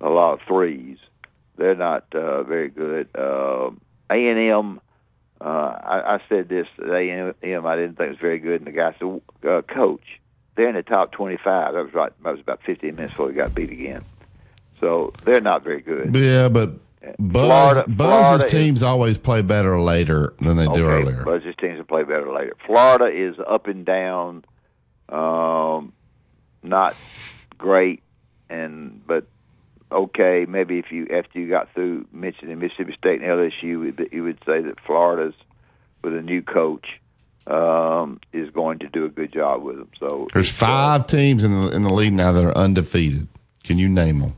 [0.00, 0.98] a lot of threes.
[1.56, 3.08] They're not uh, very good.
[3.14, 3.70] Uh,
[4.10, 4.80] A and M.
[5.40, 7.66] Uh, I, I said this at A and M.
[7.66, 10.20] I didn't think it was very good, and the guy said, uh, "Coach,
[10.54, 12.12] they're in the top twenty-five." That was right.
[12.22, 14.02] That was about fifteen minutes before we got beat again.
[14.80, 16.14] So they're not very good.
[16.14, 16.70] Yeah, but
[17.18, 17.96] Buzz, Florida- Buzz's
[18.28, 21.24] Florida is- teams always play better later than they do Okay, earlier.
[21.24, 22.54] Buzz's teams will play better later.
[22.66, 24.44] Florida is up and down,
[25.08, 25.92] um,
[26.62, 26.94] not
[27.58, 28.02] great,
[28.48, 29.24] and but
[29.90, 30.46] okay.
[30.48, 34.22] Maybe if you after you got through mentioning Mississippi State and LSU, you would- you
[34.24, 35.34] would say that Florida's
[36.02, 36.86] with a new coach
[37.48, 39.88] um, is going to do a good job with them.
[39.98, 43.26] So There's five teams in the in the league now that are undefeated.
[43.64, 44.34] Can you name them?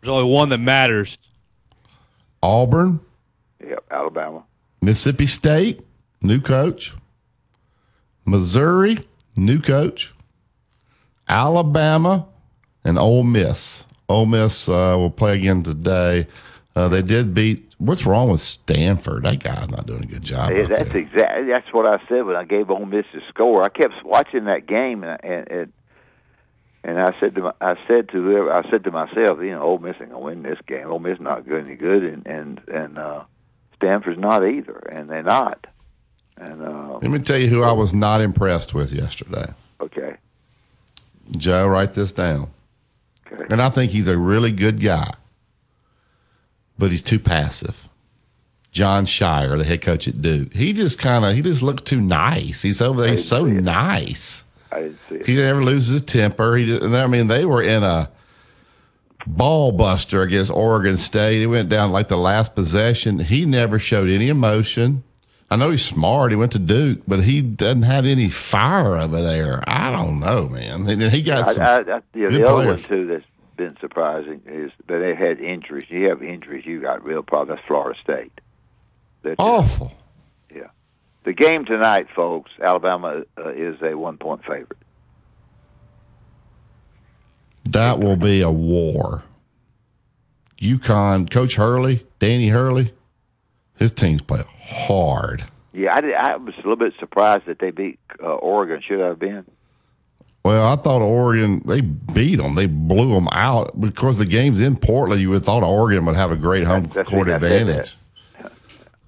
[0.00, 1.18] Probably, There's only one that matters.
[2.42, 3.00] Auburn,
[3.60, 4.44] yep, Alabama.
[4.80, 5.80] Mississippi State,
[6.20, 6.94] new coach.
[8.24, 10.14] Missouri, new coach.
[11.28, 12.26] Alabama,
[12.84, 13.84] and Ole Miss.
[14.08, 16.26] Ole Miss uh, will play again today.
[16.74, 17.74] Uh, they did beat.
[17.78, 19.24] What's wrong with Stanford?
[19.24, 20.50] That guy's not doing a good job.
[20.50, 23.62] Yeah, that's exactly that's what I said when I gave Ole Miss the score.
[23.62, 25.72] I kept watching that game and and and,
[26.88, 29.62] and I said to my, I said to whoever I said to myself, you know,
[29.62, 30.88] Ole Miss ain't gonna win this game.
[30.88, 33.24] Ole Miss not good any good, and and and uh,
[33.76, 35.66] Stanford's not either, and they're not.
[36.38, 39.52] And uh, Let me tell you who I was not impressed with yesterday.
[39.82, 40.16] okay,
[41.36, 42.48] Joe, write this down.
[43.30, 45.12] Okay, and I think he's a really good guy,
[46.78, 47.86] but he's too passive.
[48.72, 52.00] Jon Scheyer, the head coach at Duke, he just kind of he just looks too
[52.00, 52.62] nice.
[52.62, 53.10] He's over there.
[53.10, 54.44] He's so nice.
[54.70, 55.26] I didn't see it.
[55.26, 56.56] He never loses his temper.
[56.56, 58.10] He, just- I mean, they were in a
[59.26, 61.40] ball buster against Oregon State.
[61.40, 63.18] He went down like the last possession.
[63.18, 65.04] He never showed any emotion.
[65.50, 66.30] I know he's smart.
[66.30, 69.64] He went to Duke, but he doesn't have any fire over there.
[69.66, 70.86] I don't know, man.
[71.10, 72.82] He got some I, I, I, yeah, the other players.
[72.82, 73.24] one too that's
[73.56, 75.86] been surprising is that they had injuries.
[75.88, 77.58] You have injuries, you got real problems.
[77.58, 78.32] That's Florida State.
[79.22, 79.88] They're Awful.
[79.88, 79.94] Yeah.
[81.28, 82.50] The game tonight, folks.
[82.58, 84.78] Alabama uh, is a one point favorite.
[87.64, 89.24] That will be a war.
[90.58, 92.94] UConn, Coach Hurley, Danny Hurley,
[93.76, 95.44] his teams play hard.
[95.74, 98.80] Yeah, I, did, I was a little bit surprised that they beat uh, Oregon.
[98.80, 99.44] Should I have been.
[100.46, 102.54] Well, I thought Oregon they beat them.
[102.54, 105.20] They blew them out because the game's in Portland.
[105.20, 107.96] You would have thought Oregon would have a great home That's- court I advantage.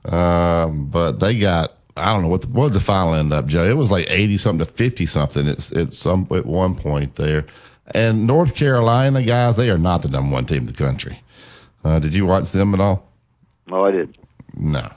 [0.02, 3.64] Um, but they got I don't know what the, what the final end up, Joe.
[3.64, 5.46] It was like eighty something to fifty something.
[5.46, 7.46] It's it's some at one point there.
[7.92, 11.22] And North Carolina guys, they are not the number one team in the country.
[11.84, 13.08] Uh, did you watch them at all?
[13.66, 14.16] No, I didn't.
[14.54, 14.90] No,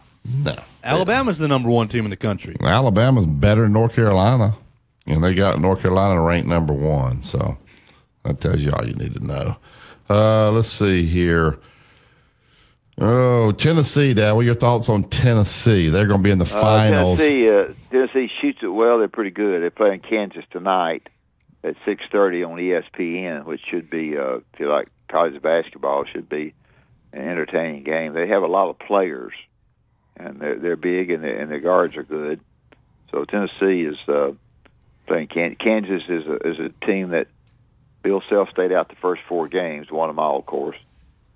[0.43, 0.55] no.
[0.83, 2.55] Alabama's the number one team in the country.
[2.61, 4.55] Alabama's better than North Carolina,
[5.07, 7.23] and they got North Carolina ranked number one.
[7.23, 7.57] So
[8.23, 9.55] that tells you all you need to know.
[10.09, 11.57] Uh, let's see here.
[12.99, 14.33] Oh, Tennessee, Dad.
[14.33, 15.89] What are your thoughts on Tennessee?
[15.89, 17.19] They're going to be in the finals.
[17.19, 18.99] Uh, Tennessee, uh, Tennessee shoots it well.
[18.99, 19.61] They're pretty good.
[19.61, 21.09] They're playing Kansas tonight
[21.63, 26.29] at six thirty on ESPN, which should be, uh, if you like college basketball, should
[26.29, 26.53] be
[27.11, 28.13] an entertaining game.
[28.13, 29.33] They have a lot of players,
[30.15, 32.41] and they're they're big, and, their and their guards are good.
[33.11, 34.31] So Tennessee is uh,
[35.07, 37.27] playing Kan- Kansas is a, is a team that
[38.03, 40.77] Bill Self stayed out the first four games, won them all, of course,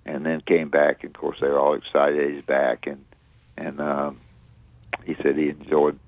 [0.08, 1.04] and then came back.
[1.04, 3.04] And of course, they were all excited he's back, and
[3.56, 4.20] and um,
[5.04, 5.98] he said he enjoyed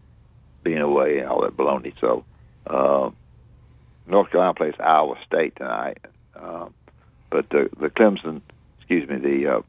[0.63, 1.93] being away and all that baloney.
[2.01, 2.25] So
[2.67, 3.11] uh,
[4.07, 5.99] North Carolina plays Iowa State tonight,
[6.35, 6.75] um,
[7.31, 8.41] but the the Clemson,
[8.79, 9.63] excuse me, the uh,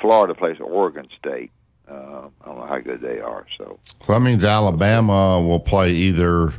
[0.00, 1.50] Florida plays Oregon State.
[1.90, 3.46] Uh, I don't know how good they are.
[3.58, 6.54] So So that means Alabama will play either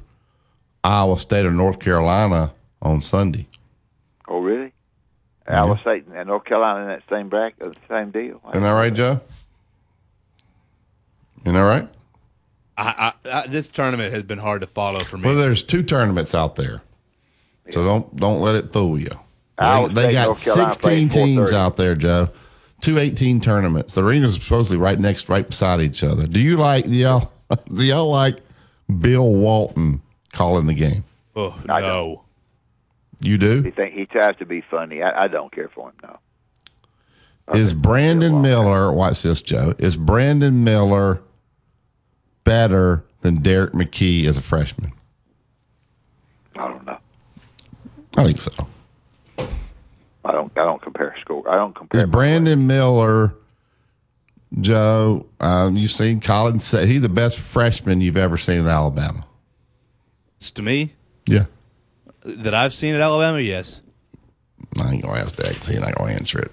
[0.83, 3.47] Iowa State or North Carolina on Sunday.
[4.27, 4.64] oh really?
[5.47, 8.41] Iowa State and North Carolina in that same bracket, uh, same deal.
[8.49, 9.21] Isn't that right, Joe?
[11.43, 11.87] Isn't that right?
[12.77, 15.25] I, I, I, this tournament has been hard to follow for me.
[15.25, 16.81] Well, there's two tournaments out there,
[17.71, 19.11] so don't don't let it fool you.
[19.57, 22.29] They, they got North 16 teams out there, Joe.
[22.81, 23.93] Two 18 tournaments.
[23.93, 26.27] The arenas are supposedly right next, right beside each other.
[26.27, 27.31] Do you like do y'all?
[27.73, 28.41] Do y'all like
[28.99, 30.01] Bill Walton
[30.33, 31.03] calling the game?
[31.35, 32.24] Oh I no!
[33.25, 33.61] You do?
[33.63, 35.01] He think he tries to be funny.
[35.01, 35.95] I, I don't care for him.
[36.03, 36.19] No.
[37.53, 38.91] Is Brandon Miller?
[38.91, 39.73] Watch this, Joe.
[39.77, 41.21] Is Brandon Miller
[42.43, 44.93] better than Derrick McKey as a freshman?
[46.55, 46.97] I don't know.
[48.17, 48.67] I think so.
[49.37, 50.51] I don't.
[50.57, 51.47] I don't compare score.
[51.49, 52.01] I don't compare.
[52.03, 53.35] Is Brandon Miller,
[54.59, 55.27] Joe?
[55.39, 59.25] Um, you've seen Colin say he's the best freshman you've ever seen in Alabama.
[60.39, 60.93] It's to me
[61.27, 61.45] Yeah.
[62.25, 63.39] That I've seen at Alabama.
[63.39, 63.81] Yes.
[64.79, 66.51] I ain't gonna ask that because he's not gonna answer it.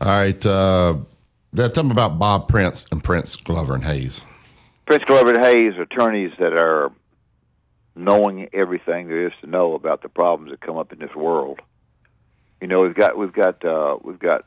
[0.00, 0.46] All right.
[0.46, 0.96] Uh,
[1.52, 4.24] that tell me about Bob Prince and Prince Glover and Hayes.
[4.86, 6.90] Prince Glover and Hayes, attorneys that are
[7.94, 11.60] knowing everything there is to know about the problems that come up in this world.
[12.60, 14.44] You know, we've got we've got uh, we've got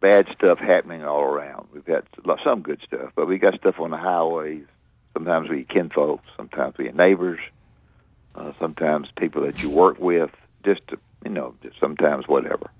[0.00, 1.68] bad stuff happening all around.
[1.72, 2.04] We've got
[2.44, 4.64] some good stuff, but we got stuff on the highways.
[5.14, 7.40] Sometimes we kinfolk, sometimes we neighbors,
[8.36, 10.30] uh, sometimes people that you work with.
[10.64, 12.70] Just to, you know, just sometimes whatever.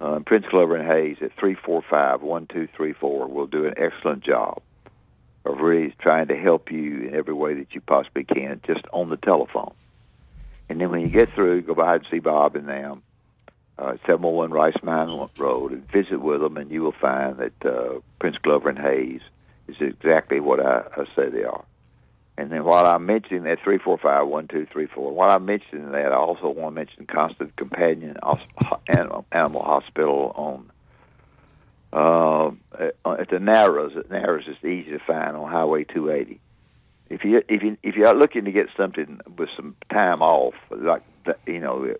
[0.00, 3.66] Uh, Prince Glover and Hayes at three four five one two three four will do
[3.66, 4.60] an excellent job
[5.44, 9.10] of really trying to help you in every way that you possibly can, just on
[9.10, 9.74] the telephone.
[10.68, 13.02] And then when you get through, go by and see Bob and them,
[13.78, 18.00] uh, 701 Rice Mine Road, and visit with them, and you will find that uh,
[18.18, 19.20] Prince Glover and Hayes
[19.68, 21.64] is exactly what I, I say they are.
[22.36, 26.74] And then while I'm mentioning that 345 1234, while I'm mentioning that, I also want
[26.74, 28.16] to mention Constant Companion
[28.88, 30.70] Animal, Hospital on
[31.92, 32.50] uh,
[33.06, 33.92] at the Narrows.
[33.94, 36.40] The Narrows is easy to find on Highway 280.
[37.08, 41.02] If you if you if you're looking to get something with some time off, like
[41.46, 41.94] you know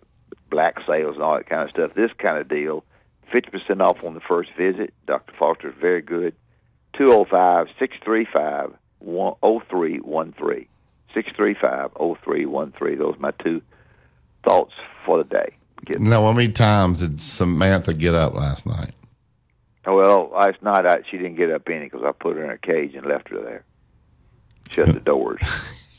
[0.49, 2.83] black sales and all that kind of stuff, this kind of deal,
[3.31, 4.93] fifty percent off on the first visit.
[5.07, 5.31] Dr.
[5.39, 6.35] Foster is very good.
[6.97, 8.73] 205 635
[9.03, 10.67] 0313.
[11.13, 11.91] 635
[12.23, 12.99] 0313.
[12.99, 13.61] Those are my two
[14.43, 14.73] thoughts
[15.05, 15.55] for the day.
[15.99, 18.93] Now, how many times did Samantha get up last night?
[19.85, 22.57] Well, last night I, she didn't get up any because I put her in a
[22.57, 23.63] cage and left her there.
[24.71, 25.41] Shut the doors.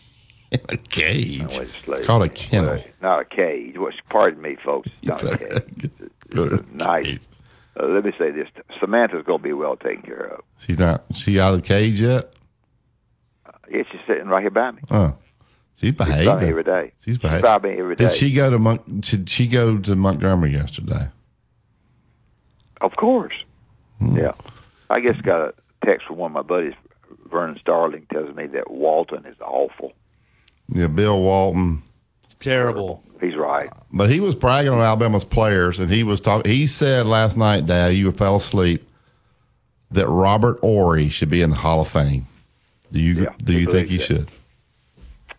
[0.68, 1.40] a cage.
[1.40, 1.92] I went to.
[1.92, 2.74] It's called a kennel.
[2.74, 3.76] Well, not a cage.
[3.78, 4.90] Well, pardon me, folks.
[5.02, 5.90] It's not a cage.
[6.28, 7.28] It's nice.
[7.78, 8.48] Uh, let me say this:
[8.80, 10.42] Samantha's going to be well taken care of.
[10.58, 11.04] She's not.
[11.14, 12.34] She out of the cage yet?
[13.70, 14.82] Yeah, she's sitting right here by me.
[14.90, 15.14] Oh,
[15.74, 16.48] she's She's by me behaving.
[16.48, 16.92] every day.
[17.04, 17.42] She's behaving.
[17.42, 18.04] by me every day.
[18.04, 21.08] Did she go to Mon- Did she go to Montgomery yesterday?
[22.80, 23.34] Of course.
[23.98, 24.16] Hmm.
[24.16, 24.32] Yeah.
[24.90, 26.74] I just got a text from one of my buddies,
[27.30, 29.92] Vernon Starling, tells me that Walton is awful.
[30.68, 31.82] Yeah, Bill Walton.
[32.38, 33.02] Terrible.
[33.20, 33.68] He's right.
[33.92, 36.50] But he was bragging on Alabama's players, and he was talking.
[36.52, 38.86] He said last night, Dad, you fell asleep,
[39.90, 42.26] that Robert Horry should be in the Hall of Fame.
[42.92, 44.02] Do you Yeah, do you think he that.
[44.04, 44.30] should?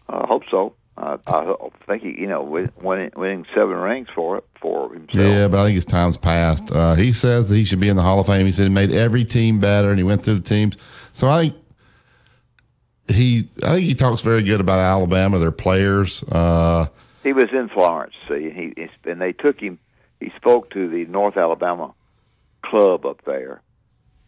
[0.10, 0.74] I hope so.
[0.98, 1.54] I, I
[1.86, 5.16] think he, you know, winning, winning seven rings for it for himself.
[5.28, 6.72] Yeah, but I think his time's passed.
[6.72, 8.46] Uh, he says that he should be in the Hall of Fame.
[8.48, 10.76] He said he made every team better, and he went through the teams.
[11.14, 11.56] So I think
[13.10, 16.24] he, I think he talks very good about Alabama, their players.
[16.24, 16.88] Uh,
[17.24, 19.78] He was in Florence, see, and he and they took him.
[20.20, 21.94] He spoke to the North Alabama
[22.64, 23.62] club up there,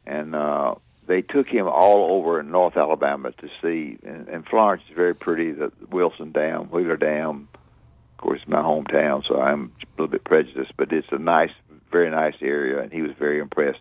[0.06, 0.76] and uh,
[1.10, 3.98] they took him all over in North Alabama to see.
[4.06, 5.52] And, and Florence is very pretty.
[5.52, 10.74] The Wilson Dam, Wheeler Dam, of course, my hometown, so I'm a little bit prejudiced,
[10.78, 11.50] but it's a nice,
[11.92, 13.80] very nice area, and he was very impressed.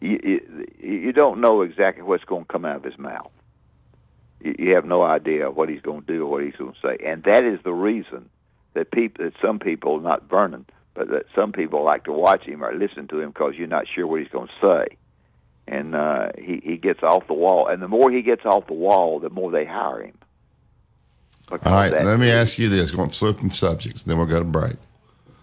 [0.00, 3.32] You, you, you don't know exactly what's going to come out of his mouth.
[4.38, 6.80] You, you have no idea what he's going to do or what he's going to
[6.80, 8.30] say, and that is the reason
[8.74, 12.62] that people, that some people, not Vernon, but that some people like to watch him
[12.62, 14.96] or listen to him because you're not sure what he's going to say,
[15.66, 18.74] and uh, he he gets off the wall, and the more he gets off the
[18.74, 20.18] wall, the more they hire him.
[21.50, 24.76] all right, let me ask you this: going switching subjects, then we'll go to break.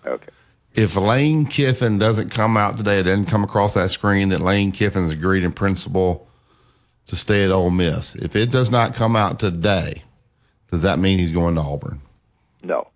[0.06, 0.30] Okay.
[0.74, 4.72] If Lane Kiffin doesn't come out today, it doesn't come across that screen that Lane
[4.72, 6.28] Kiffin's agreed in principle
[7.08, 8.16] to stay at Ole Miss.
[8.16, 10.04] If it does not come out today,
[10.72, 12.02] does that mean he's going to Auburn?
[12.64, 12.88] No.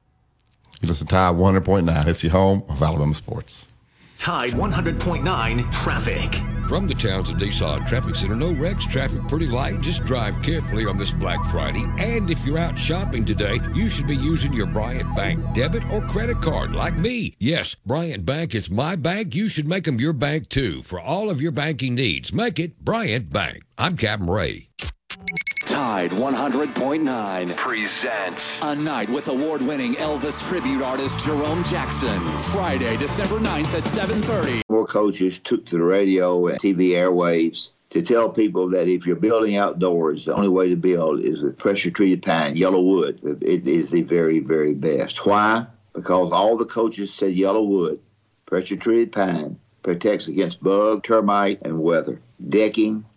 [0.82, 2.08] You listen to Tide 100.9.
[2.08, 3.68] It's your home of Alabama sports.
[4.18, 6.36] Tide 100.9 traffic.
[6.68, 9.82] From the town's of Nissan Traffic Center, no wrecks, traffic pretty light.
[9.82, 11.86] Just drive carefully on this Black Friday.
[12.00, 16.02] And if you're out shopping today, you should be using your Bryant Bank debit or
[16.08, 17.36] credit card like me.
[17.40, 19.36] Yes, Bryant Bank is my bank.
[19.36, 20.82] You should make them your bank too.
[20.82, 23.62] For all of your banking needs, make it Bryant Bank.
[23.78, 24.70] I'm Captain Ray.
[25.66, 32.22] Tide 100.9 presents a night with award-winning Elvis tribute artist Jerome Jackson.
[32.40, 34.62] Friday, December 9th at 7:30.
[34.70, 39.16] More coaches took to the radio and TV airwaves to tell people that if you're
[39.16, 43.42] building outdoors, the only way to build is with pressure treated pine, Yellowwood.
[43.42, 45.26] It is the very, very best.
[45.26, 45.66] Why?
[45.94, 48.00] Because all the coaches said Yellowwood,
[48.46, 52.20] pressure treated pine, protects against bug, termite, and weather.
[52.50, 53.06] Decking,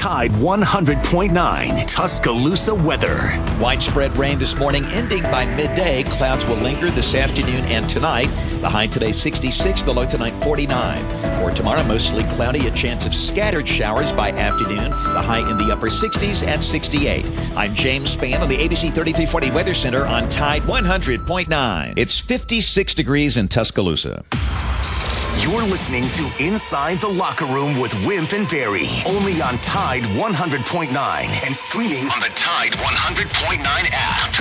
[0.00, 3.38] Tide 100.9 Tuscaloosa weather.
[3.60, 6.04] Widespread rain this morning, ending by midday.
[6.04, 8.30] Clouds will linger this afternoon and tonight.
[8.62, 11.42] The high today 66, the low tonight 49.
[11.42, 14.88] For tomorrow, mostly cloudy, a chance of scattered showers by afternoon.
[14.88, 17.26] The high in the upper 60s at 68.
[17.54, 21.94] I'm James Spann on the ABC 3340 Weather Center on Tide 100.9.
[21.98, 24.24] It's 56 degrees in Tuscaloosa.
[25.38, 30.92] You're listening to Inside the Locker Room with Wimp and Barry, only on Tide 100.9
[30.92, 33.62] and streaming on the Tide 100.9
[33.92, 34.34] app.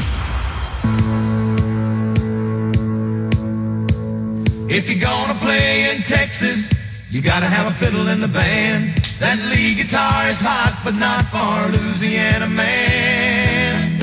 [4.70, 6.70] If you're gonna play in Texas,
[7.10, 8.98] you gotta have a fiddle in the band.
[9.20, 14.00] That lead guitar is hot, but not for Louisiana man.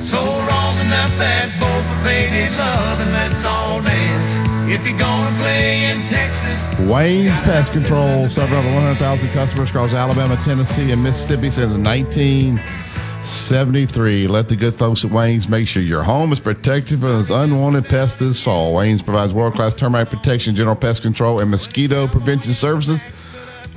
[0.00, 4.45] So rosin up that bowl for faded love and let's all dance.
[4.68, 10.34] If you're gonna play in Texas, Wayne's Pest Control, serving over 100,000 customers across Alabama,
[10.44, 14.26] Tennessee, and Mississippi since 1973.
[14.26, 17.88] Let the good folks at Wayne's make sure your home is protected from this unwanted
[17.88, 18.74] pests this fall.
[18.74, 23.04] Wayne's provides world class termite protection, general pest control, and mosquito prevention services.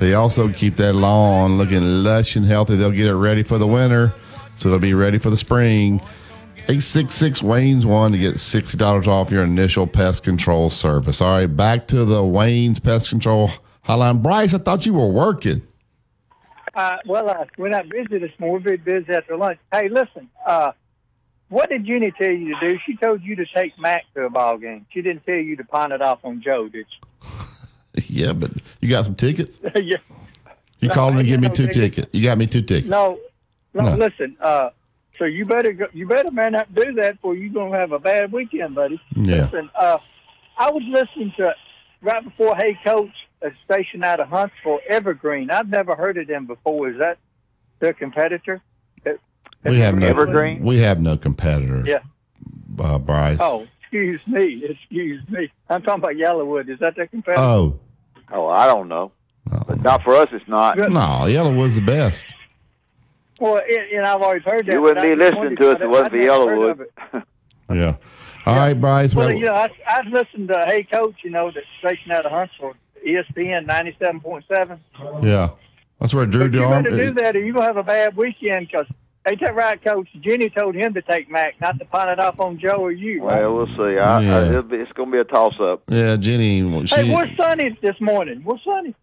[0.00, 2.74] They also keep that lawn looking lush and healthy.
[2.74, 4.12] They'll get it ready for the winter,
[4.56, 6.00] so they'll be ready for the spring.
[6.68, 11.20] 866 Wayne's 1 to get $60 off your initial pest control service.
[11.20, 13.50] All right, back to the Wayne's Pest Control
[13.86, 14.22] hotline.
[14.22, 15.62] Bryce, I thought you were working.
[16.74, 18.62] Uh, well, we're not busy this morning.
[18.64, 19.58] We're very busy after lunch.
[19.72, 20.72] Hey, listen, uh,
[21.48, 22.78] what did Jenny tell you to do?
[22.86, 24.86] She told you to take Mac to a ball game.
[24.90, 27.26] She didn't tell you to pawn it off on Joe, did she?
[28.06, 29.58] Yeah, but you got some tickets?
[29.74, 29.96] yeah.
[30.78, 31.96] You No, called and give me two tickets.
[31.96, 32.08] tickets.
[32.14, 32.88] You got me two tickets.
[32.88, 33.18] No,
[33.74, 33.96] no, No.
[33.96, 34.36] listen.
[34.40, 34.70] Uh,
[35.20, 37.98] so you better go, you better man not do that, or you're gonna have a
[38.00, 39.00] bad weekend, buddy.
[39.14, 39.44] Yeah.
[39.44, 39.98] Listen, uh,
[40.58, 41.54] I was listening to
[42.02, 45.50] right before Hey Coach, a station out of Huntsville, Evergreen.
[45.52, 46.88] I've never heard of them before.
[46.90, 47.18] Is that
[47.78, 48.60] their competitor?
[49.62, 50.64] We have no Evergreen?
[50.64, 51.98] We have no competitor, Yeah.
[52.78, 53.36] uh, Bryce.
[53.42, 54.64] Oh, excuse me.
[54.64, 55.52] Excuse me.
[55.68, 56.70] I'm talking about Yellowwood.
[56.70, 57.42] Is that their competitor?
[57.42, 57.78] Oh.
[58.32, 59.12] Oh, I don't know.
[59.66, 60.78] But not for us, it's not.
[60.78, 62.26] No, Yellowwood's the best.
[63.40, 64.72] Well, and, and I've always heard that.
[64.72, 66.70] You wouldn't be listening to us if it wasn't I'd for Yellowwood.
[66.70, 66.92] of it.
[67.72, 67.96] Yeah.
[68.46, 69.14] All right, Bryce.
[69.14, 72.26] Well, well- you know, I, I've listened to Hey Coach, you know, the station out
[72.26, 72.74] of Huntsville,
[73.06, 74.78] ESPN 97.7.
[75.22, 75.50] yeah.
[76.00, 76.82] That's where Drew But you Darm.
[76.84, 78.86] better do that or you're going to have a bad weekend because,
[79.28, 80.08] ain't that right, Coach?
[80.20, 83.22] Jenny told him to take Mac, not to pawn it off on Joe or you.
[83.24, 83.40] right?
[83.42, 83.98] Well, we'll see.
[83.98, 84.48] I, I, Yeah.
[84.48, 85.82] it'll be, it's going to be a toss-up.
[85.88, 86.86] Yeah, Jenny.
[86.86, 88.40] She, hey, where's Sonny this morning?
[88.44, 88.94] Where's Sonny?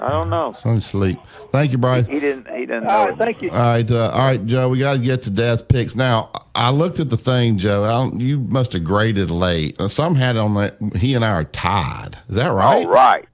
[0.00, 0.54] I don't know.
[0.56, 1.18] Sonny sleep.
[1.52, 2.06] Thank you, Bryce.
[2.06, 2.48] He didn't.
[2.48, 3.10] He didn't All know.
[3.10, 3.50] right, thank you.
[3.50, 4.68] All right, uh, all right, Joe.
[4.70, 6.30] We got to get to Dad's picks now.
[6.54, 7.84] I looked at the thing, Joe.
[7.84, 9.78] I don't, you must have graded late.
[9.78, 10.76] Uh, Some had it on that.
[10.96, 12.16] He and I are tied.
[12.28, 12.86] Is that right?
[12.86, 13.26] All right.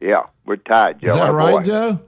[0.00, 1.08] Yeah, we're tied, Joe.
[1.08, 1.62] Is that right, boy.
[1.64, 2.00] Joe?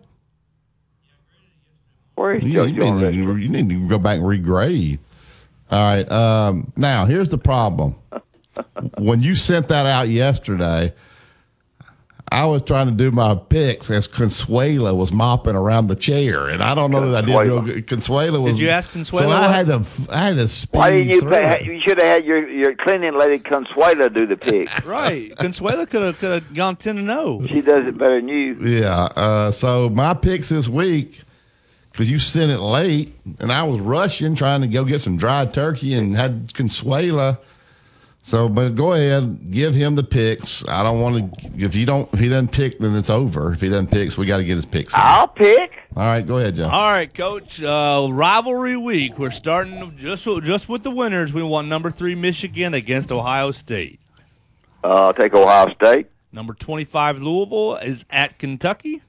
[2.15, 2.65] Where is You, Joe?
[2.65, 4.99] you need, to, you need to go back and regrade.
[5.71, 6.11] All right.
[6.11, 7.97] Um, now, here's the problem.
[8.99, 10.93] when you sent that out yesterday,
[12.33, 16.63] I was trying to do my picks as Consuela was mopping around the chair, and
[16.63, 17.89] I don't know that I did real good.
[17.89, 18.57] Consuela was.
[18.57, 19.19] Did you ask Consuela?
[19.19, 19.85] So Consuela I had to.
[20.11, 21.65] I had to speed Why didn't you pay?
[21.65, 24.69] You should have had your your cleaning lady Consuela do the pick.
[24.91, 25.35] Right.
[25.37, 27.39] Consuela could have could have gone ten and oh.
[27.39, 27.49] zero.
[27.49, 28.55] She does it better than you.
[28.55, 29.05] Yeah.
[29.05, 31.21] Uh, so my picks this week,
[31.93, 35.53] because you sent it late, and I was rushing trying to go get some dried
[35.53, 37.39] turkey and had Consuela.
[38.23, 40.67] So, but go ahead, give him the picks.
[40.69, 41.65] I don't want to.
[41.65, 43.53] If you don't, if he doesn't pick, then it's over.
[43.53, 44.93] If he doesn't pick, so we got to get his picks.
[44.93, 45.01] in.
[45.03, 45.73] I'll pick.
[45.97, 46.69] All right, go ahead, Joe.
[46.69, 47.63] All right, Coach.
[47.63, 49.19] Uh, rivalry week.
[49.19, 51.33] We're starting just just with the winners.
[51.33, 53.99] We want number three Michigan against Ohio State.
[54.85, 56.07] Uh, I'll take Ohio State.
[56.31, 59.03] Number twenty-five Louisville is at Kentucky.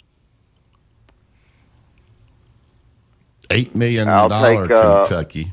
[3.52, 5.52] Eight million I'll take, uh, Kentucky.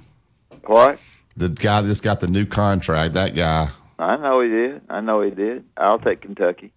[0.64, 1.00] What?
[1.38, 3.14] The guy just got the new contract.
[3.14, 3.70] That guy.
[3.96, 4.82] I know he did.
[4.90, 5.64] I know he did.
[5.76, 6.72] I'll take Kentucky.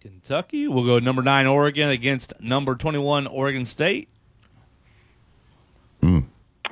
[0.00, 0.66] Kentucky.
[0.66, 4.08] We'll go number nine Oregon against number twenty-one Oregon State.
[6.00, 6.20] Hmm.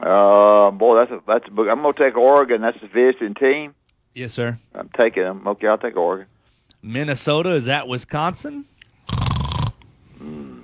[0.00, 1.68] Uh, boy, that's a that's a book.
[1.70, 2.62] I'm gonna take Oregon.
[2.62, 3.74] That's the visiting team.
[4.14, 4.58] Yes, sir.
[4.74, 5.46] I'm taking them.
[5.46, 6.28] Okay, I'll take Oregon.
[6.80, 8.64] Minnesota is at Wisconsin.
[10.16, 10.60] Hmm.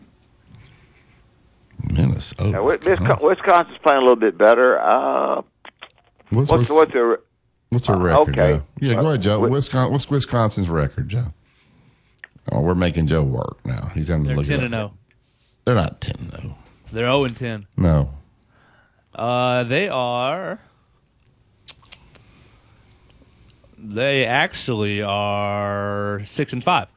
[1.91, 2.51] Minnesota.
[2.51, 4.81] Now, Wisconsin, Wisconsin's playing a little bit better.
[4.81, 5.43] Uh,
[6.33, 7.19] What's, what's what's their
[7.71, 8.39] What's her Uh, record?
[8.39, 8.59] okay.
[8.59, 8.63] Joe?
[8.81, 9.31] Yeah, go ahead, Joe.
[9.37, 11.33] Wi- Wisconsin, what's Wisconsin's record, Joe?
[12.51, 13.87] Oh, we're making Joe work now.
[13.95, 14.91] He's having to They're look ten it and up.
[14.91, 14.99] zero.
[15.65, 16.55] They're not ten though.
[16.93, 17.67] They're zero and ten.
[17.77, 18.15] No.
[19.15, 20.61] Uh, they are.
[23.79, 26.89] They actually are six and five.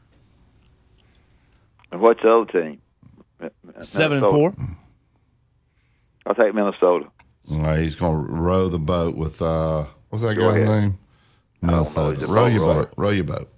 [1.91, 2.81] and what's the other team?
[3.81, 4.53] Seven and four.
[6.25, 7.05] I'll take Minnesota.
[7.51, 10.67] All right, he's going to row the boat with uh, what's that Go guy's ahead.
[10.81, 10.99] name?
[11.63, 11.77] I don't know.
[11.77, 12.19] Minnesota.
[12.19, 12.93] He's a Row your boat.
[12.97, 13.49] Row your boat.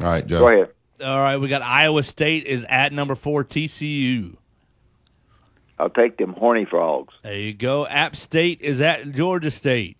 [0.00, 0.40] All right, Joe.
[0.40, 0.68] Go ahead.
[1.04, 4.36] All right, we got Iowa State is at number four TCU.
[5.78, 7.14] I'll take them horny frogs.
[7.22, 7.86] There you go.
[7.86, 9.96] App State is at Georgia State.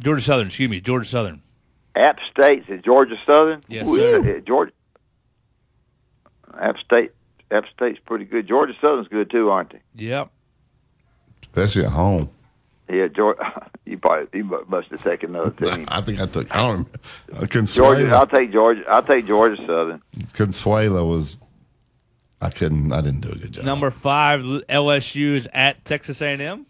[0.00, 1.40] Georgia Southern, excuse me, Georgia Southern.
[1.94, 3.62] App State is Georgia Southern.
[3.68, 4.36] Yes, Ooh, sir.
[4.36, 4.72] uh, Georgia
[6.60, 7.12] App State,
[7.52, 8.48] App State's pretty good.
[8.48, 9.80] Georgia Southern's good too, aren't they?
[9.94, 10.30] Yep.
[11.54, 12.30] Especially at home.
[12.90, 13.70] Yeah, Georgia.
[13.86, 15.84] You probably you must have taken another team.
[15.88, 16.50] I think I took.
[16.56, 16.88] I don't.
[17.30, 18.08] Uh, Georgia.
[18.16, 18.82] I'll take Georgia.
[18.88, 20.02] I'll take Georgia Southern.
[20.32, 21.36] Consuela was.
[22.40, 22.90] I couldn't.
[22.92, 23.66] I didn't do a good job.
[23.66, 26.64] Number five, LSU is at Texas A&M.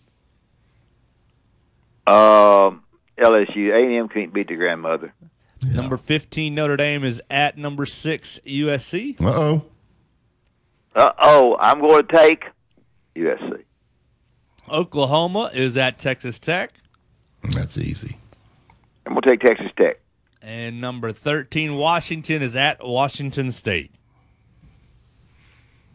[2.08, 2.82] Um,
[3.16, 3.72] LSU.
[3.72, 5.14] A and M can't beat the grandmother.
[5.62, 9.20] Number 15, Notre Dame is at number six, USC.
[9.20, 9.64] Uh oh.
[10.96, 12.44] Uh oh, I'm going to take
[13.16, 13.62] USC.
[14.70, 16.72] Oklahoma is at Texas Tech.
[17.52, 18.16] That's easy.
[19.06, 19.98] I'm going to take Texas Tech.
[20.42, 23.90] And number 13, Washington is at Washington State.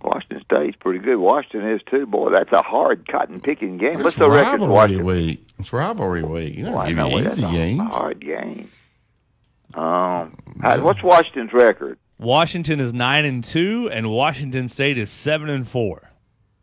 [0.02, 1.18] Washington State's pretty good.
[1.18, 2.06] Washington is too.
[2.06, 3.96] Boy, that's a hard cotton picking game.
[3.96, 4.62] It's What's the record?
[4.62, 5.06] rivalry Washington?
[5.06, 5.48] week.
[5.60, 6.56] It's rivalry week.
[6.56, 7.82] You don't I give know you easy That's a games.
[7.82, 8.72] hard game.
[9.74, 12.00] Um, how- what's Washington's record?
[12.18, 16.09] Washington is 9 and 2 and Washington State is 7 and 4.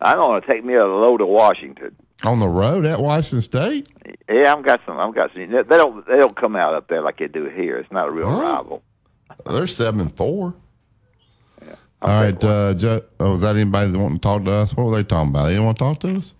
[0.00, 1.96] I don't want to take me a load of Washington.
[2.22, 3.88] On the road at Washington State.
[4.28, 4.98] Yeah, I've got some.
[4.98, 5.50] I've got some.
[5.50, 6.06] They don't.
[6.06, 7.76] They don't come out up there like they do here.
[7.78, 8.40] It's not a real Huh?
[8.42, 8.82] rival.
[9.44, 10.54] They're seven and four.
[12.02, 13.02] All right, uh, Joe.
[13.18, 14.74] Oh, is that anybody that want to talk to us?
[14.76, 15.44] What were they talking about?
[15.44, 16.34] They didn't want to talk to us.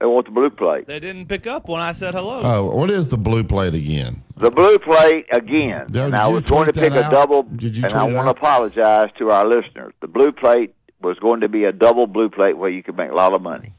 [0.00, 0.86] They want the blue plate.
[0.86, 2.40] They didn't pick up when I said hello.
[2.42, 4.22] Oh, what is the blue plate again?
[4.36, 5.86] The blue plate again.
[5.92, 8.02] Joe, and did I was going to pick that a double, Did you and I
[8.04, 9.92] want to apologize to our listeners.
[10.00, 13.10] The blue plate was going to be a double blue plate where you could make
[13.10, 13.72] a lot of money.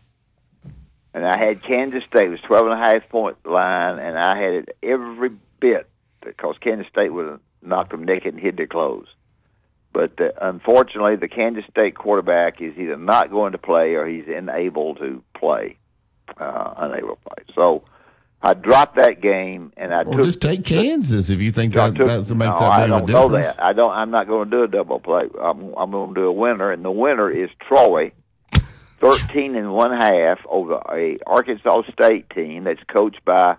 [1.13, 4.53] And I had Kansas State was twelve and a half point line, and I had
[4.53, 5.87] it every bit
[6.21, 9.07] because Kansas State would knocked them naked and hid their clothes.
[9.93, 14.25] But uh, unfortunately, the Kansas State quarterback is either not going to play or he's
[14.27, 15.77] unable to play,
[16.37, 17.43] uh, unable to play.
[17.53, 17.83] So
[18.45, 21.95] I dropped that game, and I Well, took just take Kansas if you think that
[21.95, 23.55] took- that's, makes no, that I don't know difference.
[23.55, 23.63] that.
[23.63, 23.91] I don't.
[23.91, 25.29] I'm not going to do a double play.
[25.41, 28.11] I'm, I'm going to do a winner, and the winner is Troy,
[28.99, 33.55] thirteen and one half over a Arkansas State team that's coached by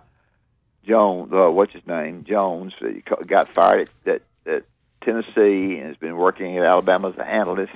[0.87, 1.31] Jones.
[1.33, 2.23] Uh, what's his name?
[2.27, 2.73] Jones.
[2.79, 4.21] He got fired at, at,
[4.53, 4.63] at
[5.03, 7.73] Tennessee and has been working at Alabama as an analyst,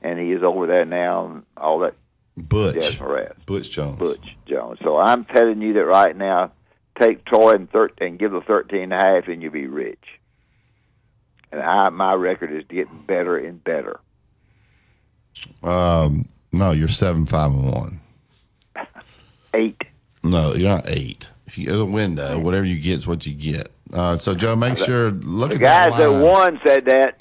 [0.00, 1.26] and he is over there now.
[1.26, 1.94] And all that
[2.36, 2.98] Butch.
[3.46, 3.98] Butch Jones.
[3.98, 4.78] Butch Jones.
[4.82, 6.52] So I'm telling you that right now,
[6.98, 10.04] take Troy and, thir- and give the 13 and a half, and you'll be rich.
[11.50, 14.00] And I, my record is getting better and better.
[15.62, 18.00] Um, no, you're seven, five, and one.
[19.54, 19.82] Eight.
[20.22, 21.28] No, you're not eight.
[21.46, 23.70] If you go a window, whatever you get is what you get.
[23.92, 27.20] Uh, so Joe, make sure look the at guys that that won said that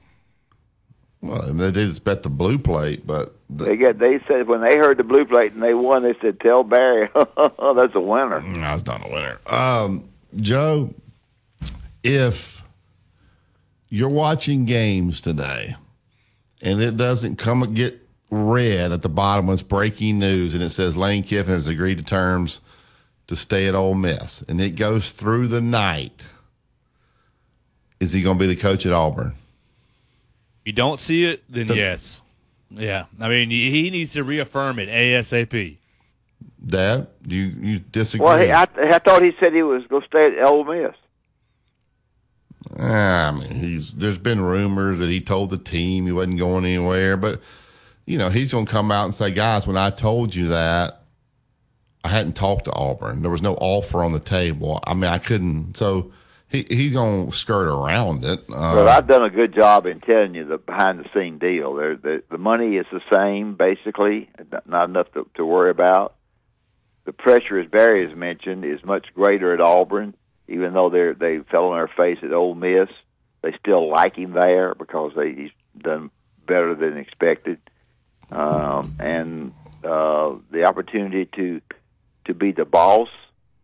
[1.21, 3.99] Well, they just bet the blue plate, but the, they get.
[3.99, 7.09] They said when they heard the blue plate and they won, they said, "Tell Barry,
[7.15, 9.39] that's a winner." No, it's not a winner.
[9.45, 10.95] Um, Joe,
[12.03, 12.63] if
[13.89, 15.75] you're watching games today
[16.61, 17.99] and it doesn't come and get
[18.29, 21.97] red at the bottom when it's breaking news and it says Lane Kiffin has agreed
[21.97, 22.61] to terms
[23.27, 26.25] to stay at Ole Miss and it goes through the night,
[27.99, 29.35] is he going to be the coach at Auburn?
[30.61, 32.21] If you don't see it, then The- yes.
[32.69, 33.05] Yeah.
[33.19, 35.77] I mean, he needs to reaffirm it ASAP.
[36.65, 38.25] Dad, do you, you disagree?
[38.25, 40.95] Well, he, I, I thought he said he was going to stay at Ole Miss.
[42.79, 46.63] Ah, I mean, he's there's been rumors that he told the team he wasn't going
[46.63, 47.41] anywhere, but
[48.05, 51.01] you know he's going to come out and say, guys, when I told you that,
[52.03, 53.23] I hadn't talked to Auburn.
[53.23, 54.79] There was no offer on the table.
[54.85, 55.75] I mean, I couldn't.
[55.75, 56.11] So
[56.51, 58.41] he he's going to skirt around it.
[58.49, 61.75] Uh, Well, I've done a good job in telling you the behind the scene deal.
[61.75, 64.29] There, the, the money is the same, basically,
[64.65, 66.15] not enough to, to worry about.
[67.05, 70.13] The pressure, as Barry has mentioned, is much greater at Auburn,
[70.47, 72.89] even though they they fell on their face at Ole Miss.
[73.41, 76.11] They still like him there because they, he's done
[76.45, 77.59] better than expected,
[78.29, 79.53] um, and
[79.83, 81.61] uh, the opportunity to
[82.25, 83.09] to be the boss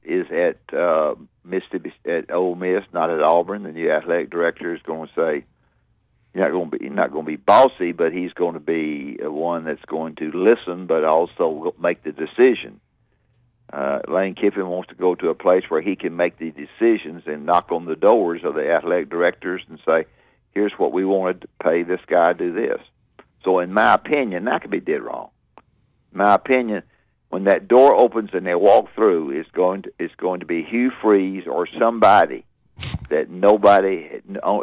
[0.07, 3.63] is at uh, Mississippi at Ole Miss, not at Auburn.
[3.63, 5.45] The new athletic director is going to say
[6.33, 8.59] you're not going to be he's not going to be bossy, but he's going to
[8.59, 12.79] be uh, one that's going to listen, but also make the decision.
[13.71, 17.23] Uh, Lane Kiffin wants to go to a place where he can make the decisions
[17.25, 20.05] and knock on the doors of the athletic directors and say,
[20.51, 22.31] "Here's what we wanted to pay this guy.
[22.31, 22.81] To do this."
[23.43, 25.29] So, in my opinion, that could be dead wrong.
[26.13, 26.83] My opinion,
[27.29, 30.63] when that door opens and they walk through, it's going to it's going to be
[30.63, 32.45] Hugh Freeze or somebody
[33.09, 34.09] that nobody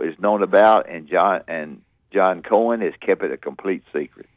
[0.02, 1.82] is known about, and John and
[2.12, 4.28] John Cohen has kept it a complete secret,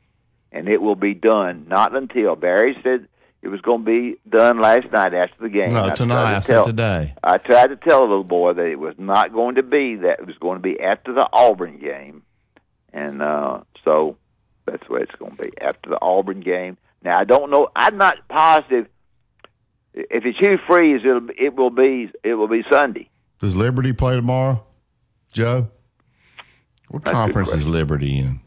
[0.52, 3.08] and it will be done not until Barry said
[3.42, 5.74] it was going to be done last night after the game.
[5.74, 6.32] no, I tonight.
[6.32, 7.14] to I tell- said today.
[7.24, 10.20] I tried to tell a little boy that it was not going to be that.
[10.20, 12.24] It was going to be after the Auburn game,
[12.92, 14.18] and uh, so
[14.66, 16.78] That's the way it's going to be after the Auburn game.
[17.04, 17.70] Now I don't know.
[17.76, 18.88] I'm not positive.
[19.94, 23.10] If it's Hugh Freeze, it'll be- it will be it will be Sunday.
[23.40, 24.64] Does Liberty play tomorrow,
[25.32, 25.70] Joe?
[26.90, 27.68] What That's conference is.
[27.68, 28.40] Liberty in?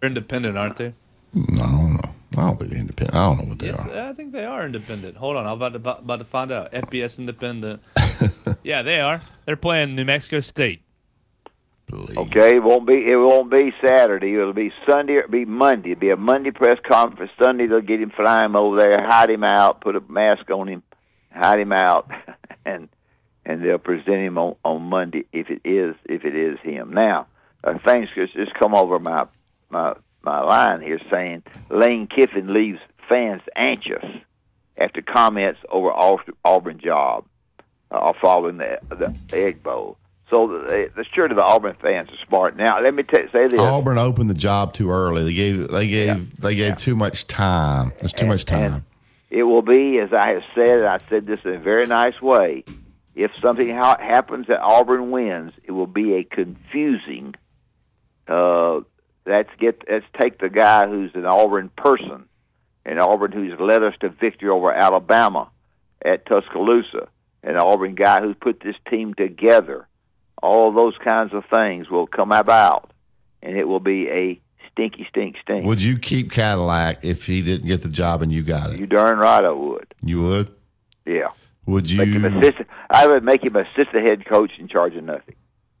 [0.00, 0.94] They're independent, aren't they?
[1.34, 2.10] No, I don't know.
[2.36, 3.14] I don't think they're independent.
[3.16, 4.08] I don't know what they Yes, are.
[4.08, 5.16] I think they are independent.
[5.16, 6.72] Hold on, I'm about to about, about to find out.
[6.72, 7.80] FBS independent.
[8.62, 9.22] yeah, they are.
[9.46, 10.82] They're playing New Mexico State.
[11.92, 14.34] Okay, it won't be it won't be Saturday.
[14.34, 15.18] It'll be Sunday.
[15.18, 15.92] It'll be Monday.
[15.92, 17.30] It'll be a Monday press conference.
[17.40, 20.66] Sunday they'll get him, fly him over there, hide him out, put a mask on
[20.66, 20.82] him,
[21.32, 22.10] hide him out,
[22.64, 22.88] and
[23.44, 26.92] and they'll present him on on Monday if it is if it is him.
[26.92, 27.28] Now,
[27.62, 29.26] uh, things just just come over my
[29.70, 34.04] my my line here saying Lane Kiffin leaves fans anxious
[34.76, 35.92] after comments over
[36.44, 37.26] Auburn job
[37.92, 39.98] uh, following the the Egg Bowl.
[40.30, 42.56] So the, the surely the Auburn fans are smart.
[42.56, 45.22] Now let me t- say this: Auburn opened the job too early.
[45.24, 47.92] They gave they gave they gave too much time.
[48.00, 48.84] There's too much time.
[49.30, 52.20] it will be, as I have said, and I said this in a very nice
[52.20, 52.64] way.
[53.14, 57.34] If something ha- happens that Auburn wins, it will be a confusing.
[58.28, 58.80] Uh,
[59.26, 62.24] let's get let's take the guy who's an Auburn person,
[62.84, 65.50] and Auburn who's led us to victory over Alabama
[66.04, 67.08] at Tuscaloosa,
[67.44, 69.86] an Auburn guy who put this team together.
[70.42, 72.90] All those kinds of things will come about,
[73.42, 74.40] and it will be a
[74.70, 75.64] stinky, stink, stink.
[75.64, 78.78] Would you keep Cadillac if he didn't get the job and you got it?
[78.78, 79.94] You darn right I would.
[80.02, 80.54] You would.
[81.06, 81.28] Yeah.
[81.66, 82.68] Would you Make him assistant.
[82.90, 85.34] I would make him assistant head coach in charge of nothing.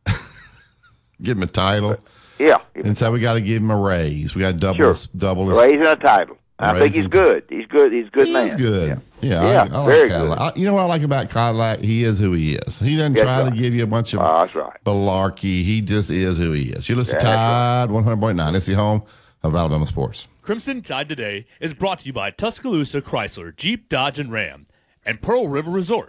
[1.22, 1.96] give him a title?
[2.38, 2.58] Yeah.
[2.74, 4.34] And so we got to give him a raise.
[4.34, 4.94] We got to double Sure.
[5.16, 5.58] double his.
[5.58, 6.35] Raising a title.
[6.58, 7.44] I think he's good.
[7.50, 7.92] He's good.
[7.92, 8.44] He's a good man.
[8.44, 9.00] He's good.
[9.20, 10.38] Yeah, I, Yeah, I like very Cadillac.
[10.40, 11.80] I- you know what I like about Cadillac?
[11.80, 12.78] He is who he is.
[12.78, 14.72] He doesn't That's try to give you a bunch of Oh, that's right.
[14.84, 15.64] malarkey.
[15.64, 16.88] He just is who he is.
[16.88, 18.54] You listen to Yeah, Tide 100.9.
[18.54, 19.02] It's the home
[19.42, 20.28] of Alabama sports.
[20.40, 24.66] Crimson Tide Today is brought to you by Tuscaloosa Chrysler, Jeep, Dodge, and Ram,
[25.04, 26.08] and Pearl River Resort.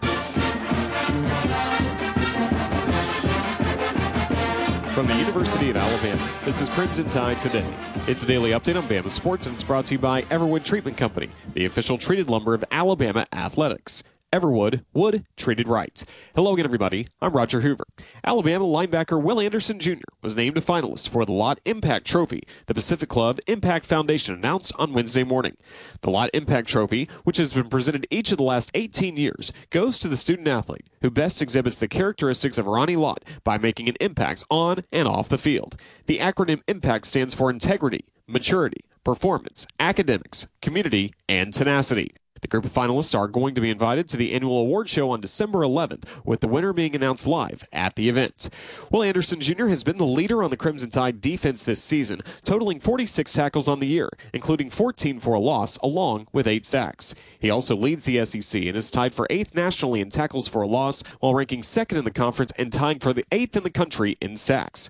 [4.97, 7.71] From the University of Alabama, this is Crimson Tide Today.
[8.07, 10.97] It's a daily update on Bama sports, and it's brought to you by Everwood Treatment
[10.97, 14.01] Company, the official treated lumber of Alabama athletics.
[14.33, 16.03] Everwood, wood treated right.
[16.35, 17.07] Hello again, everybody.
[17.21, 17.85] I'm Roger Hoover.
[18.25, 20.03] Alabama linebacker Will Anderson Jr.
[20.21, 24.73] was named a finalist for the Lott Impact Trophy, the Pacific Club Impact Foundation announced
[24.77, 25.55] on Wednesday morning.
[26.01, 29.97] The Lott Impact Trophy, which has been presented each of the last 18 years, goes
[29.99, 33.95] to the student athlete who best exhibits the characteristics of Ronnie Lott by making an
[34.01, 35.79] impact on and off the field.
[36.05, 42.11] The acronym IMPACT stands for integrity, maturity, performance, academics, community, and tenacity.
[42.41, 45.21] The group of finalists are going to be invited to the annual award show on
[45.21, 48.49] December 11th, with the winner being announced live at the event.
[48.91, 49.67] Will Anderson Jr.
[49.67, 53.79] has been the leader on the Crimson Tide defense this season, totaling 46 tackles on
[53.79, 57.15] the year, including 14 for a loss, along with 8 sacks.
[57.39, 60.67] He also leads the SEC and is tied for 8th nationally in tackles for a
[60.67, 64.17] loss, while ranking 2nd in the conference and tying for the 8th in the country
[64.21, 64.89] in sacks.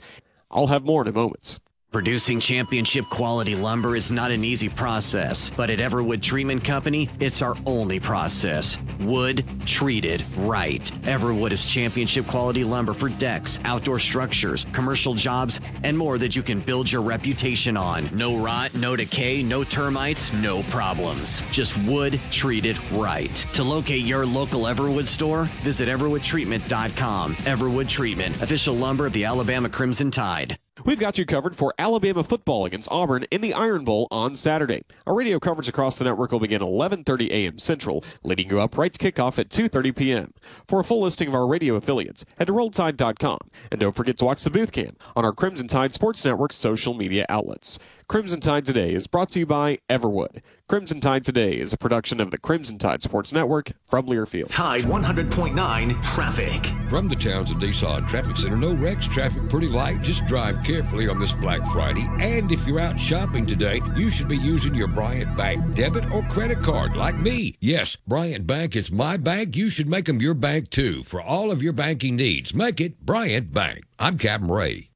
[0.50, 1.60] I'll have more in a moment.
[1.94, 7.42] Producing championship quality lumber is not an easy process, but at Everwood Treatment Company, it's
[7.42, 8.78] our only process.
[9.00, 10.84] Wood treated right.
[11.06, 16.44] Everwood is championship quality lumber for decks, outdoor structures, commercial jobs, and more that you
[16.44, 18.10] can build your reputation on.
[18.14, 21.42] No rot, no decay, no termites, no problems.
[21.52, 23.34] Just wood treated right.
[23.54, 27.36] To locate your local Everwood store, visit EverwoodTreatment.com.
[27.36, 30.58] Everwood Treatment, official lumber of the Alabama Crimson Tide.
[30.86, 34.84] We've got you covered for Alabama football against Auburn in the Iron Bowl on Saturday.
[35.08, 37.58] Our radio coverage across the network will begin 11:30 a.m.
[37.58, 40.34] Central, leading you up right to kickoff at 2:30 p.m.
[40.68, 43.40] For a full listing of our radio affiliates, head to RollTide.com
[43.72, 46.94] and don't forget to watch the booth cam on our Crimson Tide Sports Network social
[46.94, 47.80] media outlets.
[48.08, 50.42] Crimson Tide Today is brought to you by Everwood.
[50.70, 54.54] Crimson Tide Today is a production of the Crimson Tide Sports Network from Learfield.
[54.54, 56.66] Tide 100.9 traffic.
[56.90, 60.02] From the Townsend Nissan Traffic Center, no wrecks, traffic pretty light.
[60.02, 62.06] Just drive carefully on this Black Friday.
[62.20, 66.22] And if you're out shopping today, you should be using your Bryant Bank debit or
[66.24, 67.56] credit card like me.
[67.62, 69.56] Yes, Bryant Bank is my bank.
[69.56, 71.02] You should make them your bank too.
[71.04, 73.86] For all of your banking needs, make it Bryant Bank.
[74.00, 74.87] I'm Captain Ray.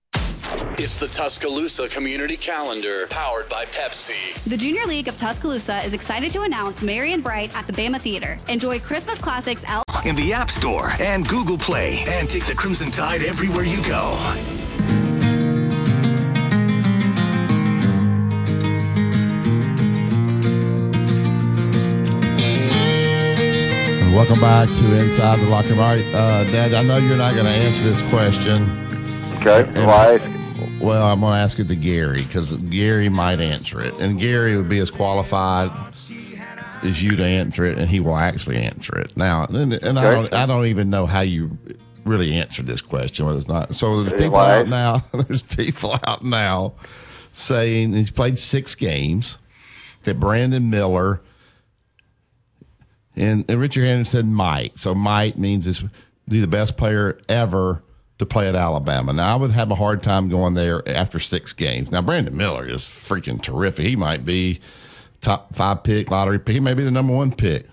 [0.78, 4.42] It's the Tuscaloosa Community Calendar, powered by Pepsi.
[4.46, 8.38] The Junior League of Tuscaloosa is excited to announce Marion Bright at the Bama Theater.
[8.48, 9.84] Enjoy Christmas classics out.
[10.06, 12.04] In the App Store and Google Play.
[12.08, 14.18] And take the Crimson Tide everywhere you go.
[24.04, 25.80] And welcome back to Inside the Locker Room.
[25.80, 28.64] All right, uh, Dad, I know you're not going to answer this question.
[29.38, 30.20] Okay, And- why?
[30.82, 34.58] Well, I'm going to ask it to Gary because Gary might answer it, and Gary
[34.58, 35.70] would be as qualified
[36.84, 39.16] as you to answer it, and he will actually answer it.
[39.16, 41.56] Now, and, and I, don't, I don't even know how you
[42.04, 43.76] really answered this question, whether it's not.
[43.76, 45.04] So there's people out now.
[45.14, 46.74] There's people out now
[47.32, 49.38] saying he's played six games.
[50.04, 51.22] That Brandon Miller
[53.16, 54.80] and, and Richard Henderson said might.
[54.80, 55.84] So might means is
[56.28, 57.84] the best player ever
[58.22, 59.12] to play at Alabama.
[59.14, 61.92] Now I would have a hard time going there after six games.
[61.92, 63.88] Now Brandon Miller is freaking terrific.
[63.88, 64.62] He might be
[65.22, 66.54] top five pick, lottery pick.
[66.54, 67.68] He may be the number one pick.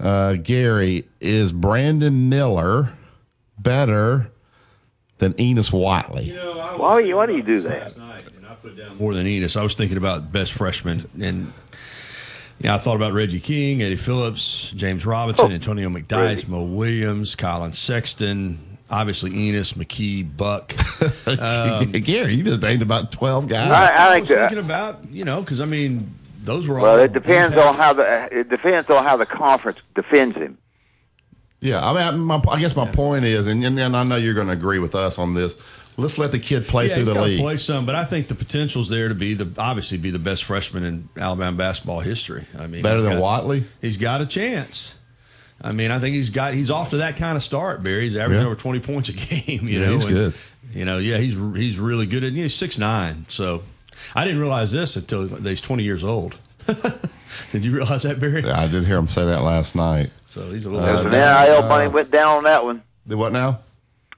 [0.00, 2.94] Uh, Gary, is Brandon Miller
[3.58, 4.30] better
[5.18, 6.34] than Ennis Whatley?
[6.78, 7.94] Why, why do you do that?
[7.96, 9.56] Down more than Ennis.
[9.56, 11.52] I was thinking about best freshmen, and
[12.58, 17.74] yeah, I thought about Reggie King, Eddie Phillips, James Robinson, Antonio McDyess, Mo Williams, Collin
[17.74, 18.58] Sexton,
[18.90, 20.74] obviously Ennis, McKey, Buck.
[21.26, 23.70] Um, Gary, you just named about twelve guys.
[23.70, 26.84] I- I was think, uh, thinking about you know because I mean those were all.
[26.84, 30.56] Well, it depends on how the it depends on how the conference defends him.
[31.60, 34.16] Yeah, I mean, I, my, I guess my point is, and, and, and I know
[34.16, 35.56] you're going to agree with us on this.
[35.96, 37.40] Let's let the kid play yeah, through he's the league.
[37.40, 40.44] play some, but I think the potential's there to be the obviously be the best
[40.44, 42.46] freshman in Alabama basketball history.
[42.58, 43.64] I mean, Better than got- Whatley?
[43.80, 44.94] He's got a chance.
[45.66, 47.82] I mean, I think he's got he's off to that kind of start.
[47.82, 48.46] Barry, he's averaging Yeah.
[48.46, 49.66] over twenty points a game.
[49.68, 50.34] You Yeah, know, he's and, good.
[50.72, 52.22] You know, yeah, he's he's really good.
[52.22, 53.24] And he's six nine.
[53.28, 53.62] So
[54.14, 56.38] I didn't realize this until he's twenty years old.
[57.52, 58.42] did you realize that, Barry?
[58.42, 60.10] Yeah, I did hear him say that last night.
[60.26, 60.86] So he's a little.
[60.88, 62.82] Uh, Some NIL money went down on that one.
[63.06, 63.60] The what now?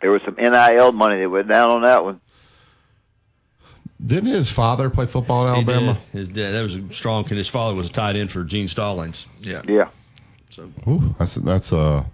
[0.01, 2.21] There was some NIL money that went down on that one.
[4.05, 5.95] Didn't his father play football at He Alabama?
[6.13, 6.19] did.
[6.19, 7.25] His dad, that was a strong.
[7.25, 9.27] Can his father was a tight end for Gene Stallings.
[9.41, 9.63] Yeah.
[9.67, 9.89] Yeah.
[10.51, 12.05] So, Ooh, that's that's uh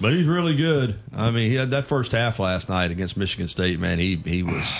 [0.00, 0.94] but he's really good.
[1.16, 3.80] I mean, he had that first half last night against Michigan State.
[3.80, 4.78] Man, he he was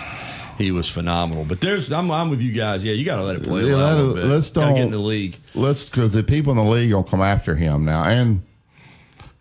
[0.59, 1.45] he was phenomenal.
[1.45, 2.85] But there's, I'm, I'm with you guys.
[2.85, 4.25] Yeah, you got to let it play Yeah, a let- little bit.
[4.27, 5.39] let's Gotta don't get in the league.
[5.55, 8.43] Let's because the people in the league will come after him now, and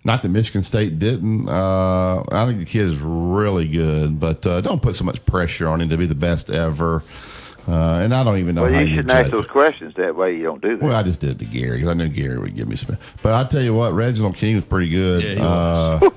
[0.04, 1.48] not that Michigan State didn't.
[1.50, 5.68] Uh, I think the kid is really good, but uh, don't put so much pressure
[5.68, 7.04] on him to be the best ever.
[7.68, 9.50] Uh, and I don't even know Well, how you you shouldn't ask those it.
[9.52, 10.36] questions that way.
[10.38, 10.86] You don't do that.
[10.86, 12.98] Well, I just did it to Gary 'cause I knew Gary would give me some.
[13.22, 15.22] But I tell you what, Reginald King was pretty good.
[15.22, 16.12] Yeah, he uh, was.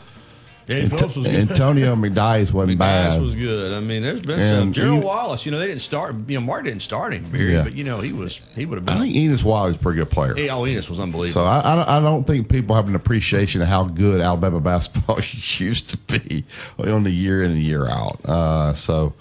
[0.68, 1.26] Yeah, Ant- was good.
[1.26, 3.22] Antonio McDyess wasn't Bass bad.
[3.24, 3.72] was good.
[3.72, 4.72] I mean, there's been And some.
[4.72, 6.14] Gerald he- Wallace, you know, they didn't start.
[6.28, 7.64] You know, Mark didn't start him, Barry, Yeah.
[7.64, 8.36] but you know, he was.
[8.54, 8.96] He would have been.
[8.96, 10.36] I think Ennis Whatley's a pretty good player.
[10.36, 11.42] Hey, oh, Ennis was unbelievable.
[11.42, 14.60] So I, I, don't- I don't think people have an appreciation of how good Alabama
[14.60, 15.18] basketball
[15.58, 16.44] used to be
[16.78, 18.24] on the year in and year out.
[18.24, 19.14] Uh, so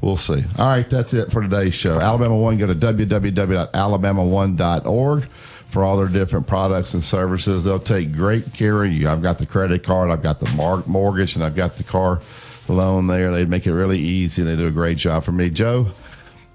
[0.00, 0.44] we'll see.
[0.58, 1.98] All right, that's it for today's show.
[2.00, 5.28] Alabama One, go to www.alabama1.org
[5.68, 7.64] for all their different products and services.
[7.64, 9.08] They'll take great care of you.
[9.08, 12.20] I've got the credit card, I've got the mortgage, and I've got the car
[12.68, 13.32] loan there.
[13.32, 14.42] They make it really easy.
[14.42, 15.50] They do a great job for me.
[15.50, 15.88] Joe,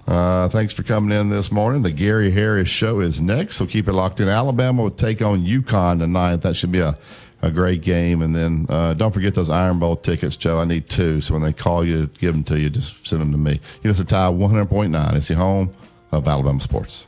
[0.06, 1.82] uh, thanks for coming in this morning.
[1.82, 4.28] The Gary Harris Show is next, so keep it locked in.
[4.28, 6.36] Alabama will take on UConn tonight.
[6.36, 6.98] That should be a,
[7.42, 8.22] a great game.
[8.22, 10.58] And then uh, don't forget those Iron Bowl tickets, Joe.
[10.58, 12.70] I need two, so when they call you, give them to you.
[12.70, 13.52] Just send them to me.
[13.82, 15.14] You know, it's a tie 100.9.
[15.14, 15.74] It's the home
[16.12, 17.06] of Alabama sports.